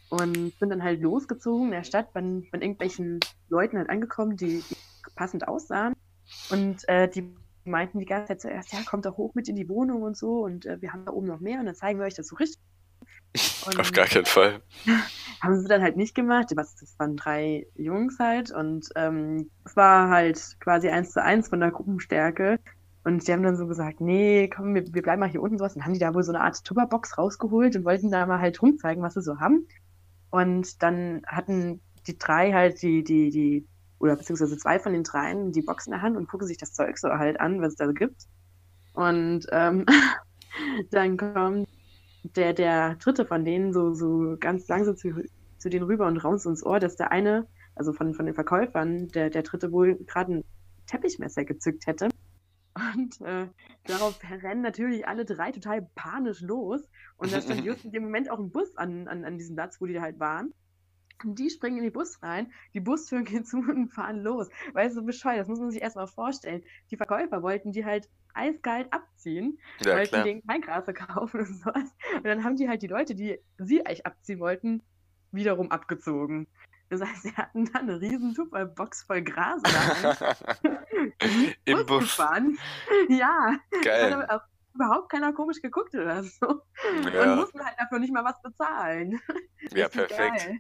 Und 0.09 0.53
sind 0.59 0.69
dann 0.69 0.83
halt 0.83 1.01
losgezogen 1.01 1.65
in 1.65 1.71
der 1.71 1.83
Stadt, 1.83 2.13
bei, 2.13 2.21
bei 2.21 2.59
irgendwelchen 2.59 3.19
Leuten 3.49 3.77
halt 3.77 3.89
angekommen, 3.89 4.37
die, 4.37 4.63
die 4.69 4.77
passend 5.15 5.47
aussahen. 5.47 5.93
Und 6.51 6.87
äh, 6.87 7.09
die 7.09 7.35
meinten 7.65 7.99
die 7.99 8.05
ganze 8.05 8.27
Zeit 8.27 8.41
zuerst, 8.41 8.73
ja, 8.73 8.79
kommt 8.85 9.05
doch 9.05 9.17
hoch 9.17 9.33
mit 9.35 9.49
in 9.49 9.55
die 9.55 9.69
Wohnung 9.69 10.01
und 10.01 10.17
so. 10.17 10.43
Und 10.43 10.65
äh, 10.65 10.81
wir 10.81 10.93
haben 10.93 11.05
da 11.05 11.11
oben 11.11 11.27
noch 11.27 11.39
mehr 11.39 11.59
und 11.59 11.65
dann 11.65 11.75
zeigen 11.75 11.99
wir 11.99 12.05
euch 12.05 12.15
das 12.15 12.27
so 12.27 12.35
richtig. 12.35 12.61
Und 13.65 13.79
Auf 13.79 13.91
gar 13.91 14.05
keinen 14.05 14.25
Fall. 14.25 14.61
haben 15.41 15.59
sie 15.59 15.67
dann 15.67 15.81
halt 15.81 15.97
nicht 15.97 16.15
gemacht. 16.15 16.51
Was, 16.55 16.75
das 16.75 16.97
waren 16.97 17.17
drei 17.17 17.67
Jungs 17.75 18.17
halt 18.17 18.51
und 18.51 18.87
ähm, 18.95 19.51
es 19.65 19.75
war 19.75 20.09
halt 20.09 20.57
quasi 20.59 20.87
eins 20.87 21.11
zu 21.11 21.21
eins 21.21 21.49
von 21.49 21.59
der 21.59 21.71
Gruppenstärke. 21.71 22.59
Und 23.03 23.27
die 23.27 23.33
haben 23.33 23.43
dann 23.43 23.57
so 23.57 23.67
gesagt, 23.67 24.01
nee, 24.01 24.47
komm, 24.47 24.73
wir, 24.73 24.85
wir 24.91 25.01
bleiben 25.01 25.19
mal 25.19 25.29
hier 25.29 25.41
unten 25.41 25.59
sowas. 25.59 25.75
Dann 25.75 25.85
haben 25.85 25.93
die 25.93 25.99
da 25.99 26.13
wohl 26.13 26.23
so 26.23 26.31
eine 26.31 26.41
Art 26.41 26.63
Tupperbox 26.63 27.17
rausgeholt 27.17 27.75
und 27.75 27.85
wollten 27.85 28.09
da 28.09 28.25
mal 28.25 28.39
halt 28.39 28.61
rumzeigen, 28.61 29.03
was 29.03 29.13
sie 29.13 29.21
so 29.21 29.39
haben. 29.39 29.67
Und 30.31 30.81
dann 30.81 31.21
hatten 31.27 31.81
die 32.07 32.17
drei 32.17 32.51
halt 32.51 32.81
die, 32.81 33.03
die, 33.03 33.29
die, 33.29 33.67
oder 34.05 34.15
beziehungsweise 34.15 34.57
zwei 34.57 34.79
von 34.79 34.93
den 34.93 35.03
dreien 35.03 35.51
die 35.51 35.61
Box 35.61 35.87
in 35.87 35.91
der 35.91 36.01
Hand 36.01 36.15
und 36.15 36.27
gucken 36.27 36.47
sich 36.47 36.57
das 36.57 36.73
Zeug 36.73 36.97
so 36.97 37.09
halt 37.09 37.39
an, 37.39 37.61
was 37.61 37.73
es 37.73 37.75
da 37.75 37.91
gibt. 37.91 38.27
Und 38.93 39.45
ähm, 39.51 39.85
dann 40.91 41.17
kommt 41.17 41.67
der, 42.35 42.53
der 42.53 42.95
dritte 42.95 43.25
von 43.25 43.45
denen 43.45 43.73
so, 43.73 43.93
so 43.93 44.37
ganz 44.39 44.67
langsam 44.67 44.95
zu, 44.95 45.23
zu 45.57 45.69
denen 45.69 45.85
rüber 45.85 46.07
und 46.07 46.17
raus 46.17 46.45
ins 46.45 46.65
Ohr, 46.65 46.79
dass 46.79 46.95
der 46.95 47.11
eine, 47.11 47.47
also 47.75 47.93
von, 47.93 48.13
von 48.13 48.25
den 48.25 48.35
Verkäufern, 48.35 49.09
der, 49.09 49.29
der 49.29 49.43
dritte 49.43 49.71
wohl 49.71 49.95
gerade 50.05 50.35
ein 50.35 50.43
Teppichmesser 50.87 51.45
gezückt 51.45 51.87
hätte. 51.87 52.09
Und 52.75 53.21
äh, 53.21 53.47
darauf 53.85 54.19
rennen 54.23 54.61
natürlich 54.61 55.07
alle 55.07 55.25
drei 55.25 55.51
total 55.51 55.87
panisch 55.95 56.41
los. 56.41 56.81
Und 57.17 57.31
da 57.31 57.41
stand 57.41 57.63
just 57.65 57.85
in 57.85 57.91
dem 57.91 58.03
Moment 58.03 58.29
auch 58.29 58.39
ein 58.39 58.51
Bus 58.51 58.75
an, 58.77 59.07
an, 59.07 59.23
an 59.23 59.37
diesem 59.37 59.55
Platz, 59.55 59.79
wo 59.79 59.85
die 59.85 59.99
halt 59.99 60.19
waren. 60.19 60.53
Und 61.23 61.39
die 61.39 61.49
springen 61.49 61.77
in 61.77 61.83
den 61.83 61.93
Bus 61.93 62.21
rein, 62.21 62.51
die 62.73 62.81
Bustüren 62.81 63.23
gehen 63.25 63.45
zu 63.45 63.57
und 63.57 63.89
fahren 63.89 64.21
los. 64.21 64.49
Weißt 64.73 64.97
du, 64.97 65.05
bescheuert, 65.05 65.39
das 65.39 65.47
muss 65.47 65.59
man 65.59 65.71
sich 65.71 65.81
erstmal 65.81 66.07
vorstellen. 66.07 66.63
Die 66.91 66.97
Verkäufer 66.97 67.41
wollten 67.41 67.71
die 67.71 67.85
halt 67.85 68.09
eiskalt 68.33 68.91
abziehen, 68.91 69.57
Ja, 69.79 69.93
wollten 69.95 70.09
klar. 70.09 70.23
denen 70.25 70.45
kein 70.45 70.61
Gras 70.61 70.83
verkaufen 70.83 71.39
und 71.41 71.55
sowas. 71.63 71.95
Und 72.15 72.25
dann 72.25 72.43
haben 72.43 72.57
die 72.57 72.67
halt 72.67 72.81
die 72.81 72.87
Leute, 72.87 73.15
die 73.15 73.39
sie 73.57 73.85
eigentlich 73.85 74.05
abziehen 74.05 74.39
wollten, 74.39 74.83
wiederum 75.31 75.71
abgezogen. 75.71 76.47
Das 76.89 77.01
heißt, 77.01 77.23
sie 77.23 77.31
hatten 77.33 77.65
dann 77.73 77.89
eine 77.89 77.99
riesen 77.99 78.35
Tupperbox 78.35 79.03
voll 79.03 79.23
Gras. 79.23 79.61
Im 81.65 81.85
Bus 81.85 82.03
gefahren. 82.03 82.57
Ja, 83.09 83.57
da 83.71 83.77
hat 83.77 83.83
Geil. 83.83 84.13
aber 84.13 84.35
auch 84.35 84.41
überhaupt 84.75 85.11
keiner 85.11 85.33
komisch 85.33 85.61
geguckt 85.61 85.95
oder 85.95 86.23
so. 86.23 86.47
Und 86.47 87.13
Ja, 87.13 87.35
mussten 87.35 87.63
halt 87.63 87.75
dafür 87.79 87.99
nicht 87.99 88.13
mal 88.13 88.23
was 88.23 88.41
bezahlen. 88.41 89.19
ja 89.73 89.87
perfekt. 89.87 90.45
geil. 90.45 90.59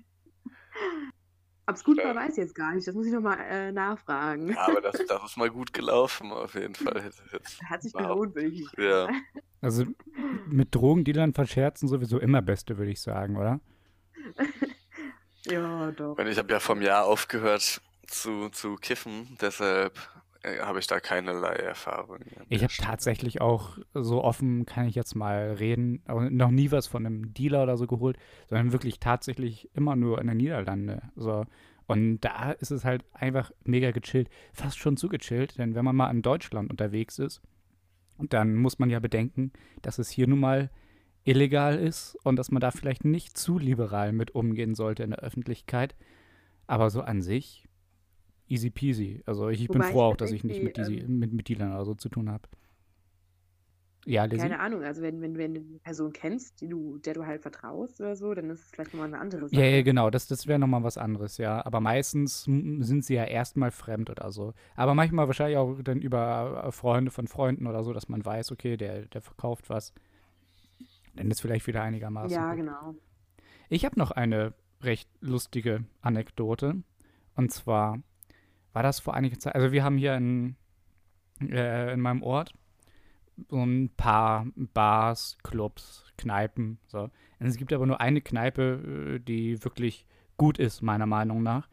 Ob's 1.67 1.83
gut 1.83 1.97
war, 1.97 2.05
Ja. 2.05 2.15
weiß 2.15 2.31
ich 2.33 2.37
jetzt 2.37 2.53
gar 2.53 2.73
nicht. 2.73 2.87
Das 2.87 2.93
muss 2.93 3.07
ich 3.07 3.11
nochmal 3.13 3.39
äh, 3.49 3.71
nachfragen. 3.71 4.49
Ja, 4.49 4.67
aber 4.67 4.81
das, 4.81 5.03
das 5.07 5.23
ist 5.23 5.37
mal 5.37 5.49
gut 5.49 5.73
gelaufen, 5.73 6.31
auf 6.31 6.53
jeden 6.53 6.75
Fall. 6.75 7.11
Jetzt, 7.31 7.59
Hat 7.63 7.81
sich 7.81 7.91
gelohnt, 7.93 8.35
würde 8.35 8.47
ich 8.49 8.59
nicht 8.59 8.77
Ja. 8.77 9.09
Also 9.61 9.85
mit 10.47 10.75
Drogendealern 10.75 11.33
verscherzen 11.33 11.87
sowieso 11.87 12.19
immer 12.19 12.41
Beste, 12.43 12.77
würde 12.77 12.91
ich 12.91 13.01
sagen, 13.01 13.35
oder? 13.37 13.59
Ja, 15.47 15.91
doch. 15.91 16.17
Und 16.17 16.25
ich 16.27 16.39
habe 16.39 16.51
ja 16.51 16.59
vom 16.59 16.81
Jahr 16.81 17.05
aufgehört 17.05 17.79
zu, 18.07 18.49
zu 18.49 18.75
kiffen, 18.77 19.37
deshalb 19.39 19.95
äh, 19.97 20.14
habe 20.61 20.79
ich 20.79 20.87
da 20.87 20.99
keinerlei 20.99 21.53
Erfahrung. 21.53 22.19
Ich 22.49 22.63
habe 22.63 22.73
tatsächlich 22.77 23.41
auch, 23.41 23.77
so 23.93 24.23
offen 24.23 24.65
kann 24.65 24.87
ich 24.87 24.95
jetzt 24.95 25.15
mal 25.15 25.53
reden, 25.53 26.03
noch 26.07 26.51
nie 26.51 26.71
was 26.71 26.87
von 26.87 27.05
einem 27.05 27.33
Dealer 27.33 27.63
oder 27.63 27.77
so 27.77 27.87
geholt, 27.87 28.17
sondern 28.47 28.71
wirklich 28.71 28.99
tatsächlich 28.99 29.69
immer 29.73 29.95
nur 29.95 30.21
in 30.21 30.27
den 30.27 30.37
Niederlande. 30.37 31.01
So. 31.15 31.45
Und 31.87 32.21
da 32.21 32.51
ist 32.51 32.71
es 32.71 32.85
halt 32.85 33.03
einfach 33.13 33.51
mega 33.63 33.91
gechillt, 33.91 34.29
fast 34.53 34.77
schon 34.77 34.97
zu 34.97 35.09
gechillt, 35.09 35.57
denn 35.57 35.75
wenn 35.75 35.85
man 35.85 35.95
mal 35.95 36.11
in 36.11 36.21
Deutschland 36.21 36.69
unterwegs 36.69 37.19
ist, 37.19 37.41
dann 38.17 38.55
muss 38.55 38.79
man 38.79 38.89
ja 38.89 38.99
bedenken, 38.99 39.51
dass 39.81 39.99
es 39.99 40.09
hier 40.09 40.27
nun 40.27 40.39
mal 40.39 40.69
illegal 41.25 41.77
ist 41.77 42.17
und 42.23 42.37
dass 42.37 42.51
man 42.51 42.61
da 42.61 42.71
vielleicht 42.71 43.03
nicht 43.03 43.37
zu 43.37 43.57
liberal 43.57 44.13
mit 44.13 44.33
umgehen 44.35 44.75
sollte 44.75 45.03
in 45.03 45.09
der 45.09 45.19
Öffentlichkeit. 45.19 45.95
Aber 46.67 46.89
so 46.89 47.01
an 47.01 47.21
sich, 47.21 47.64
easy 48.47 48.69
peasy. 48.69 49.21
Also 49.25 49.49
ich 49.49 49.67
bin 49.67 49.81
ich 49.81 49.87
froh 49.87 50.01
auch, 50.01 50.15
dass 50.15 50.31
ich 50.31 50.43
nicht 50.43 50.63
mit, 50.63 50.77
irgendwie, 50.77 50.97
diese, 50.97 51.11
mit, 51.11 51.33
mit 51.33 51.49
Dealern 51.49 51.73
oder 51.73 51.85
so 51.85 51.95
zu 51.95 52.09
tun 52.09 52.29
habe. 52.29 52.47
Ja, 54.07 54.25
Lizzie? 54.25 54.43
Keine 54.43 54.59
Ahnung, 54.59 54.83
also 54.83 55.01
wenn, 55.01 55.19
wenn, 55.21 55.35
wenn 55.35 55.55
du 55.55 55.61
eine 55.61 55.79
Person 55.79 56.13
kennst, 56.13 56.61
die 56.61 56.67
du, 56.67 56.99
der 56.99 57.15
du 57.15 57.25
halt 57.25 57.41
vertraust 57.41 57.99
oder 57.99 58.15
so, 58.15 58.35
dann 58.35 58.51
ist 58.51 58.61
es 58.61 58.69
vielleicht 58.69 58.93
nochmal 58.93 59.07
eine 59.07 59.19
andere 59.19 59.49
Sache. 59.49 59.59
Ja, 59.59 59.67
ja, 59.67 59.81
genau, 59.81 60.11
das, 60.11 60.27
das 60.27 60.45
wäre 60.45 60.59
nochmal 60.59 60.83
was 60.83 60.99
anderes, 60.99 61.39
ja. 61.39 61.65
Aber 61.65 61.81
meistens 61.81 62.43
sind 62.43 63.03
sie 63.03 63.15
ja 63.15 63.23
erstmal 63.23 63.71
fremd 63.71 64.11
oder 64.11 64.31
so. 64.31 64.53
Aber 64.75 64.93
manchmal 64.93 65.25
wahrscheinlich 65.25 65.57
auch 65.57 65.81
dann 65.81 66.01
über 66.01 66.65
äh, 66.67 66.71
Freunde 66.71 67.09
von 67.09 67.27
Freunden 67.27 67.65
oder 67.65 67.83
so, 67.83 67.93
dass 67.93 68.07
man 68.07 68.23
weiß, 68.23 68.51
okay, 68.51 68.77
der, 68.77 69.07
der 69.07 69.21
verkauft 69.21 69.69
was. 69.69 69.91
Dann 71.15 71.31
ist 71.31 71.41
vielleicht 71.41 71.65
wieder 71.65 71.81
einigermaßen. 71.81 72.29
Ja, 72.29 72.49
gut. 72.49 72.59
genau. 72.59 72.95
Ich 73.69 73.85
habe 73.85 73.97
noch 73.97 74.11
eine 74.11 74.53
recht 74.81 75.09
lustige 75.19 75.83
Anekdote. 76.01 76.83
Und 77.35 77.51
zwar 77.51 77.99
war 78.75 78.83
das 78.83 78.99
vor 78.99 79.13
einiger 79.13 79.39
Zeit, 79.39 79.55
also 79.55 79.71
wir 79.71 79.85
haben 79.85 79.97
hier 79.97 80.15
in, 80.15 80.57
äh, 81.41 81.93
in 81.93 82.01
meinem 82.01 82.21
Ort 82.21 82.53
so 83.49 83.63
ein 83.63 83.89
paar 83.95 84.47
Bars, 84.55 85.37
Clubs, 85.43 86.05
Kneipen. 86.17 86.77
So. 86.87 87.09
Es 87.39 87.57
gibt 87.57 87.71
aber 87.73 87.85
nur 87.85 88.01
eine 88.01 88.21
Kneipe, 88.21 89.15
äh, 89.15 89.19
die 89.19 89.63
wirklich 89.63 90.05
gut 90.37 90.57
ist, 90.57 90.81
meiner 90.81 91.05
Meinung 91.05 91.41
nach. 91.41 91.69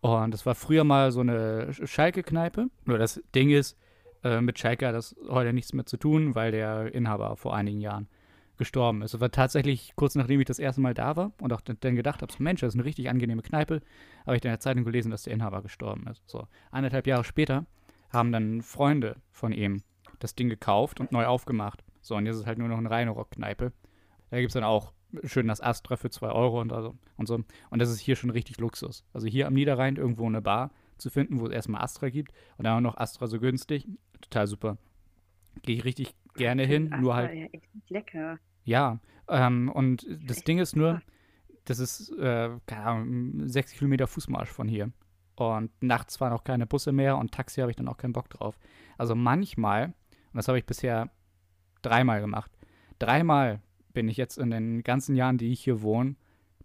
Und 0.00 0.32
das 0.32 0.44
war 0.44 0.54
früher 0.54 0.84
mal 0.84 1.12
so 1.12 1.20
eine 1.20 1.70
Sch- 1.70 1.86
Schalke-Kneipe. 1.86 2.68
Nur 2.84 2.98
das 2.98 3.22
Ding 3.34 3.50
ist, 3.50 3.78
äh, 4.22 4.40
mit 4.40 4.58
Schalke 4.58 4.88
hat 4.88 4.94
das 4.94 5.16
heute 5.28 5.52
nichts 5.52 5.72
mehr 5.72 5.86
zu 5.86 5.96
tun, 5.96 6.34
weil 6.34 6.50
der 6.50 6.94
Inhaber 6.94 7.36
vor 7.36 7.54
einigen 7.54 7.80
Jahren 7.80 8.08
gestorben 8.56 9.02
ist. 9.02 9.14
Das 9.14 9.20
war 9.20 9.30
tatsächlich 9.30 9.92
kurz 9.96 10.14
nachdem 10.14 10.40
ich 10.40 10.46
das 10.46 10.58
erste 10.58 10.80
Mal 10.80 10.94
da 10.94 11.16
war 11.16 11.32
und 11.40 11.52
auch 11.52 11.60
dann 11.60 11.96
gedacht 11.96 12.22
habe, 12.22 12.32
Mensch, 12.38 12.60
das 12.60 12.74
ist 12.74 12.78
eine 12.78 12.84
richtig 12.84 13.08
angenehme 13.08 13.42
Kneipe, 13.42 13.80
habe 14.26 14.36
ich 14.36 14.42
dann 14.42 14.50
in 14.50 14.54
der 14.54 14.60
Zeitung 14.60 14.84
gelesen, 14.84 15.10
dass 15.10 15.24
der 15.24 15.32
Inhaber 15.32 15.62
gestorben 15.62 16.06
ist. 16.06 16.22
So, 16.26 16.46
anderthalb 16.70 17.06
Jahre 17.06 17.24
später 17.24 17.66
haben 18.10 18.32
dann 18.32 18.62
Freunde 18.62 19.16
von 19.30 19.52
ihm 19.52 19.82
das 20.20 20.34
Ding 20.34 20.48
gekauft 20.48 21.00
und 21.00 21.12
neu 21.12 21.26
aufgemacht. 21.26 21.84
So, 22.00 22.16
und 22.16 22.26
jetzt 22.26 22.36
ist 22.36 22.42
es 22.42 22.46
halt 22.46 22.58
nur 22.58 22.68
noch 22.68 22.78
eine 22.78 22.90
reine 22.90 23.10
Rockkneipe. 23.10 23.72
Da 24.30 24.38
gibt 24.38 24.50
es 24.50 24.54
dann 24.54 24.64
auch 24.64 24.92
schön 25.22 25.48
das 25.48 25.60
Astra 25.60 25.96
für 25.96 26.10
2 26.10 26.30
Euro 26.30 26.60
und, 26.60 26.72
also, 26.72 26.96
und 27.16 27.26
so. 27.26 27.40
Und 27.70 27.78
das 27.78 27.90
ist 27.90 28.00
hier 28.00 28.16
schon 28.16 28.30
richtig 28.30 28.58
Luxus. 28.58 29.04
Also 29.12 29.26
hier 29.26 29.46
am 29.46 29.54
Niederrhein 29.54 29.96
irgendwo 29.96 30.26
eine 30.26 30.42
Bar 30.42 30.70
zu 30.98 31.10
finden, 31.10 31.40
wo 31.40 31.46
es 31.46 31.52
erstmal 31.52 31.82
Astra 31.82 32.08
gibt 32.08 32.32
und 32.56 32.64
dann 32.64 32.76
auch 32.76 32.80
noch 32.80 32.96
Astra 32.96 33.26
so 33.26 33.38
günstig. 33.38 33.86
Total 34.20 34.46
super. 34.46 34.78
Gehe 35.62 35.76
ich 35.76 35.84
richtig 35.84 36.14
gerne 36.34 36.64
hin, 36.64 36.90
Ach, 36.92 37.00
nur 37.00 37.14
halt 37.14 37.34
Ja, 37.34 37.46
echt 37.52 37.68
lecker. 37.88 38.38
ja, 38.64 39.00
ähm, 39.28 39.70
und 39.72 40.06
das 40.26 40.42
Ding 40.44 40.58
ist 40.58 40.76
nur, 40.76 41.00
das 41.64 41.78
ist, 41.78 42.10
äh, 42.18 42.50
keine 42.66 42.82
Ahnung, 42.84 43.48
sechs 43.48 43.72
Kilometer 43.72 44.06
Fußmarsch 44.06 44.50
von 44.50 44.68
hier. 44.68 44.90
Und 45.36 45.70
nachts 45.82 46.18
fahren 46.18 46.32
auch 46.32 46.44
keine 46.44 46.66
Busse 46.66 46.92
mehr 46.92 47.16
und 47.18 47.32
Taxi 47.32 47.60
habe 47.60 47.70
ich 47.70 47.76
dann 47.76 47.88
auch 47.88 47.96
keinen 47.96 48.12
Bock 48.12 48.30
drauf. 48.30 48.58
Also 48.98 49.14
manchmal, 49.14 49.86
und 49.86 50.34
das 50.36 50.46
habe 50.48 50.58
ich 50.58 50.66
bisher 50.66 51.10
dreimal 51.82 52.20
gemacht, 52.20 52.52
dreimal 52.98 53.60
bin 53.92 54.08
ich 54.08 54.16
jetzt 54.16 54.38
in 54.38 54.50
den 54.50 54.82
ganzen 54.84 55.16
Jahren, 55.16 55.38
die 55.38 55.50
ich 55.52 55.60
hier 55.60 55.82
wohne, 55.82 56.16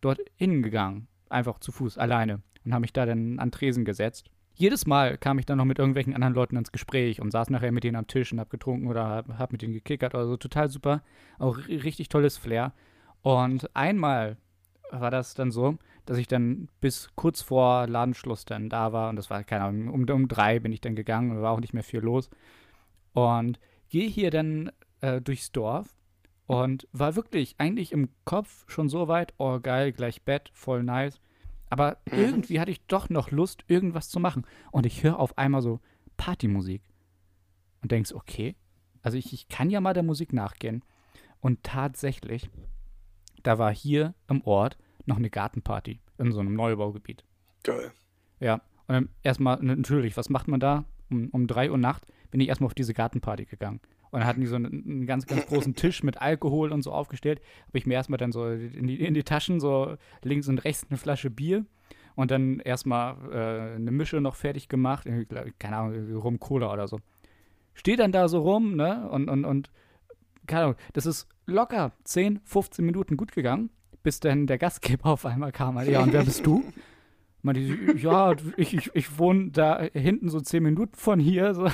dort 0.01 0.19
hingegangen. 0.35 1.07
Einfach 1.29 1.59
zu 1.59 1.71
Fuß, 1.71 1.97
alleine. 1.97 2.41
Und 2.65 2.73
habe 2.73 2.81
mich 2.81 2.93
da 2.93 3.05
dann 3.05 3.39
an 3.39 3.51
Tresen 3.51 3.85
gesetzt. 3.85 4.29
Jedes 4.59 4.85
Mal 4.85 5.17
kam 5.17 5.39
ich 5.39 5.45
dann 5.45 5.57
noch 5.57 5.63
mit 5.63 5.79
irgendwelchen 5.79 6.13
anderen 6.13 6.33
Leuten 6.33 6.57
ins 6.57 6.73
Gespräch 6.73 7.21
und 7.21 7.31
saß 7.31 7.49
nachher 7.49 7.71
mit 7.71 7.85
denen 7.85 7.95
am 7.95 8.07
Tisch 8.07 8.33
und 8.33 8.41
habe 8.41 8.49
getrunken 8.49 8.87
oder 8.87 9.05
habe 9.07 9.39
hab 9.39 9.53
mit 9.53 9.61
denen 9.61 9.73
gekickert 9.73 10.13
oder 10.13 10.27
so. 10.27 10.35
Total 10.35 10.69
super. 10.69 11.01
Auch 11.37 11.57
ri- 11.59 11.81
richtig 11.81 12.09
tolles 12.09 12.37
Flair. 12.37 12.73
Und 13.21 13.73
einmal 13.73 14.35
war 14.91 15.11
das 15.11 15.33
dann 15.33 15.51
so, 15.51 15.77
dass 16.05 16.17
ich 16.17 16.27
dann 16.27 16.67
bis 16.81 17.09
kurz 17.15 17.41
vor 17.41 17.87
Ladenschluss 17.87 18.43
dann 18.43 18.67
da 18.67 18.91
war 18.91 19.09
und 19.09 19.15
das 19.15 19.29
war, 19.29 19.45
keine 19.45 19.63
Ahnung, 19.63 19.93
um, 19.93 20.03
um 20.09 20.27
drei 20.27 20.59
bin 20.59 20.73
ich 20.73 20.81
dann 20.81 20.95
gegangen 20.95 21.31
und 21.31 21.41
war 21.41 21.51
auch 21.53 21.61
nicht 21.61 21.73
mehr 21.73 21.83
viel 21.83 22.01
los. 22.01 22.29
Und 23.13 23.61
gehe 23.87 24.09
hier 24.09 24.29
dann 24.29 24.73
äh, 24.99 25.21
durchs 25.21 25.53
Dorf 25.53 25.95
und 26.47 26.85
war 26.91 27.15
wirklich 27.15 27.55
eigentlich 27.59 27.93
im 27.93 28.09
Kopf 28.25 28.65
schon 28.67 28.89
so 28.89 29.07
weit, 29.07 29.33
oh 29.37 29.61
geil, 29.61 29.93
gleich 29.93 30.21
Bett, 30.23 30.49
voll 30.53 30.83
nice. 30.83 31.21
Aber 31.69 31.97
Mhm. 32.11 32.17
irgendwie 32.19 32.59
hatte 32.59 32.71
ich 32.71 32.85
doch 32.87 33.09
noch 33.09 33.31
Lust, 33.31 33.63
irgendwas 33.67 34.09
zu 34.09 34.19
machen. 34.19 34.45
Und 34.71 34.85
ich 34.85 35.03
höre 35.03 35.19
auf 35.19 35.37
einmal 35.37 35.61
so 35.61 35.79
Partymusik. 36.17 36.81
Und 37.81 37.91
denkst, 37.91 38.11
okay, 38.13 38.55
also 39.01 39.17
ich, 39.17 39.31
ich 39.33 39.47
kann 39.47 39.69
ja 39.69 39.79
mal 39.81 39.93
der 39.93 40.03
Musik 40.03 40.33
nachgehen. 40.33 40.83
Und 41.39 41.63
tatsächlich, 41.63 42.49
da 43.43 43.57
war 43.57 43.73
hier 43.73 44.13
im 44.27 44.41
Ort 44.43 44.77
noch 45.05 45.17
eine 45.17 45.29
Gartenparty 45.29 45.99
in 46.17 46.31
so 46.31 46.39
einem 46.41 46.53
Neubaugebiet. 46.55 47.23
Geil. 47.63 47.91
Ja, 48.39 48.55
und 48.87 48.93
dann 48.93 49.09
erstmal, 49.23 49.57
natürlich, 49.61 50.17
was 50.17 50.29
macht 50.29 50.47
man 50.47 50.59
da? 50.59 50.85
Um, 51.09 51.29
um 51.29 51.47
3 51.47 51.71
Uhr 51.71 51.77
Nacht 51.77 52.05
bin 52.31 52.41
ich 52.41 52.49
erstmal 52.49 52.67
auf 52.67 52.73
diese 52.75 52.93
Gartenparty 52.93 53.45
gegangen. 53.45 53.79
Und 54.11 54.19
dann 54.19 54.27
hatten 54.27 54.41
die 54.41 54.47
so 54.47 54.55
einen, 54.55 54.83
einen 54.85 55.05
ganz, 55.05 55.27
ganz 55.27 55.45
großen 55.47 55.75
Tisch 55.75 56.03
mit 56.03 56.21
Alkohol 56.21 56.71
und 56.71 56.81
so 56.81 56.91
aufgestellt. 56.91 57.41
Habe 57.67 57.77
ich 57.77 57.85
mir 57.85 57.93
erstmal 57.93 58.17
dann 58.17 58.31
so 58.31 58.47
in 58.47 58.87
die, 58.87 59.03
in 59.03 59.13
die 59.13 59.23
Taschen, 59.23 59.59
so 59.59 59.95
links 60.23 60.47
und 60.47 60.59
rechts 60.59 60.85
eine 60.89 60.97
Flasche 60.97 61.29
Bier 61.29 61.65
und 62.15 62.31
dann 62.31 62.59
erstmal 62.59 63.15
äh, 63.31 63.75
eine 63.75 63.91
Mische 63.91 64.19
noch 64.19 64.35
fertig 64.35 64.67
gemacht. 64.67 65.07
Keine 65.59 65.77
Ahnung, 65.77 66.15
Rum 66.15 66.39
Cola 66.39 66.73
oder 66.73 66.87
so. 66.87 66.99
Steht 67.73 67.99
dann 67.99 68.11
da 68.11 68.27
so 68.27 68.41
rum, 68.41 68.75
ne? 68.75 69.07
Und, 69.09 69.29
und, 69.29 69.45
und 69.45 69.71
keine 70.47 70.63
Ahnung, 70.63 70.75
das 70.93 71.05
ist 71.05 71.27
locker 71.45 71.93
10, 72.03 72.41
15 72.43 72.83
Minuten 72.83 73.15
gut 73.15 73.31
gegangen, 73.31 73.69
bis 74.03 74.19
dann 74.19 74.47
der 74.47 74.57
Gastgeber 74.57 75.05
auf 75.11 75.25
einmal 75.25 75.51
kam. 75.51 75.79
Ja, 75.87 76.01
und 76.01 76.11
wer 76.11 76.23
bist 76.23 76.45
du? 76.45 76.63
Meinte 77.41 77.61
sie, 77.61 77.77
ja, 77.97 78.35
ich, 78.57 78.73
ich, 78.73 78.91
ich 78.93 79.17
wohne 79.17 79.51
da 79.51 79.81
hinten 79.93 80.29
so 80.29 80.41
zehn 80.41 80.61
Minuten 80.61 80.95
von 80.95 81.19
hier. 81.19 81.53
So. 81.53 81.63
Und 81.63 81.71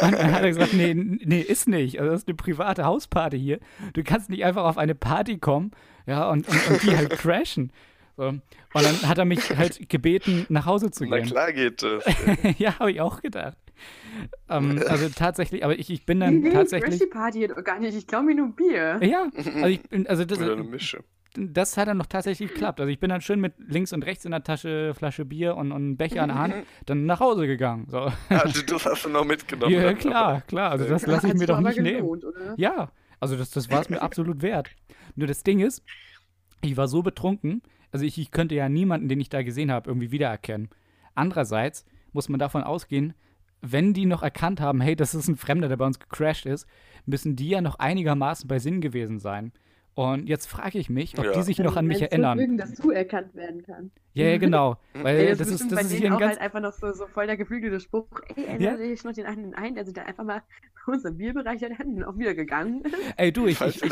dann 0.00 0.32
hat 0.32 0.42
er 0.42 0.48
gesagt, 0.48 0.74
nee, 0.74 0.94
nee, 0.94 1.40
ist 1.40 1.66
nicht. 1.66 1.98
Also 1.98 2.12
das 2.12 2.20
ist 2.22 2.28
eine 2.28 2.36
private 2.36 2.84
Hausparty 2.84 3.38
hier. 3.38 3.58
Du 3.94 4.04
kannst 4.04 4.30
nicht 4.30 4.44
einfach 4.44 4.64
auf 4.64 4.78
eine 4.78 4.94
Party 4.94 5.38
kommen, 5.38 5.72
ja, 6.06 6.30
und, 6.30 6.48
und, 6.48 6.70
und 6.70 6.82
die 6.84 6.96
halt 6.96 7.10
crashen. 7.10 7.72
So. 8.16 8.28
Und 8.28 8.42
dann 8.74 9.08
hat 9.08 9.18
er 9.18 9.24
mich 9.24 9.56
halt 9.56 9.88
gebeten, 9.88 10.46
nach 10.48 10.66
Hause 10.66 10.90
zu 10.90 11.04
Na 11.04 11.18
gehen. 11.18 11.26
klar 11.26 11.52
geht 11.52 11.82
das. 11.82 12.04
ja, 12.58 12.78
habe 12.78 12.92
ich 12.92 13.00
auch 13.00 13.22
gedacht. 13.22 13.56
Ähm, 14.48 14.82
also 14.88 15.08
tatsächlich, 15.08 15.64
aber 15.64 15.78
ich, 15.78 15.90
ich 15.90 16.04
bin 16.04 16.20
dann 16.20 16.40
nee, 16.40 16.50
tatsächlich. 16.50 16.98
Crashy 16.98 17.06
Party 17.06 17.46
doch 17.48 17.62
gar 17.62 17.78
nicht. 17.78 17.96
Ich 17.96 18.06
glaube 18.06 18.26
mir 18.26 18.34
nur 18.34 18.48
Bier. 18.54 18.98
Ja, 19.02 19.28
also 19.36 19.66
ich 19.66 19.82
bin, 19.82 20.06
also 20.06 20.24
das, 20.24 20.38
Oder 20.38 20.52
eine 20.52 20.64
Mische. 20.64 21.04
Das 21.34 21.76
hat 21.76 21.88
dann 21.88 21.98
noch 21.98 22.06
tatsächlich 22.06 22.50
geklappt. 22.50 22.80
Also 22.80 22.90
ich 22.90 22.98
bin 22.98 23.10
dann 23.10 23.20
schön 23.20 23.40
mit 23.40 23.54
links 23.58 23.92
und 23.92 24.04
rechts 24.04 24.24
in 24.24 24.30
der 24.30 24.42
Tasche 24.42 24.94
Flasche 24.94 25.24
Bier 25.24 25.56
und, 25.56 25.72
und 25.72 25.96
Becher 25.96 26.22
in 26.22 26.28
der 26.28 26.38
Hand 26.38 26.54
dann 26.86 27.06
nach 27.06 27.20
Hause 27.20 27.46
gegangen. 27.46 27.86
So. 27.88 28.10
Also 28.28 28.62
das 28.62 28.86
hast 28.86 29.04
du 29.04 29.08
noch 29.10 29.24
mitgenommen. 29.24 29.72
Ja, 29.72 29.92
klar, 29.94 30.40
klar. 30.42 30.70
Also 30.70 30.86
das 30.86 31.06
lasse 31.06 31.28
ich 31.28 31.34
mir 31.34 31.46
doch 31.46 31.60
nicht 31.60 31.80
nehmen. 31.80 31.98
gelohnt, 31.98 32.24
Oder? 32.24 32.54
Ja, 32.56 32.90
also 33.20 33.36
das, 33.36 33.50
das 33.50 33.70
war 33.70 33.80
es 33.80 33.88
mir 33.88 34.00
absolut 34.00 34.42
wert. 34.42 34.70
Nur 35.16 35.26
das 35.26 35.42
Ding 35.42 35.60
ist, 35.60 35.82
ich 36.62 36.76
war 36.76 36.88
so 36.88 37.02
betrunken, 37.02 37.62
also 37.92 38.04
ich, 38.04 38.18
ich 38.18 38.30
könnte 38.30 38.54
ja 38.54 38.68
niemanden, 38.68 39.08
den 39.08 39.20
ich 39.20 39.28
da 39.28 39.42
gesehen 39.42 39.70
habe, 39.70 39.90
irgendwie 39.90 40.10
wiedererkennen. 40.10 40.68
Andererseits 41.14 41.84
muss 42.12 42.28
man 42.28 42.38
davon 42.38 42.62
ausgehen, 42.62 43.14
wenn 43.60 43.92
die 43.92 44.06
noch 44.06 44.22
erkannt 44.22 44.60
haben, 44.60 44.80
hey, 44.80 44.94
das 44.94 45.14
ist 45.14 45.28
ein 45.28 45.36
Fremder, 45.36 45.68
der 45.68 45.76
bei 45.76 45.86
uns 45.86 45.98
gecrashed 45.98 46.46
ist, 46.46 46.66
müssen 47.06 47.34
die 47.34 47.48
ja 47.48 47.60
noch 47.60 47.76
einigermaßen 47.76 48.46
bei 48.46 48.58
Sinn 48.58 48.80
gewesen 48.80 49.18
sein. 49.18 49.52
Und 49.94 50.28
jetzt 50.28 50.46
frage 50.46 50.78
ich 50.78 50.88
mich, 50.90 51.18
ob 51.18 51.24
Ja. 51.24 51.32
die 51.32 51.42
sich 51.42 51.58
noch 51.58 51.76
an 51.76 51.86
mich 51.86 52.00
erinnern. 52.02 52.38
mögen, 52.38 52.56
dass 52.56 52.74
du 52.74 52.90
erkannt 52.90 53.34
werden 53.34 53.62
kann. 53.64 53.90
Ja, 54.14 54.26
ja, 54.26 54.38
genau. 54.38 54.76
Weil 54.94 55.16
Ey, 55.16 55.28
das, 55.30 55.38
das, 55.38 55.48
ist, 55.48 55.60
das 55.72 55.74
bei 55.74 55.80
ist 55.80 55.90
denen 55.90 56.00
hier 56.00 56.10
ein 56.10 56.12
auch 56.14 56.20
ganz. 56.20 56.32
halt 56.32 56.40
einfach 56.40 56.60
noch 56.60 56.72
so, 56.72 56.92
so 56.92 57.06
voll 57.08 57.26
der 57.26 57.36
geflügelte 57.36 57.80
Spruch. 57.80 58.06
Ey, 58.36 58.44
erinnere 58.44 58.78
dich 58.78 59.02
noch 59.04 59.12
den 59.12 59.26
einen 59.26 59.54
ein, 59.54 59.74
der 59.74 59.84
sich 59.84 59.94
da 59.94 60.02
einfach 60.02 60.24
mal 60.24 60.42
bei 60.86 60.92
uns 60.92 61.04
im 61.04 61.16
Bierbereich 61.16 61.62
hat 61.62 61.70
und 61.84 62.04
auch 62.04 62.16
wieder 62.16 62.34
gegangen. 62.34 62.82
Ey, 63.16 63.32
du, 63.32 63.46
ich, 63.46 63.60
ich. 63.60 63.82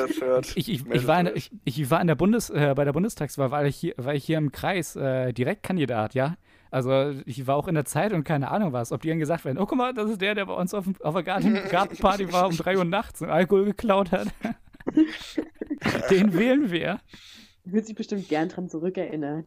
Ich, 0.57 0.69
ich, 0.69 1.07
war 1.07 1.21
in, 1.21 1.31
ich, 1.35 1.51
ich 1.65 1.91
war 1.91 2.01
in 2.01 2.07
der 2.07 2.15
Bundes, 2.15 2.51
äh, 2.51 2.73
bei 2.77 2.85
der 2.85 2.93
Bundestagswahl, 2.93 3.51
weil 3.51 3.67
ich 3.67 3.77
hier, 3.77 3.95
war 3.97 4.15
ich 4.15 4.25
hier 4.25 4.39
im 4.39 4.53
Kreis 4.53 4.95
äh, 4.97 5.33
Direktkandidat, 5.33 6.15
ja. 6.15 6.37
Also 6.71 7.13
ich 7.25 7.47
war 7.47 7.57
auch 7.57 7.69
in 7.69 7.75
der 7.75 7.85
Zeit 7.85 8.13
und 8.13 8.25
keine 8.25 8.51
Ahnung 8.51 8.73
was, 8.73 8.93
ob 8.93 9.01
die 9.01 9.09
dann 9.09 9.19
gesagt 9.19 9.45
werden, 9.45 9.59
oh 9.59 9.67
guck 9.67 9.79
mal, 9.79 9.95
das 9.95 10.11
ist 10.11 10.21
der, 10.21 10.35
der 10.35 10.47
bei 10.47 10.53
uns 10.55 10.75
auf, 10.75 10.85
auf 11.01 11.15
der 11.15 11.23
Garten, 11.23 11.55
Gartenparty 11.71 12.33
war 12.33 12.49
um 12.49 12.57
3 12.57 12.77
Uhr 12.79 12.85
nachts 12.85 13.23
und 13.23 13.31
Alkohol 13.31 13.65
geklaut 13.67 14.13
hat. 14.13 14.29
Den 16.11 16.35
wählen 16.35 16.71
wir. 16.71 17.01
Wird 17.65 17.87
sich 17.87 17.95
bestimmt 17.97 18.29
gern 18.29 18.49
dran 18.49 18.69
zurückerinnern. 18.69 19.47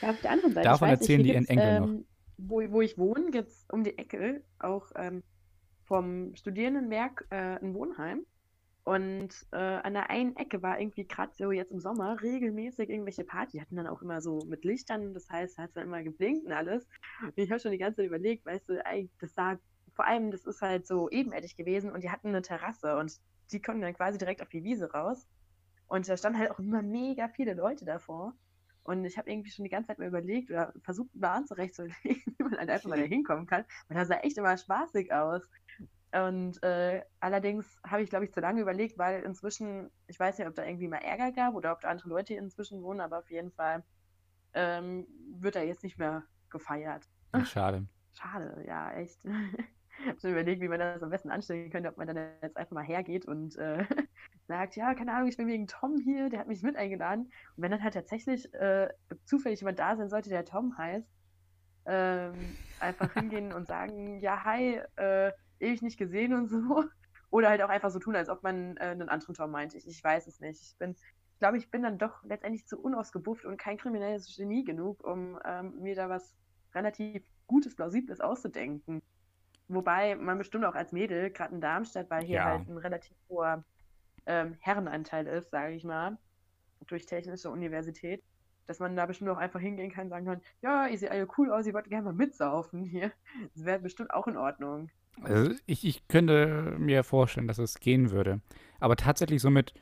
Ja, 0.00 0.10
auf 0.10 0.20
der 0.20 0.30
anderen 0.32 0.52
Seite, 0.52 0.68
Davon 0.68 0.88
erzählen 0.88 1.18
nicht, 1.22 1.30
die 1.30 1.34
ihren 1.34 1.44
gibt's, 1.44 1.50
Enkeln 1.50 1.80
noch. 1.80 1.88
ähm, 1.88 2.04
Wo, 2.38 2.72
wo 2.72 2.80
ich 2.80 2.98
wohne, 2.98 3.30
gibt 3.30 3.48
es 3.48 3.66
um 3.70 3.84
die 3.84 3.96
Ecke 3.96 4.42
auch 4.58 4.90
ähm, 4.96 5.22
vom 5.84 6.34
Studierendenwerk 6.34 7.26
äh, 7.30 7.58
ein 7.60 7.74
Wohnheim. 7.74 8.26
Und 8.84 9.30
äh, 9.52 9.56
an 9.56 9.94
der 9.94 10.10
einen 10.10 10.34
Ecke 10.34 10.60
war 10.60 10.80
irgendwie 10.80 11.06
gerade 11.06 11.32
so 11.36 11.52
jetzt 11.52 11.70
im 11.70 11.78
Sommer 11.78 12.20
regelmäßig 12.20 12.90
irgendwelche 12.90 13.22
Party. 13.22 13.52
Die 13.52 13.60
hatten 13.60 13.76
dann 13.76 13.86
auch 13.86 14.02
immer 14.02 14.20
so 14.20 14.40
mit 14.48 14.64
Lichtern, 14.64 15.14
das 15.14 15.30
heißt, 15.30 15.56
hat 15.58 15.68
es 15.68 15.74
dann 15.74 15.84
immer 15.84 16.02
geblinkt 16.02 16.46
und 16.46 16.52
alles. 16.52 16.88
Und 17.22 17.32
ich 17.36 17.50
habe 17.50 17.60
schon 17.60 17.70
die 17.70 17.78
ganze 17.78 17.98
Zeit 17.98 18.06
überlegt, 18.06 18.44
weißt 18.44 18.68
du, 18.68 18.82
das 19.20 19.34
sah, 19.34 19.56
vor 19.94 20.06
allem, 20.06 20.32
das 20.32 20.44
ist 20.46 20.62
halt 20.62 20.86
so 20.86 21.08
ebenerdig 21.10 21.56
gewesen 21.56 21.92
und 21.92 22.02
die 22.02 22.10
hatten 22.10 22.28
eine 22.28 22.42
Terrasse 22.42 22.96
und 22.96 23.20
die 23.52 23.62
konnten 23.62 23.82
dann 23.82 23.94
quasi 23.94 24.18
direkt 24.18 24.42
auf 24.42 24.48
die 24.48 24.64
Wiese 24.64 24.90
raus. 24.92 25.28
Und 25.88 26.08
da 26.08 26.16
standen 26.16 26.38
halt 26.38 26.50
auch 26.50 26.58
immer 26.58 26.82
mega 26.82 27.28
viele 27.28 27.54
Leute 27.54 27.84
davor. 27.84 28.34
Und 28.84 29.04
ich 29.04 29.16
habe 29.16 29.30
irgendwie 29.30 29.50
schon 29.50 29.64
die 29.64 29.70
ganze 29.70 29.88
Zeit 29.88 29.98
mal 29.98 30.08
überlegt 30.08 30.50
oder 30.50 30.72
versucht, 30.82 31.10
einen 31.12 31.20
Plan 31.20 31.46
zurechtzulegen, 31.46 31.96
wie 32.38 32.42
man 32.42 32.58
halt 32.58 32.70
einfach 32.70 32.88
mal 32.88 32.98
da 32.98 33.04
hinkommen 33.04 33.46
kann. 33.46 33.64
Und 33.88 33.96
das 33.96 34.08
sah 34.08 34.16
echt 34.16 34.38
immer 34.38 34.56
spaßig 34.56 35.12
aus. 35.12 35.48
Und 36.12 36.62
äh, 36.62 37.02
allerdings 37.20 37.80
habe 37.86 38.02
ich, 38.02 38.10
glaube 38.10 38.24
ich, 38.26 38.32
zu 38.32 38.40
lange 38.40 38.60
überlegt, 38.60 38.98
weil 38.98 39.22
inzwischen, 39.22 39.90
ich 40.08 40.18
weiß 40.18 40.38
nicht, 40.38 40.46
ob 40.46 40.54
da 40.54 40.64
irgendwie 40.64 40.88
mal 40.88 40.98
Ärger 40.98 41.32
gab 41.32 41.54
oder 41.54 41.72
ob 41.72 41.80
da 41.80 41.88
andere 41.88 42.08
Leute 42.08 42.34
inzwischen 42.34 42.82
wohnen, 42.82 43.00
aber 43.00 43.18
auf 43.18 43.30
jeden 43.30 43.50
Fall 43.52 43.82
ähm, 44.52 45.06
wird 45.40 45.56
da 45.56 45.62
jetzt 45.62 45.82
nicht 45.82 45.98
mehr 45.98 46.24
gefeiert. 46.50 47.08
Ach, 47.32 47.46
schade. 47.46 47.86
Schade, 48.14 48.62
ja, 48.66 48.92
echt. 48.92 49.18
Ich 50.02 50.08
habe 50.08 50.20
schon 50.20 50.30
überlegt, 50.32 50.60
wie 50.60 50.68
man 50.68 50.80
das 50.80 51.02
am 51.02 51.10
besten 51.10 51.30
anstellen 51.30 51.70
könnte, 51.70 51.88
ob 51.88 51.96
man 51.96 52.08
dann 52.08 52.16
jetzt 52.42 52.56
einfach 52.56 52.72
mal 52.72 52.84
hergeht 52.84 53.24
und 53.24 53.56
äh, 53.56 53.84
sagt, 54.48 54.74
ja, 54.74 54.94
keine 54.94 55.14
Ahnung, 55.14 55.28
ich 55.28 55.36
bin 55.36 55.46
wegen 55.46 55.68
Tom 55.68 55.96
hier, 55.96 56.28
der 56.28 56.40
hat 56.40 56.48
mich 56.48 56.62
mit 56.62 56.76
eingeladen. 56.76 57.26
Und 57.56 57.62
wenn 57.62 57.70
dann 57.70 57.82
halt 57.82 57.94
tatsächlich 57.94 58.52
äh, 58.54 58.88
zufällig 59.24 59.60
jemand 59.60 59.78
da 59.78 59.96
sein 59.96 60.08
sollte, 60.08 60.28
der 60.28 60.44
Tom 60.44 60.76
heißt, 60.76 61.08
ähm, 61.86 62.56
einfach 62.80 63.12
hingehen 63.14 63.52
und 63.52 63.68
sagen, 63.68 64.20
ja, 64.20 64.44
hi, 64.44 64.80
äh, 64.96 65.32
ewig 65.60 65.82
nicht 65.82 65.98
gesehen 65.98 66.34
und 66.34 66.48
so. 66.48 66.84
Oder 67.30 67.48
halt 67.48 67.62
auch 67.62 67.70
einfach 67.70 67.90
so 67.90 67.98
tun, 67.98 68.16
als 68.16 68.28
ob 68.28 68.42
man 68.42 68.76
äh, 68.78 68.80
einen 68.80 69.08
anderen 69.08 69.34
Tom 69.34 69.52
meint. 69.52 69.74
Ich, 69.74 69.86
ich 69.86 70.02
weiß 70.02 70.26
es 70.26 70.40
nicht. 70.40 70.60
Ich 70.60 70.76
bin, 70.78 70.90
ich 70.90 71.38
glaube, 71.38 71.58
ich 71.58 71.70
bin 71.70 71.82
dann 71.82 71.98
doch 71.98 72.22
letztendlich 72.24 72.66
zu 72.66 72.78
unausgebufft 72.78 73.44
und 73.44 73.56
kein 73.56 73.78
kriminelles 73.78 74.36
Genie 74.36 74.64
genug, 74.64 75.02
um 75.04 75.38
ähm, 75.44 75.78
mir 75.80 75.94
da 75.94 76.08
was 76.08 76.34
relativ 76.74 77.22
Gutes, 77.46 77.76
Plausibles 77.76 78.20
auszudenken. 78.20 79.02
Wobei 79.74 80.14
man 80.16 80.38
bestimmt 80.38 80.64
auch 80.64 80.74
als 80.74 80.92
Mädel, 80.92 81.30
gerade 81.30 81.54
in 81.54 81.60
Darmstadt, 81.60 82.10
weil 82.10 82.24
hier 82.24 82.38
Ja. 82.38 82.44
halt 82.44 82.68
ein 82.68 82.78
relativ 82.78 83.16
hoher 83.28 83.64
ähm, 84.26 84.56
Herrenanteil 84.60 85.26
ist, 85.26 85.50
sage 85.50 85.74
ich 85.74 85.84
mal, 85.84 86.18
durch 86.86 87.06
technische 87.06 87.50
Universität, 87.50 88.22
dass 88.66 88.78
man 88.78 88.96
da 88.96 89.06
bestimmt 89.06 89.30
auch 89.30 89.38
einfach 89.38 89.60
hingehen 89.60 89.90
kann 89.90 90.04
und 90.04 90.10
sagen 90.10 90.26
kann, 90.26 90.40
ja, 90.62 90.86
ihr 90.86 90.98
seht 90.98 91.10
alle 91.10 91.28
cool 91.38 91.50
aus, 91.52 91.66
ihr 91.66 91.74
wollt 91.74 91.88
gerne 91.88 92.04
mal 92.04 92.12
mitsaufen 92.12 92.84
hier. 92.84 93.12
Das 93.54 93.64
wäre 93.64 93.78
bestimmt 93.80 94.12
auch 94.12 94.26
in 94.26 94.36
Ordnung. 94.36 94.90
Also 95.22 95.52
ich, 95.66 95.84
ich 95.84 96.08
könnte 96.08 96.74
mir 96.78 97.04
vorstellen, 97.04 97.46
dass 97.46 97.58
es 97.58 97.78
gehen 97.80 98.10
würde. 98.10 98.40
Aber 98.80 98.96
tatsächlich 98.96 99.42
so 99.42 99.50
mit 99.50 99.74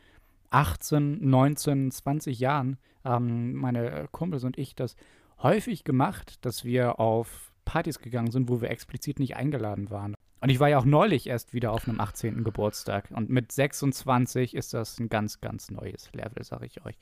18, 0.50 1.28
19, 1.28 1.90
20 1.90 2.38
Jahren 2.40 2.78
haben 3.04 3.54
meine 3.54 4.08
Kumpels 4.10 4.44
und 4.44 4.58
ich 4.58 4.74
das 4.74 4.96
häufig 5.42 5.84
gemacht, 5.84 6.44
dass 6.44 6.64
wir 6.64 6.98
auf 7.00 7.49
Partys 7.70 8.00
gegangen 8.00 8.32
sind, 8.32 8.48
wo 8.48 8.60
wir 8.60 8.68
explizit 8.68 9.20
nicht 9.20 9.36
eingeladen 9.36 9.90
waren. 9.90 10.16
Und 10.40 10.48
ich 10.48 10.58
war 10.58 10.68
ja 10.68 10.78
auch 10.78 10.84
neulich 10.84 11.28
erst 11.28 11.54
wieder 11.54 11.70
auf 11.70 11.86
einem 11.86 12.00
18. 12.00 12.42
Geburtstag. 12.42 13.08
Und 13.14 13.30
mit 13.30 13.52
26 13.52 14.56
ist 14.56 14.74
das 14.74 14.98
ein 14.98 15.08
ganz, 15.08 15.40
ganz 15.40 15.70
neues 15.70 16.10
Level, 16.12 16.42
sag 16.42 16.64
ich 16.64 16.84
euch. 16.84 16.98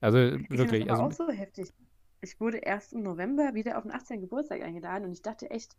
Also 0.00 0.18
Ich 0.18 0.50
wirklich. 0.50 0.86
das 0.86 0.98
Also, 0.98 1.02
auch 1.04 1.28
so 1.28 1.32
heftig. 1.32 1.72
Ich 2.20 2.40
wurde 2.40 2.58
erst 2.58 2.94
im 2.94 3.04
November 3.04 3.54
wieder 3.54 3.78
auf 3.78 3.84
den 3.84 3.92
18. 3.92 4.20
Geburtstag 4.20 4.62
eingeladen 4.62 5.04
und 5.04 5.12
ich 5.12 5.22
dachte 5.22 5.50
echt, 5.50 5.76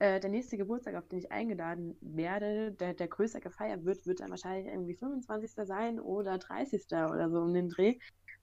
äh, 0.00 0.18
der 0.18 0.30
nächste 0.30 0.56
Geburtstag, 0.56 0.96
auf 0.96 1.06
den 1.06 1.20
ich 1.20 1.30
eingeladen 1.30 1.96
werde, 2.00 2.72
der, 2.72 2.92
der 2.92 3.06
größer 3.06 3.38
gefeiert 3.38 3.84
wird, 3.84 4.04
wird 4.04 4.18
dann 4.18 4.30
wahrscheinlich 4.30 4.66
irgendwie 4.66 4.94
25. 4.94 5.64
sein 5.64 6.00
oder 6.00 6.38
30. 6.38 6.86
oder 6.90 7.30
so 7.30 7.40
um 7.40 7.54
den 7.54 7.68
Dreh. 7.68 7.98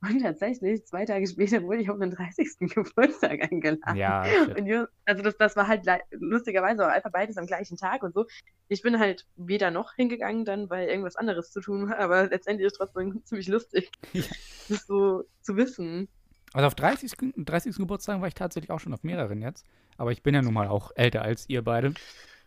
Und 0.09 0.21
tatsächlich, 0.21 0.85
zwei 0.85 1.05
Tage 1.05 1.25
später 1.27 1.63
wurde 1.63 1.81
ich 1.81 1.89
auf 1.89 1.97
den 1.97 2.11
30. 2.11 2.49
Geburtstag 2.59 3.41
eingeladen. 3.51 3.95
ja, 3.95 4.25
shit. 4.25 4.57
Und 4.59 4.65
ju- 4.67 4.87
also 5.05 5.23
das, 5.23 5.37
das 5.37 5.55
war 5.55 5.67
halt 5.67 5.85
lustigerweise 6.11 6.85
auch 6.85 6.91
einfach 6.91 7.11
beides 7.11 7.37
am 7.37 7.45
gleichen 7.47 7.77
Tag 7.77 8.03
und 8.03 8.13
so. 8.13 8.25
Ich 8.67 8.81
bin 8.81 8.99
halt 8.99 9.25
weder 9.37 9.71
noch 9.71 9.93
hingegangen 9.95 10.45
dann, 10.45 10.69
weil 10.69 10.87
irgendwas 10.89 11.15
anderes 11.15 11.51
zu 11.51 11.61
tun 11.61 11.89
war, 11.89 11.99
aber 11.99 12.27
letztendlich 12.27 12.67
ist 12.67 12.73
es 12.73 12.77
trotzdem 12.79 13.21
ziemlich 13.25 13.47
lustig, 13.47 13.91
Ja. 14.11 14.23
das 14.69 14.85
so 14.85 15.23
zu 15.41 15.55
wissen. 15.55 16.09
Also 16.53 16.67
auf 16.67 16.75
30. 16.75 17.13
30. 17.37 17.77
Geburtstag 17.77 18.19
war 18.21 18.27
ich 18.27 18.35
tatsächlich 18.35 18.71
auch 18.71 18.79
schon 18.79 18.93
auf 18.93 19.03
mehreren 19.03 19.41
jetzt. 19.41 19.65
Aber 19.97 20.11
ich 20.11 20.21
bin 20.21 20.35
ja 20.35 20.41
nun 20.41 20.53
mal 20.53 20.67
auch 20.67 20.91
älter 20.95 21.21
als 21.21 21.47
ihr 21.49 21.63
beide. 21.63 21.93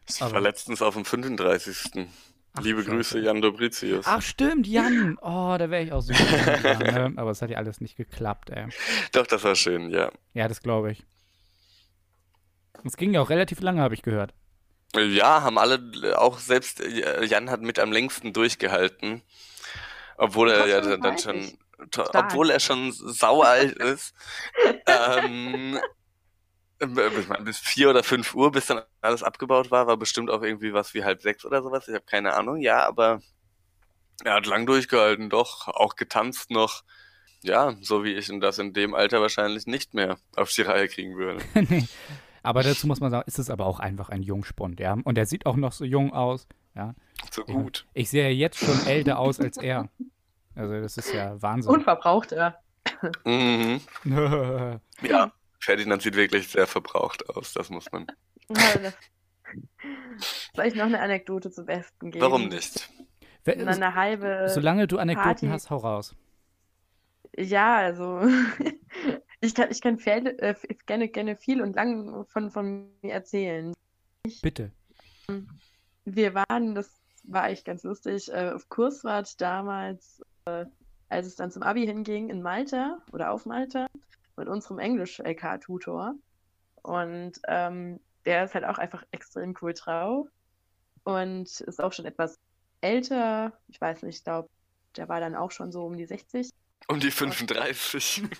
Ich 0.09 0.21
Aber- 0.23 0.35
war 0.35 0.41
letztens 0.41 0.83
auf 0.83 0.95
dem 0.95 1.05
35. 1.05 2.07
Ach, 2.59 2.63
Liebe 2.63 2.81
Scheiße. 2.81 2.91
Grüße, 2.97 3.19
Jan 3.21 3.41
Dobricius. 3.43 4.07
Ach 4.09 4.23
stimmt, 4.23 4.67
Jan. 4.67 5.19
Oh, 5.23 5.57
da 5.59 5.71
wäre 5.71 5.83
ich 5.83 5.93
auch 5.93 6.05
gegangen, 6.07 7.13
ne? 7.15 7.21
Aber 7.21 7.31
es 7.31 7.43
hat 7.43 7.51
ja 7.51 7.59
alles 7.59 7.81
nicht 7.81 7.97
geklappt, 7.97 8.51
ey. 8.51 8.67
Doch, 9.13 9.27
das 9.27 9.45
war 9.45 9.55
schön, 9.55 9.91
ja. 9.91 10.11
Ja, 10.35 10.49
das 10.49 10.61
glaube 10.63 10.93
ich. 10.93 11.05
Es 12.85 12.97
ging 12.97 13.13
ja 13.13 13.21
auch 13.21 13.31
relativ 13.31 13.61
lange, 13.61 13.81
habe 13.83 13.95
ich 13.95 14.03
gehört. 14.03 14.33
Ja, 14.95 15.43
haben 15.43 15.59
alle, 15.59 15.81
auch 16.19 16.39
selbst 16.39 16.81
äh, 16.81 17.25
Jan 17.25 17.51
hat 17.51 17.61
mit 17.61 17.79
am 17.79 17.93
längsten 17.93 18.33
durchgehalten. 18.33 19.23
Obwohl 20.17 20.51
er 20.51 20.67
ja 20.67 20.81
dann 20.81 21.19
schon, 21.19 21.43
35. 21.43 21.59
to- 21.91 22.05
Stark. 22.07 22.25
obwohl 22.27 22.51
er 22.51 22.61
schon 22.61 22.93
saualt 22.93 23.77
ist. 23.77 24.15
ähm, 24.87 25.77
äh, 25.77 25.81
ich 26.81 27.29
meine, 27.29 27.45
bis 27.45 27.59
vier 27.59 27.91
oder 27.91 28.03
fünf 28.03 28.35
Uhr, 28.35 28.53
bis 28.53 28.67
dann 28.67 28.83
alles 29.01 29.23
abgebaut 29.23 29.71
war, 29.71 29.87
war 29.87 29.97
bestimmt 29.97 30.31
auch 30.31 30.43
irgendwie 30.43 30.73
was 30.73 30.95
wie 30.95 31.05
halb 31.05 31.23
sechs 31.23 31.45
oder 31.45 31.63
sowas. 31.63 31.89
Ich 31.89 31.95
habe 31.95 32.05
keine 32.05 32.35
Ahnung, 32.35 32.59
ja, 32.59 32.87
aber 32.87 33.21
er 34.25 34.35
hat 34.35 34.47
lang 34.47 34.67
durchgehalten, 34.67 35.31
doch, 35.31 35.69
auch 35.69 35.97
getanzt 35.97 36.51
noch. 36.51 36.83
Ja, 37.43 37.77
so 37.81 38.03
wie 38.03 38.15
ich 38.15 38.31
das 38.41 38.59
in 38.59 38.73
dem 38.73 38.95
Alter 38.95 39.21
wahrscheinlich 39.21 39.67
nicht 39.67 39.95
mehr 39.95 40.19
auf 40.35 40.51
die 40.51 40.63
Reihe 40.63 40.89
kriegen 40.89 41.17
würde. 41.17 41.43
nee. 41.55 41.87
Aber 42.43 42.63
dazu 42.63 42.87
muss 42.87 43.01
man 43.01 43.11
sagen, 43.11 43.25
ist 43.27 43.39
es 43.39 43.51
aber 43.51 43.67
auch 43.67 43.81
einfach 43.81 44.09
ein 44.09 44.23
Jungspund, 44.23 44.81
ja. 44.81 44.97
Und 45.05 45.19
er 45.19 45.27
sieht 45.27 45.47
auch 45.47 45.57
noch 45.57 45.73
so 45.73 45.85
jung 45.85 46.13
aus, 46.13 46.47
ja. 46.75 46.95
So 47.31 47.45
gut. 47.45 47.87
Ich 47.95 48.11
sehe 48.11 48.25
ja 48.25 48.31
jetzt 48.31 48.59
schon 48.59 48.87
älter 48.87 49.19
aus 49.19 49.41
als 49.41 49.57
er. 49.57 49.89
Also 50.55 50.81
das 50.81 50.97
ist 50.97 51.13
ja 51.13 51.41
Wahnsinn. 51.41 51.73
Unverbrauchter. 51.73 52.59
Mhm. 53.25 53.81
Ja, 55.03 55.31
Ferdinand 55.67 56.01
sieht 56.01 56.15
wirklich 56.15 56.49
sehr 56.49 56.67
verbraucht 56.67 57.29
aus, 57.29 57.53
das 57.53 57.71
muss 57.71 57.91
man. 57.93 58.07
Soll 60.55 60.67
ich 60.67 60.75
noch 60.75 60.85
eine 60.85 61.01
Anekdote 61.01 61.51
zum 61.51 61.67
Besten 61.67 62.11
geben? 62.11 62.25
Warum 62.25 62.49
nicht? 62.49 62.89
Wer- 63.45 63.67
Eine 63.67 63.95
halbe. 63.95 64.47
Solange 64.49 64.87
du 64.87 64.99
Anekdoten 64.99 65.25
Party. 65.31 65.47
hast, 65.49 65.71
hau 65.71 65.77
raus. 65.79 66.15
Ja, 67.37 67.77
also 67.77 68.23
ich 69.41 69.55
kann, 69.55 69.71
ich 69.71 69.81
kann 69.81 69.99
viel, 69.99 70.29
äh, 70.39 70.55
gerne, 70.87 71.09
gerne 71.09 71.37
viel 71.37 71.61
und 71.61 71.75
lang 71.77 72.25
von, 72.29 72.51
von 72.51 72.89
mir 73.03 73.13
erzählen. 73.13 73.75
Bitte. 74.43 74.71
Wir 76.05 76.35
waren, 76.35 76.75
das 76.75 76.91
war 77.25 77.51
echt 77.51 77.65
ganz 77.65 77.83
lustig, 77.83 78.33
äh, 78.33 78.51
auf 78.55 78.69
Kursfahrt 78.69 79.41
damals, 79.41 80.23
äh, 80.47 80.65
als 81.09 81.27
es 81.27 81.37
dann 81.37 81.51
zum 81.51 81.63
Abi 81.63 81.85
hinging, 81.87 82.31
in 82.31 82.41
Malta 82.43 82.99
oder 83.13 83.33
auf 83.33 83.47
Malta 83.47 83.87
mit 84.37 84.49
unserem 84.49 84.79
Englisch-LK-Tutor. 84.79 86.15
Und 86.83 87.33
ähm, 87.49 88.01
der 88.25 88.45
ist 88.45 88.55
halt 88.55 88.65
auch 88.65 88.79
einfach 88.79 89.05
extrem 89.11 89.55
cool 89.61 89.75
drauf 89.75 90.29
und 91.05 91.61
ist 91.61 91.83
auch 91.83 91.93
schon 91.93 92.05
etwas 92.07 92.39
älter. 92.81 93.53
Ich 93.69 93.81
weiß 93.81 94.03
nicht, 94.03 94.19
ich 94.19 94.25
glaube, 94.25 94.49
der 94.97 95.09
war 95.09 95.21
dann 95.21 95.35
auch 95.35 95.51
schon 95.51 95.73
so 95.73 95.85
um 95.85 95.97
die 95.97 96.07
60. 96.07 96.51
Um 96.89 97.01
die 97.01 97.11
35. 97.11 98.23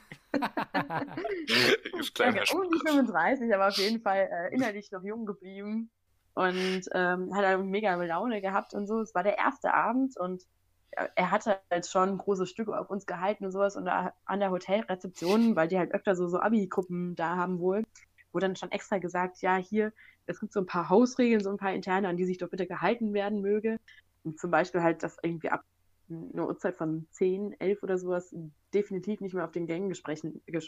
ist 1.99 2.15
kleiner 2.15 2.45
Ja, 2.45 2.55
um 2.55 2.71
die 2.71 2.79
Spaß. 2.79 2.93
35, 2.93 3.55
aber 3.55 3.69
auf 3.69 3.77
jeden 3.79 4.01
Fall 4.01 4.29
äh, 4.31 4.55
innerlich 4.55 4.91
noch 4.93 5.03
jung 5.03 5.27
geblieben 5.27 5.91
und 6.35 6.83
ähm, 6.93 7.35
hat 7.35 7.45
halt 7.45 7.65
mega 7.65 7.95
Laune 7.95 8.41
gehabt 8.41 8.75
und 8.75 8.87
so. 8.87 9.01
Es 9.01 9.15
war 9.15 9.23
der 9.23 9.39
erste 9.39 9.73
Abend 9.75 10.17
und 10.19 10.43
er, 10.91 11.31
hatte 11.31 11.61
halt 11.71 11.87
schon 11.87 12.19
große 12.19 12.47
Stücke 12.47 12.79
auf 12.79 12.91
uns 12.91 13.07
gehalten 13.07 13.45
und 13.45 13.53
sowas 13.53 13.77
und 13.77 13.89
an 13.89 14.41
der 14.41 14.51
Hotelrezeption, 14.51 15.57
weil 15.57 15.69
die 15.69 15.79
halt 15.79 15.93
öfter 15.93 16.17
so, 16.17 16.29
so 16.29 16.41
Abi-Gruppen 16.41 17.15
da 17.17 17.37
haben 17.37 17.59
wohl, 17.59 17.85
wurde 18.33 18.47
dann 18.47 18.57
schon 18.57 18.73
extra 18.73 18.99
gesagt, 18.99 19.43
ja, 19.43 19.57
hier, 19.57 19.93
es 20.27 20.41
gibt 20.41 20.53
so 20.53 20.61
ein 20.61 20.67
paar 20.67 20.89
Hausregeln, 20.89 21.43
so 21.43 21.51
ein 21.51 21.59
paar 21.59 21.73
interne, 21.73 22.09
an 22.09 22.17
die 22.17 22.25
sich 22.25 22.39
doch 22.39 22.51
bitte 22.51 22.67
gehalten 22.67 23.13
werden 23.15 23.41
möge. 23.41 23.79
Und 24.25 24.39
zum 24.39 24.51
Beispiel 24.51 24.83
halt, 24.83 25.03
dass 25.03 25.19
irgendwie 25.23 25.51
ab 25.51 25.63
einer 26.09 26.47
Uhrzeit 26.47 26.77
von 26.77 27.07
10, 27.13 27.53
11 27.61 27.83
oder 27.83 27.99
sowas 27.99 28.35
definitiv 28.75 29.21
nicht 29.21 29.35
mehr 29.35 29.45
auf 29.45 29.53
den 29.53 29.67
Gängen 29.67 29.91
ges 29.91 30.03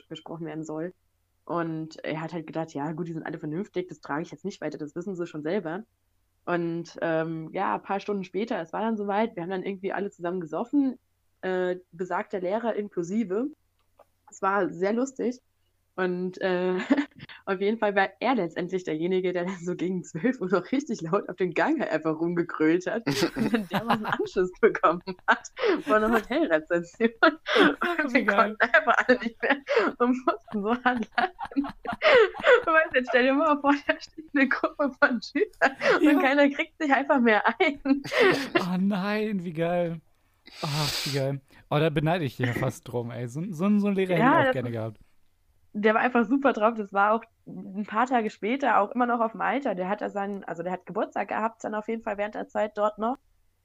gesprochen 0.09 0.47
werden 0.47 0.65
soll. 0.65 0.93
Und 1.45 2.03
er 2.05 2.21
hat 2.21 2.33
halt 2.33 2.47
gedacht, 2.47 2.75
ja, 2.75 2.93
gut, 2.93 3.09
die 3.09 3.15
sind 3.15 3.25
alle 3.25 3.39
vernünftig, 3.39 3.89
das 3.89 4.01
trage 4.01 4.23
ich 4.23 4.31
jetzt 4.31 4.45
nicht 4.45 4.61
weiter, 4.61 4.79
das 4.79 4.95
wissen 4.95 5.17
sie 5.17 5.27
schon 5.27 5.43
selber. 5.43 5.85
Und 6.49 6.99
ähm, 7.03 7.51
ja, 7.53 7.75
ein 7.75 7.83
paar 7.83 8.01
Stunden 8.01 8.25
später, 8.25 8.59
es 8.63 8.73
war 8.73 8.81
dann 8.81 8.97
soweit, 8.97 9.37
wir 9.37 9.43
haben 9.43 9.51
dann 9.51 9.65
irgendwie 9.65 9.93
alle 9.93 10.11
zusammen 10.11 10.41
gesoffen, 10.41 10.99
äh, 11.43 11.77
besagter 11.93 12.41
Lehrer 12.41 12.75
inklusive. 12.75 13.51
Es 14.31 14.41
war 14.41 14.71
sehr 14.71 14.95
lustig. 14.95 15.43
Und 15.95 16.41
äh, 16.41 16.79
auf 17.49 17.61
jeden 17.61 17.79
Fall 17.79 17.95
war 17.97 18.11
er 18.21 18.35
letztendlich 18.35 18.85
derjenige, 18.85 19.33
der 19.33 19.45
dann 19.47 19.57
so 19.63 19.75
gegen 19.75 20.05
12 20.05 20.41
Uhr 20.41 20.49
noch 20.51 20.71
richtig 20.71 21.01
laut 21.01 21.29
auf 21.29 21.37
den 21.37 21.55
Gang 21.55 21.81
einfach 21.81 22.19
rumgegrölt 22.21 22.87
hat 22.87 23.03
und 23.37 23.53
dann 23.55 23.67
dermaßen 23.69 24.05
Anschluss 24.07 24.51
bekommen 24.61 25.03
hat 25.27 25.49
von 25.83 26.01
der 26.03 26.13
Hotelrezeption. 26.13 27.11
Und 28.05 28.13
wir 28.15 28.27
konnten 28.27 28.57
einfach 28.61 28.97
alle 29.07 29.19
nicht 29.21 29.43
mehr 29.43 29.57
und 29.99 30.09
mussten 30.25 30.63
so. 30.63 30.75
Du 32.65 32.73
weißt, 32.73 32.95
jetzt 32.95 33.09
stell 33.09 33.25
dir 33.25 33.35
mal 33.35 33.59
vor, 33.61 33.75
da 33.87 33.95
steht 34.01 34.27
eine 34.35 34.49
Gruppe 34.49 34.91
von 35.03 35.21
Schülern 35.23 35.77
Ja. 36.01 36.11
und 36.11 36.21
keiner 36.23 36.49
kriegt 36.51 36.79
sich 36.81 36.93
einfach 36.93 37.21
mehr 37.21 37.43
ein. 37.59 37.81
Oh 38.61 38.77
nein, 38.79 39.45
wie 39.45 39.53
geil. 39.53 40.01
Ach, 40.63 41.07
wie 41.07 41.17
geil. 41.17 41.41
Oh, 41.71 41.79
da 41.79 41.91
beneide 41.91 42.25
ich 42.25 42.37
dich 42.37 42.47
ja 42.47 42.53
fast 42.53 42.87
drum, 42.89 43.11
ey. 43.11 43.29
So, 43.29 43.43
so, 43.51 43.79
so 43.79 43.87
einen 43.89 43.97
Lehrer 43.97 44.15
hätte 44.15 44.21
Ja, 44.23 44.43
ich 44.43 44.49
auch 44.49 44.53
gerne 44.53 44.71
gehabt. 44.71 44.99
Der 45.75 45.95
war 45.95 46.01
einfach 46.01 46.27
super 46.27 46.53
drauf. 46.53 46.75
Das 46.77 46.93
war 46.93 47.13
auch 47.13 47.23
ein 47.49 47.87
paar 47.87 48.07
Tage 48.07 48.31
später 48.31 48.81
auch 48.81 48.91
immer 48.93 49.07
noch 49.07 49.21
auf 49.21 49.35
Malta. 49.35 49.75
Der 49.75 49.89
hat 49.89 50.01
da 50.01 50.11
seinen, 50.11 50.45
also 50.45 50.63
der 50.63 50.73
hat 50.73 50.87
Geburtstag 50.87 51.29
gehabt, 51.29 51.65
dann 51.65 51.75
auf 51.75 51.89
jeden 51.89 52.03
Fall 52.03 52.19
während 52.19 52.35
der 52.35 52.49
Zeit 52.49 52.77
dort 52.77 52.99
noch. 52.99 53.17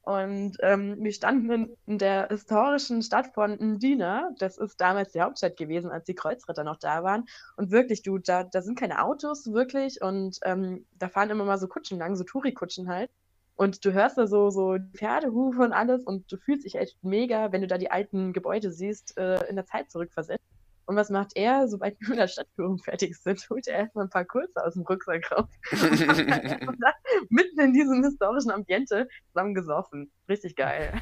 Und 0.03 0.57
ähm, 0.59 0.97
wir 0.99 1.13
standen 1.13 1.77
in, 1.85 1.97
der 1.97 2.27
historischen 2.27 3.01
Stadt 3.01 3.27
von 3.33 3.53
Ndina. 3.53 4.31
Das 4.37 4.57
ist 4.57 4.81
damals 4.81 5.13
die 5.13 5.21
Hauptstadt 5.21 5.55
gewesen, 5.55 5.91
als 5.91 6.03
die 6.03 6.15
Kreuzritter 6.15 6.65
noch 6.65 6.77
da 6.77 7.03
waren. 7.03 7.25
Und 7.55 7.71
wirklich, 7.71 8.01
du, 8.01 8.17
da, 8.17 8.43
da 8.43 8.61
sind 8.61 8.77
keine 8.77 9.01
Autos, 9.01 9.53
wirklich. 9.53 10.01
Und 10.01 10.39
ähm, 10.43 10.85
da 10.99 11.07
fahren 11.07 11.29
immer 11.29 11.45
mal 11.45 11.57
so 11.57 11.67
Kutschen 11.67 11.99
lang, 11.99 12.17
so 12.17 12.25
Touri-Kutschen 12.25 12.89
halt. 12.89 13.11
Und 13.55 13.85
du 13.85 13.93
hörst 13.93 14.17
da 14.17 14.27
so, 14.27 14.49
so 14.49 14.77
Pferdehufe 14.93 15.61
und 15.61 15.73
alles 15.73 16.03
und 16.03 16.29
du 16.31 16.37
fühlst 16.37 16.65
dich 16.65 16.75
echt 16.75 17.01
mega, 17.03 17.51
wenn 17.51 17.61
du 17.61 17.67
da 17.67 17.77
die 17.77 17.91
alten 17.91 18.33
Gebäude 18.33 18.71
siehst, 18.71 19.17
äh, 19.17 19.45
in 19.47 19.55
der 19.55 19.65
Zeit 19.65 19.91
zurückversetzt. 19.91 20.43
Und 20.85 20.95
was 20.95 21.09
macht 21.09 21.31
er? 21.35 21.67
Sobald 21.67 21.99
wir 22.01 22.09
mit 22.09 22.17
der 22.19 22.27
Stadtführung 22.27 22.77
fertig 22.77 23.15
sind, 23.15 23.45
holt 23.49 23.67
er 23.67 23.79
erstmal 23.79 24.05
ein 24.05 24.09
paar 24.09 24.25
Kurse 24.25 24.63
aus 24.63 24.73
dem 24.73 24.83
Rucksack 24.83 25.31
raus. 25.31 25.49
Und 25.71 26.01
einfach 26.31 26.75
da 26.79 26.93
mitten 27.29 27.59
in 27.59 27.73
diesem 27.73 28.03
historischen 28.03 28.51
Ambiente 28.51 29.07
zusammen 29.27 29.53
gesoffen. 29.53 30.11
Richtig 30.27 30.55
geil. 30.55 30.93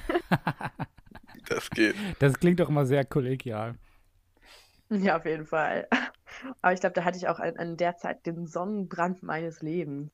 Das 1.48 1.70
geht. 1.70 1.96
Das 2.20 2.40
klingt 2.40 2.60
doch 2.60 2.70
immer 2.70 2.86
sehr 2.86 3.06
kollegial. 3.06 3.76
Ja, 4.90 5.18
auf 5.18 5.26
jeden 5.26 5.46
Fall. 5.46 5.88
Aber 6.62 6.74
ich 6.74 6.82
glaube, 6.82 6.94
da 6.94 7.06
hatte 7.06 7.18
ich 7.18 7.28
auch 7.28 7.40
an, 7.40 7.58
an 7.58 7.78
der 7.78 7.98
Zeit 7.98 8.26
den 8.26 8.46
Sonnenbrand 8.46 9.24
meines 9.24 9.62
Lebens. 9.62 10.12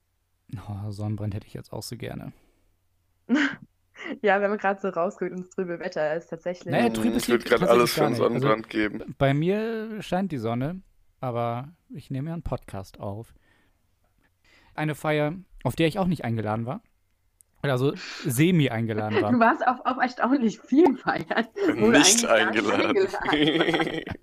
Oh, 0.68 0.92
Sonnenbrand 0.92 1.34
hätte 1.34 1.48
ich 1.48 1.54
jetzt 1.54 1.74
auch 1.74 1.84
so 1.84 1.98
gerne. 1.98 2.32
Ja, 4.22 4.42
wenn 4.42 4.50
man 4.50 4.60
gerade 4.60 4.80
so 4.80 4.90
rausguckt 4.90 5.32
ins 5.32 5.50
trübe 5.50 5.80
Wetter, 5.80 6.16
ist 6.16 6.28
tatsächlich. 6.30 6.72
Naja, 6.72 6.90
trübes 6.90 7.28
würde 7.28 7.38
liegt 7.44 7.50
gerade 7.50 7.70
alles 7.70 7.94
für 7.94 8.02
einen 8.06 8.14
nicht. 8.14 8.22
Also- 8.22 8.34
Sonnenbrand 8.40 8.70
geben. 8.70 9.16
Bei 9.18 9.34
mir 9.34 10.02
scheint 10.02 10.32
die 10.32 10.38
Sonne, 10.38 10.82
aber 11.20 11.70
ich 11.90 12.10
nehme 12.12 12.30
ja 12.30 12.34
einen 12.34 12.44
Podcast 12.44 13.00
auf. 13.00 13.34
Eine 14.76 14.94
Feier, 14.96 15.34
auf 15.64 15.76
der 15.76 15.88
ich 15.88 15.98
auch 16.00 16.08
nicht 16.08 16.24
eingeladen 16.24 16.66
war. 16.66 16.82
Also 17.64 17.94
semi 18.24 18.70
eingeladen 18.70 19.16
Du 19.18 19.22
war. 19.24 19.40
warst 19.40 19.68
auf, 19.68 19.80
auf 19.84 19.98
erstaunlich 20.02 20.60
vielen 20.60 20.96
Feiern. 20.98 21.48
du 21.56 21.74
Nicht 21.90 22.22
nicht 22.22 22.26
eingeladen. 22.28 22.96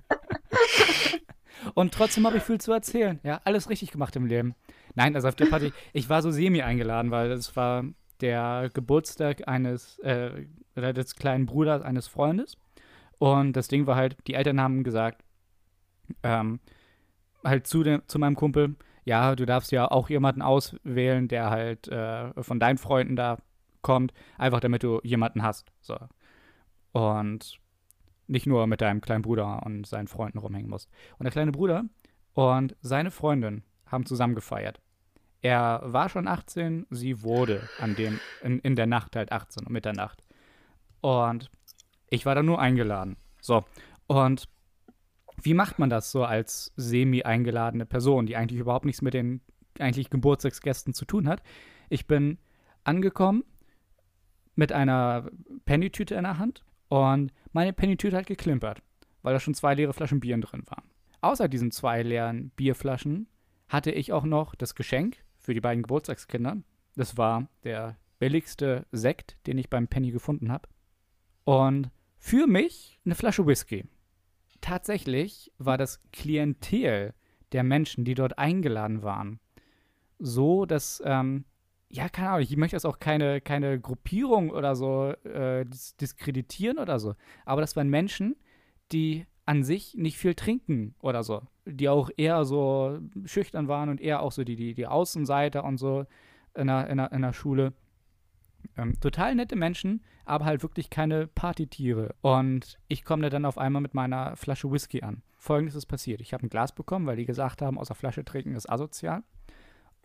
Und 1.75 1.93
trotzdem 1.95 2.27
habe 2.27 2.37
ich 2.37 2.43
viel 2.43 2.61
zu 2.61 2.72
erzählen. 2.72 3.20
Ja, 3.22 3.41
alles 3.45 3.70
richtig 3.70 3.91
gemacht 3.91 4.14
im 4.16 4.27
Leben. 4.27 4.55
Nein, 4.95 5.14
also 5.14 5.29
auf 5.29 5.35
der 5.35 5.47
Party, 5.47 5.72
ich 5.93 6.09
war 6.09 6.22
so 6.22 6.31
semi 6.31 6.62
eingeladen, 6.62 7.11
weil 7.11 7.33
es 7.33 7.57
war 7.57 7.85
der 8.21 8.71
Geburtstag 8.73 9.49
eines, 9.49 9.99
äh, 10.01 10.47
oder 10.77 10.93
des 10.93 11.17
kleinen 11.17 11.47
Bruders 11.47 11.83
eines 11.83 12.09
Freundes. 12.09 12.57
Und 13.19 13.55
das 13.55 13.69
Ding 13.69 13.87
war 13.87 13.97
halt, 13.97 14.17
die 14.27 14.35
Eltern 14.35 14.61
haben 14.61 14.85
gesagt, 14.85 15.23
ähm, 16.23 16.61
halt 17.45 17.67
zu, 17.67 17.83
dem, 17.83 18.03
zu 18.07 18.19
meinem 18.19 18.37
Kumpel, 18.37 18.77
ja, 19.05 19.37
du 19.37 19.47
darfst 19.47 19.71
ja 19.73 19.91
auch 19.91 20.09
jemanden 20.09 20.43
auswählen, 20.43 21.29
der 21.29 21.51
halt 21.51 21.89
äh, 21.89 22.43
von 22.43 22.59
deinen 22.59 22.79
Freunden 22.79 23.17
da 23.17 23.39
kommt, 23.83 24.12
einfach 24.39 24.61
damit 24.61 24.83
du 24.83 25.01
jemanden 25.03 25.43
hast. 25.43 25.73
So. 25.81 25.97
Und 26.93 27.61
nicht 28.27 28.47
nur 28.47 28.67
mit 28.67 28.81
deinem 28.81 29.01
kleinen 29.01 29.23
Bruder 29.23 29.62
und 29.65 29.87
seinen 29.87 30.09
Freunden 30.09 30.39
rumhängen 30.39 30.71
musst. 30.71 30.89
Und 31.19 31.25
der 31.25 31.33
kleine 31.33 31.53
Bruder 31.53 31.85
und 32.33 32.77
seine 32.81 33.11
Freundin 33.11 33.62
haben 33.87 34.07
zusammen 34.07 34.35
gefeiert. 34.35 34.81
Er 35.45 35.82
war 35.84 36.09
schon 36.09 36.26
18, 36.26 36.86
sie 36.88 37.22
wurde 37.22 37.68
an 37.78 37.95
dem, 37.97 38.18
in, 38.42 38.61
in 38.61 38.76
der 38.76 38.86
Nacht 38.86 39.14
halt 39.14 39.30
18, 39.30 39.66
um 39.66 39.74
Mitternacht. 39.74 40.24
Und 41.03 41.51
ich 42.09 42.24
war 42.24 42.34
da 42.34 42.42
nur 42.42 42.59
eingeladen. 42.59 43.18
So. 43.42 43.62
Und 44.07 44.49
wie 45.42 45.53
macht 45.53 45.78
man 45.78 45.90
das 45.90 46.11
so 46.11 46.24
als 46.24 46.72
semi-eingeladene 46.76 47.84
Person, 47.84 48.24
die 48.24 48.36
eigentlich 48.36 48.59
überhaupt 48.59 48.86
nichts 48.86 49.03
mit 49.03 49.12
den 49.12 49.42
eigentlich 49.78 50.09
Geburtstagsgästen 50.09 50.95
zu 50.95 51.05
tun 51.05 51.28
hat? 51.28 51.42
Ich 51.90 52.07
bin 52.07 52.38
angekommen 52.82 53.45
mit 54.55 54.72
einer 54.72 55.28
Pennytüte 55.66 56.14
in 56.14 56.22
der 56.22 56.38
Hand 56.38 56.64
und 56.88 57.34
meine 57.53 57.74
Pennytüte 57.74 58.16
hat 58.16 58.26
geklimpert, 58.26 58.82
weil 59.20 59.34
da 59.34 59.40
schon 59.40 59.53
zwei 59.53 59.74
leere 59.74 59.92
Flaschen 59.92 60.20
Bier 60.20 60.38
drin 60.38 60.62
waren. 60.68 60.88
Außer 61.20 61.49
diesen 61.49 61.70
zwei 61.70 62.03
leeren 62.03 62.49
Bierflaschen 62.57 63.28
hatte 63.68 63.90
ich 63.90 64.11
auch 64.14 64.24
noch 64.24 64.55
das 64.55 64.74
Geschenk 64.74 65.24
für 65.45 65.53
die 65.53 65.61
beiden 65.61 65.82
Geburtstagskinder. 65.82 66.57
Das 66.97 67.18
war 67.18 67.49
der 67.64 67.99
billigste 68.18 68.86
Sekt, 68.92 69.36
den 69.47 69.59
ich 69.59 69.68
beim 69.68 69.88
Penny 69.88 70.11
gefunden 70.11 70.51
habe. 70.51 70.68
Und 71.45 71.90
für 72.18 72.47
mich 72.47 72.99
eine 73.05 73.14
Flasche 73.14 73.47
Whisky. 73.47 73.84
Tatsächlich 74.62 75.53
war 75.59 75.76
das 75.76 76.01
Klientel 76.12 77.12
der 77.53 77.62
Menschen, 77.62 78.07
die 78.07 78.14
dort 78.14 78.38
eingeladen 78.38 79.03
waren, 79.03 79.38
so, 80.18 80.64
dass, 80.64 81.03
ähm, 81.05 81.45
ja, 81.90 82.09
keine 82.09 82.30
Ahnung, 82.30 82.42
ich 82.42 82.57
möchte 82.57 82.76
jetzt 82.76 82.86
auch 82.86 82.99
keine, 82.99 83.42
keine 83.42 83.78
Gruppierung 83.78 84.51
oder 84.51 84.74
so 84.74 85.11
äh, 85.24 85.66
dis 85.66 85.95
diskreditieren 85.97 86.78
oder 86.78 86.99
so, 86.99 87.14
aber 87.45 87.61
das 87.61 87.76
waren 87.76 87.90
Menschen, 87.90 88.36
die 88.90 89.26
an 89.47 89.62
sich 89.62 89.95
nicht 89.95 90.16
viel 90.16 90.34
trinken 90.34 90.95
oder 91.01 91.22
so, 91.22 91.42
die 91.66 91.88
auch 91.88 92.11
eher 92.16 92.45
so 92.45 92.99
schüchtern 93.24 93.68
waren 93.68 93.88
und 93.88 94.01
eher 94.01 94.22
auch 94.22 94.32
so 94.32 94.45
die, 94.45 94.57
die, 94.57 94.74
die 94.74 94.86
Außenseiter 94.86 95.64
und 95.64 95.76
so 95.78 96.07
in 96.55 96.68
der, 96.68 96.88
in 96.88 96.97
der, 96.99 97.12
in 97.12 97.22
der 97.22 97.32
Schule. 97.32 97.72
Ähm, 98.76 98.99
total 99.01 99.34
nette 99.34 99.57
Menschen, 99.57 100.03
aber 100.24 100.47
halt 100.47 100.62
wirklich 100.62 100.88
keine 100.88 101.26
Partytiere. 101.26 102.14
Und 102.22 102.78
ich 102.88 103.05
komme 103.05 103.22
da 103.22 103.30
dann 103.30 103.45
auf 103.45 103.59
einmal 103.59 103.82
mit 103.82 103.95
meiner 103.95 104.36
Flasche 104.36 104.70
Whisky 104.70 105.03
an. 105.03 105.22
Folgendes 105.36 105.74
ist 105.74 105.86
passiert. 105.86 106.22
Ich 106.22 106.32
habe 106.32 106.47
ein 106.47 106.49
Glas 106.49 106.74
bekommen, 106.74 107.07
weil 107.07 107.16
die 107.16 107.26
gesagt 107.26 107.61
haben, 107.61 107.78
aus 107.78 107.88
der 107.88 107.97
Flasche 107.97 108.24
trinken 108.24 108.55
ist 108.55 108.70
asozial. 108.70 109.22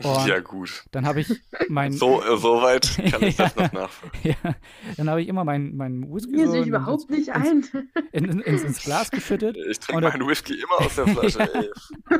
Und 0.03 0.27
ja, 0.27 0.39
gut. 0.39 0.85
dann 0.91 1.05
habe 1.05 1.19
ich 1.21 1.29
mein. 1.67 1.91
So, 1.99 2.21
äh, 2.23 2.37
so 2.37 2.61
weit 2.61 2.97
kann 3.11 3.21
ich 3.23 3.35
das 3.35 3.55
noch 3.57 3.71
nachvollziehen. 3.73 4.35
ja, 4.43 4.55
dann 4.97 5.09
habe 5.09 5.21
ich 5.21 5.27
immer 5.27 5.43
meinen 5.43 5.75
mein 5.75 6.03
Whisky 6.13 6.31
Mir 6.31 6.45
so 6.45 6.51
sehe 6.53 6.61
ich 6.61 6.67
in- 6.67 6.73
überhaupt 6.73 7.09
nicht 7.09 7.27
ins, 7.27 7.73
ein. 7.73 7.89
in, 8.13 8.25
in, 8.25 8.39
ins, 8.41 8.63
ins 8.63 8.83
Glas 8.83 9.11
geschüttet. 9.11 9.57
Ich 9.69 9.79
trinke 9.79 10.05
Und- 10.05 10.13
meinen 10.13 10.27
Whisky 10.27 10.53
immer 10.53 10.85
aus 10.85 10.95
der 10.95 11.07
Flasche, 11.07 11.53
ey. 11.53 11.69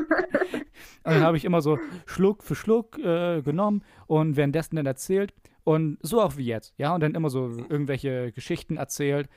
Und 1.02 1.14
dann 1.14 1.22
habe 1.22 1.36
ich 1.36 1.44
immer 1.44 1.62
so 1.62 1.78
Schluck 2.06 2.42
für 2.44 2.54
Schluck 2.54 2.98
äh, 2.98 3.40
genommen 3.42 3.82
und 4.06 4.36
währenddessen 4.36 4.76
dann 4.76 4.86
erzählt. 4.86 5.32
Und 5.64 5.98
so 6.02 6.20
auch 6.20 6.36
wie 6.36 6.44
jetzt, 6.44 6.74
ja. 6.78 6.94
Und 6.94 7.00
dann 7.02 7.14
immer 7.14 7.30
so 7.30 7.48
irgendwelche 7.68 8.32
Geschichten 8.32 8.76
erzählt. 8.76 9.28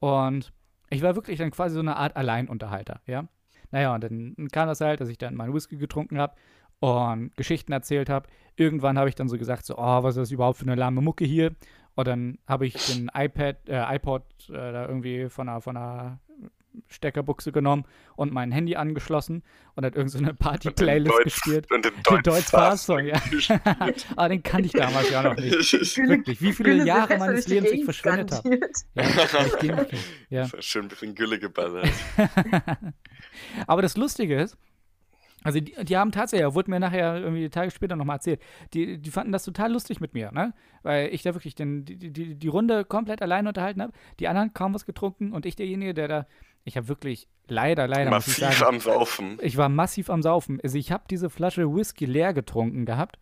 Und 0.00 0.52
ich 0.90 1.02
war 1.02 1.14
wirklich 1.14 1.38
dann 1.38 1.50
quasi 1.52 1.74
so 1.74 1.80
eine 1.80 1.96
Art 1.96 2.16
Alleinunterhalter, 2.16 3.00
ja. 3.06 3.28
Naja, 3.70 3.94
und 3.94 4.04
dann 4.04 4.48
kam 4.52 4.68
das 4.68 4.80
halt, 4.80 5.00
dass 5.00 5.08
ich 5.08 5.16
dann 5.16 5.34
meinen 5.34 5.54
Whisky 5.54 5.76
getrunken 5.76 6.18
habe 6.18 6.34
und 6.82 7.30
Geschichten 7.36 7.72
erzählt 7.72 8.10
habe. 8.10 8.28
Irgendwann 8.56 8.98
habe 8.98 9.08
ich 9.08 9.14
dann 9.14 9.28
so 9.28 9.38
gesagt, 9.38 9.64
so, 9.64 9.78
oh, 9.78 10.02
was 10.02 10.16
ist 10.16 10.22
das 10.22 10.30
überhaupt 10.32 10.58
für 10.58 10.64
eine 10.64 10.74
lahme 10.74 11.00
Mucke 11.00 11.24
hier? 11.24 11.52
Und 11.94 12.08
dann 12.08 12.38
habe 12.48 12.66
ich 12.66 12.74
den 12.74 13.08
iPad, 13.14 13.68
äh, 13.68 13.94
iPod 13.96 14.22
äh, 14.48 14.52
da 14.52 14.88
irgendwie 14.88 15.28
von 15.28 15.48
einer, 15.48 15.60
von 15.60 15.76
einer 15.76 16.18
Steckerbuchse 16.88 17.52
genommen 17.52 17.84
und 18.16 18.32
mein 18.32 18.50
Handy 18.50 18.74
angeschlossen 18.74 19.44
und 19.76 19.84
hat 19.84 19.94
irgendeine 19.94 20.28
so 20.28 20.34
Party-Playlist 20.38 21.22
gespielt. 21.22 21.70
Und 21.70 21.84
den 21.84 21.92
Den 21.96 22.02
Deutsch 22.02 22.24
Deutsch-Fast-Song, 22.24 23.06
ja. 23.06 23.22
Aber 24.16 24.28
den 24.30 24.42
kannte 24.42 24.66
ich 24.66 24.72
damals 24.72 25.08
ja 25.10 25.22
noch 25.22 25.36
nicht. 25.36 25.52
Wirklich, 25.52 26.42
wie 26.42 26.52
viele 26.52 26.70
Gülle 26.70 26.86
Jahre 26.86 27.16
meines 27.16 27.46
Lebens 27.46 27.70
ich 27.70 27.84
verschwendet 27.84 28.32
habe. 28.32 28.58
Ja, 28.94 29.86
ja. 30.30 30.48
Schön 30.60 30.86
ein 30.86 30.88
bisschen 30.88 31.14
Gülle 31.14 31.38
geballert. 31.38 31.88
Aber 33.68 33.82
das 33.82 33.96
Lustige 33.96 34.40
ist, 34.40 34.56
also 35.44 35.60
die, 35.60 35.74
die 35.84 35.96
haben 35.96 36.12
tatsächlich, 36.12 36.54
wurde 36.54 36.70
mir 36.70 36.80
nachher 36.80 37.16
irgendwie 37.16 37.48
Tage 37.48 37.70
später 37.70 37.96
nochmal 37.96 38.16
erzählt, 38.16 38.40
die, 38.74 38.98
die 38.98 39.10
fanden 39.10 39.32
das 39.32 39.44
total 39.44 39.72
lustig 39.72 40.00
mit 40.00 40.14
mir, 40.14 40.32
ne? 40.32 40.54
Weil 40.82 41.08
ich 41.12 41.22
da 41.22 41.34
wirklich 41.34 41.54
den, 41.54 41.84
die, 41.84 41.96
die, 41.96 42.34
die 42.34 42.48
Runde 42.48 42.84
komplett 42.84 43.22
allein 43.22 43.46
unterhalten 43.46 43.82
habe, 43.82 43.92
die 44.20 44.28
anderen 44.28 44.52
kaum 44.54 44.74
was 44.74 44.86
getrunken 44.86 45.32
und 45.32 45.46
ich 45.46 45.56
derjenige, 45.56 45.94
der 45.94 46.08
da, 46.08 46.26
ich 46.64 46.76
habe 46.76 46.88
wirklich 46.88 47.28
leider, 47.48 47.88
leider, 47.88 48.10
Massiv 48.10 48.36
sagen, 48.36 48.64
am 48.66 48.80
Saufen. 48.80 49.38
ich 49.42 49.56
war 49.56 49.68
massiv 49.68 50.10
am 50.10 50.22
Saufen. 50.22 50.60
Also 50.62 50.78
ich 50.78 50.92
habe 50.92 51.04
diese 51.10 51.30
Flasche 51.30 51.72
Whisky 51.74 52.06
leer 52.06 52.32
getrunken 52.32 52.84
gehabt 52.86 53.18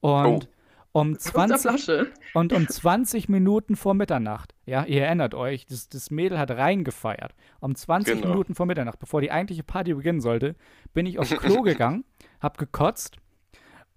und 0.00 0.48
um 0.94 1.12
Kurzer 1.18 1.58
20 1.58 1.60
Flasche. 1.60 2.12
und 2.34 2.52
um 2.52 2.68
20 2.68 3.28
Minuten 3.28 3.74
vor 3.76 3.94
Mitternacht, 3.94 4.54
ja, 4.64 4.84
ihr 4.84 5.02
erinnert 5.04 5.34
euch, 5.34 5.66
das, 5.66 5.88
das 5.88 6.10
Mädel 6.10 6.38
hat 6.38 6.50
reingefeiert. 6.52 7.34
Um 7.60 7.74
20 7.74 8.14
Genau. 8.14 8.28
Minuten 8.28 8.54
vor 8.54 8.64
Mitternacht, 8.66 8.98
bevor 9.00 9.20
die 9.20 9.30
eigentliche 9.32 9.64
Party 9.64 9.92
beginnen 9.92 10.20
sollte, 10.20 10.54
bin 10.94 11.04
ich 11.04 11.18
aufs 11.18 11.36
Klo 11.36 11.62
gegangen, 11.62 12.04
hab 12.40 12.56
gekotzt 12.58 13.16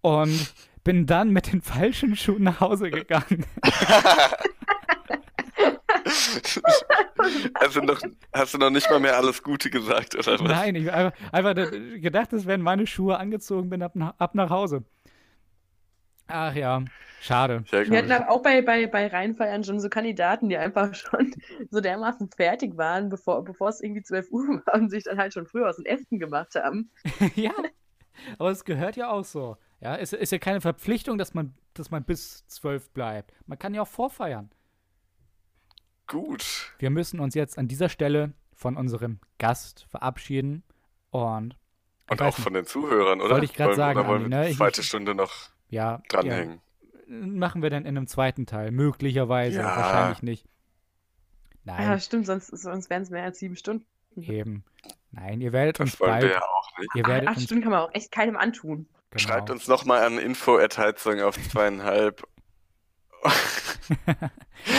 und 0.01 0.53
bin 0.83 1.05
dann 1.05 1.29
mit 1.31 1.51
den 1.53 1.61
falschen 1.61 2.15
Schuhen 2.15 2.43
nach 2.43 2.59
Hause 2.59 2.89
gegangen. 2.89 3.45
Also 7.55 7.81
noch, 7.81 7.99
hast 8.33 8.53
du 8.53 8.57
noch 8.57 8.69
nicht 8.69 8.89
mal 8.89 8.99
mehr 8.99 9.17
alles 9.17 9.43
Gute 9.43 9.69
gesagt, 9.69 10.15
oder 10.15 10.33
was? 10.39 10.41
Nein, 10.41 10.75
ich 10.75 10.87
habe 10.87 11.13
einfach, 11.33 11.33
einfach 11.33 11.53
da- 11.53 11.69
gedacht, 11.97 12.31
es 12.33 12.45
wären 12.45 12.61
meine 12.61 12.87
Schuhe 12.87 13.17
angezogen, 13.17 13.69
bin 13.69 13.81
ab, 13.83 13.93
ab 14.17 14.35
nach 14.35 14.49
Hause. 14.49 14.83
Ach 16.27 16.53
ja, 16.53 16.83
schade. 17.21 17.63
Wir 17.71 17.97
hatten 17.97 18.11
auch 18.29 18.41
bei, 18.41 18.61
bei, 18.61 18.85
bei 18.87 19.07
Rheinfeiern 19.07 19.63
schon 19.63 19.79
so 19.79 19.87
Kandidaten, 19.89 20.49
die 20.49 20.57
einfach 20.57 20.93
schon 20.93 21.33
so 21.71 21.79
dermaßen 21.79 22.29
fertig 22.35 22.75
waren, 22.77 23.09
bevor, 23.09 23.43
bevor 23.43 23.69
es 23.69 23.81
irgendwie 23.81 24.03
12 24.03 24.31
Uhr 24.31 24.61
war 24.65 24.75
und 24.75 24.89
sich 24.89 25.03
dann 25.05 25.17
halt 25.17 25.33
schon 25.33 25.45
früher 25.47 25.69
aus 25.69 25.77
den 25.77 25.85
Ästen 25.85 26.19
gemacht 26.19 26.55
haben. 26.55 26.91
ja, 27.35 27.53
aber 28.37 28.51
es 28.51 28.65
gehört 28.65 28.95
ja 28.97 29.09
auch 29.09 29.23
so. 29.25 29.57
Ja, 29.79 29.95
es 29.95 30.11
ist 30.11 30.31
ja 30.31 30.39
keine 30.39 30.59
Verpflichtung, 30.61 31.17
dass 31.17 31.33
man, 31.33 31.53
dass 31.75 31.91
man 31.91 32.03
bis 32.03 32.45
zwölf 32.47 32.89
bleibt. 32.91 33.31
Man 33.45 33.59
kann 33.59 33.73
ja 33.73 33.83
auch 33.83 33.87
vorfeiern. 33.87 34.49
Gut. 36.07 36.73
Wir 36.79 36.89
müssen 36.89 37.19
uns 37.19 37.35
jetzt 37.35 37.57
an 37.57 37.67
dieser 37.67 37.89
Stelle 37.89 38.33
von 38.55 38.77
unserem 38.77 39.19
Gast 39.37 39.85
verabschieden 39.89 40.63
und 41.11 41.57
Und 42.09 42.21
auch 42.21 42.25
nicht. 42.27 42.39
von 42.39 42.53
den 42.53 42.65
Zuhörern, 42.65 43.21
oder? 43.21 43.31
Wollte 43.35 43.45
ich 43.45 43.59
Wollen- 43.59 43.75
sagen, 43.75 43.99
Oder 43.99 44.07
wollen 44.07 44.23
Andi, 44.23 44.31
wir 44.31 44.37
ne? 44.39 44.45
die 44.45 44.51
Ich- 44.51 44.57
zweite 44.57 44.83
Stunde 44.83 45.13
noch 45.15 45.49
ja, 45.69 46.01
dranhängen? 46.09 46.61
ja, 47.07 47.15
machen 47.15 47.61
wir 47.61 47.69
dann 47.69 47.83
in 47.85 47.97
einem 47.97 48.07
zweiten 48.07 48.45
Teil. 48.45 48.71
Möglicherweise, 48.71 49.59
Ja. 49.59 49.75
wahrscheinlich 49.77 50.21
nicht. 50.23 50.45
Ja, 51.65 51.77
Nein, 51.79 51.99
stimmt, 51.99 52.25
sonst, 52.25 52.47
sonst 52.47 52.89
wären 52.89 53.01
es 53.03 53.09
mehr 53.09 53.23
als 53.23 53.39
sieben 53.39 53.55
Stunden. 53.55 53.85
eben. 54.15 54.63
Nein, 55.11 55.41
ihr 55.41 55.51
werdet 55.53 55.79
uns 55.79 55.91
Das 55.91 55.99
wollen 55.99 56.13
wir 56.15 56.19
bald. 56.21 56.33
ja 56.33 56.41
auch 56.41 56.77
nicht. 56.79 56.89
Ihr 56.95 57.03
Acht, 57.03 57.09
werdet 57.11 57.29
acht 57.29 57.35
uns. 57.37 57.45
Stunden 57.45 57.63
kann 57.63 57.71
man 57.71 57.81
auch 57.81 57.93
echt 57.93 58.11
keinem 58.11 58.35
antun. 58.37 58.87
Genau. 59.11 59.21
Schreibt 59.23 59.49
uns 59.49 59.67
nochmal 59.67 60.03
an 60.03 60.17
info.heizung 60.19 61.21
auf 61.21 61.37
zweieinhalb. 61.49 62.23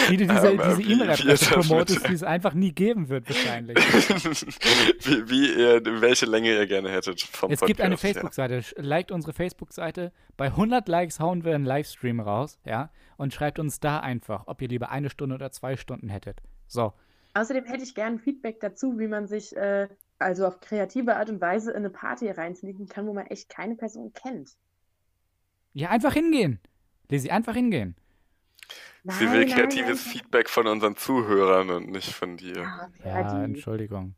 Wie 0.09 0.17
du 0.17 0.27
diese 0.27 0.49
Aber 0.51 0.77
diese 0.77 0.83
E-Mail-Adresse 0.83 1.51
promotest, 1.55 2.09
die 2.09 2.13
es 2.15 2.23
einfach 2.23 2.55
nie 2.55 2.73
geben 2.73 3.09
wird, 3.09 3.29
wahrscheinlich. 3.29 3.77
wie, 5.05 5.31
wie 5.31 5.53
ihr, 5.61 5.83
welche 6.01 6.27
Länge 6.27 6.55
ihr 6.55 6.67
gerne 6.67 6.91
hättet 6.91 7.21
vom 7.21 7.51
Es 7.51 7.61
Podcast. 7.61 7.67
gibt 7.67 7.81
eine 7.81 7.95
ja. 7.95 7.99
Facebook-Seite. 7.99 8.59
Sch- 8.61 8.81
Liked 8.81 9.11
unsere 9.13 9.33
Facebook-Seite. 9.33 10.13
Bei 10.37 10.47
100 10.47 10.89
Likes 10.89 11.21
hauen 11.21 11.45
wir 11.45 11.55
einen 11.55 11.65
Livestream 11.65 12.21
raus, 12.21 12.59
ja? 12.65 12.91
Und 13.17 13.33
schreibt 13.35 13.59
uns 13.59 13.81
da 13.81 14.01
einfach, 14.01 14.45
ob 14.47 14.63
ihr 14.63 14.69
lieber 14.69 14.91
eine 14.91 15.11
Stunde 15.11 15.35
oder 15.35 15.51
zwei 15.51 15.77
Stunden 15.77 16.09
hättet. 16.09 16.41
So. 16.67 16.93
Außerdem 17.35 17.65
hätte 17.67 17.83
ich 17.85 17.95
gern 17.95 18.19
Feedback 18.19 18.61
dazu, 18.61 18.99
wie 18.99 19.07
man 19.09 19.27
sich 19.27 19.57
äh, 19.57 19.89
also 20.19 20.47
auf 20.47 20.61
kreative 20.61 21.17
Art 21.17 21.31
und 21.31 21.41
Weise 21.41 21.71
in 21.71 21.79
eine 21.79 21.91
Party 21.91 22.29
reinsneaken 22.31 22.89
kann, 22.89 23.07
wo 23.07 23.13
man 23.13 23.27
echt 23.27 23.49
keine 23.49 23.75
Person 23.77 24.13
kennt. 24.13 24.51
Ja, 25.73 25.91
einfach 25.91 26.13
hingehen. 26.15 26.59
Lisi, 27.09 27.31
einfach 27.31 27.55
hingehen. 27.55 27.95
Sie 29.05 29.25
Nein, 29.25 29.33
will 29.33 29.47
nein, 29.47 29.49
kreatives 29.55 30.05
nein. 30.05 30.13
Feedback 30.15 30.49
von 30.51 30.67
unseren 30.67 30.97
Zuhörern 30.97 31.71
und 31.71 31.89
nicht 31.91 32.13
von 32.13 32.37
dir. 32.37 32.55
Ja, 33.05 33.21
Ja. 33.21 33.45
Entschuldigung. 33.45 34.15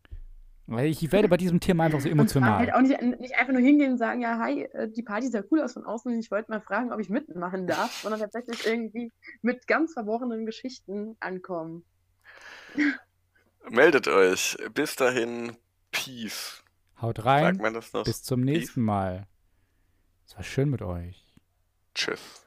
Weil 0.66 0.86
ich 0.86 1.10
werde 1.10 1.28
bei 1.28 1.36
diesem 1.36 1.58
Thema 1.58 1.84
einfach 1.84 2.00
so 2.00 2.06
Und 2.08 2.12
emotional. 2.12 2.58
halt 2.58 2.72
auch 2.72 2.80
nicht, 2.80 3.00
nicht 3.20 3.34
einfach 3.36 3.52
nur 3.52 3.60
hingehen 3.62 3.92
und 3.92 3.98
sagen, 3.98 4.20
ja, 4.20 4.38
hi, 4.38 4.62
äh, 4.72 4.88
die 4.88 5.02
Party 5.02 5.26
sah 5.28 5.42
cool 5.50 5.60
aus 5.62 5.72
von 5.72 5.84
außen, 5.84 6.16
ich 6.20 6.30
wollte 6.30 6.50
mal 6.50 6.60
fragen, 6.60 6.92
ob 6.92 7.00
ich 7.00 7.08
mitmachen 7.10 7.66
darf, 7.66 7.92
sondern 8.02 8.20
tatsächlich 8.20 8.64
irgendwie 8.66 9.12
mit 9.42 9.66
ganz 9.66 9.92
verworrenen 9.94 10.46
Geschichten 10.46 11.16
ankommen. 11.20 11.84
Meldet 13.68 14.08
euch. 14.08 14.56
Bis 14.74 14.96
dahin, 14.96 15.56
Peace. 15.90 16.62
Haut 17.00 17.16
Sagt 17.16 17.26
rein. 17.26 17.56
man 17.56 17.74
das 17.74 17.92
noch? 17.92 18.04
Bis 18.04 18.22
zum 18.22 18.40
nächsten 18.40 18.82
Mal. 18.82 19.26
Es 20.26 20.36
war 20.36 20.44
schön 20.44 20.70
mit 20.70 20.82
euch. 20.82 21.24
Tschüss. 21.94 22.39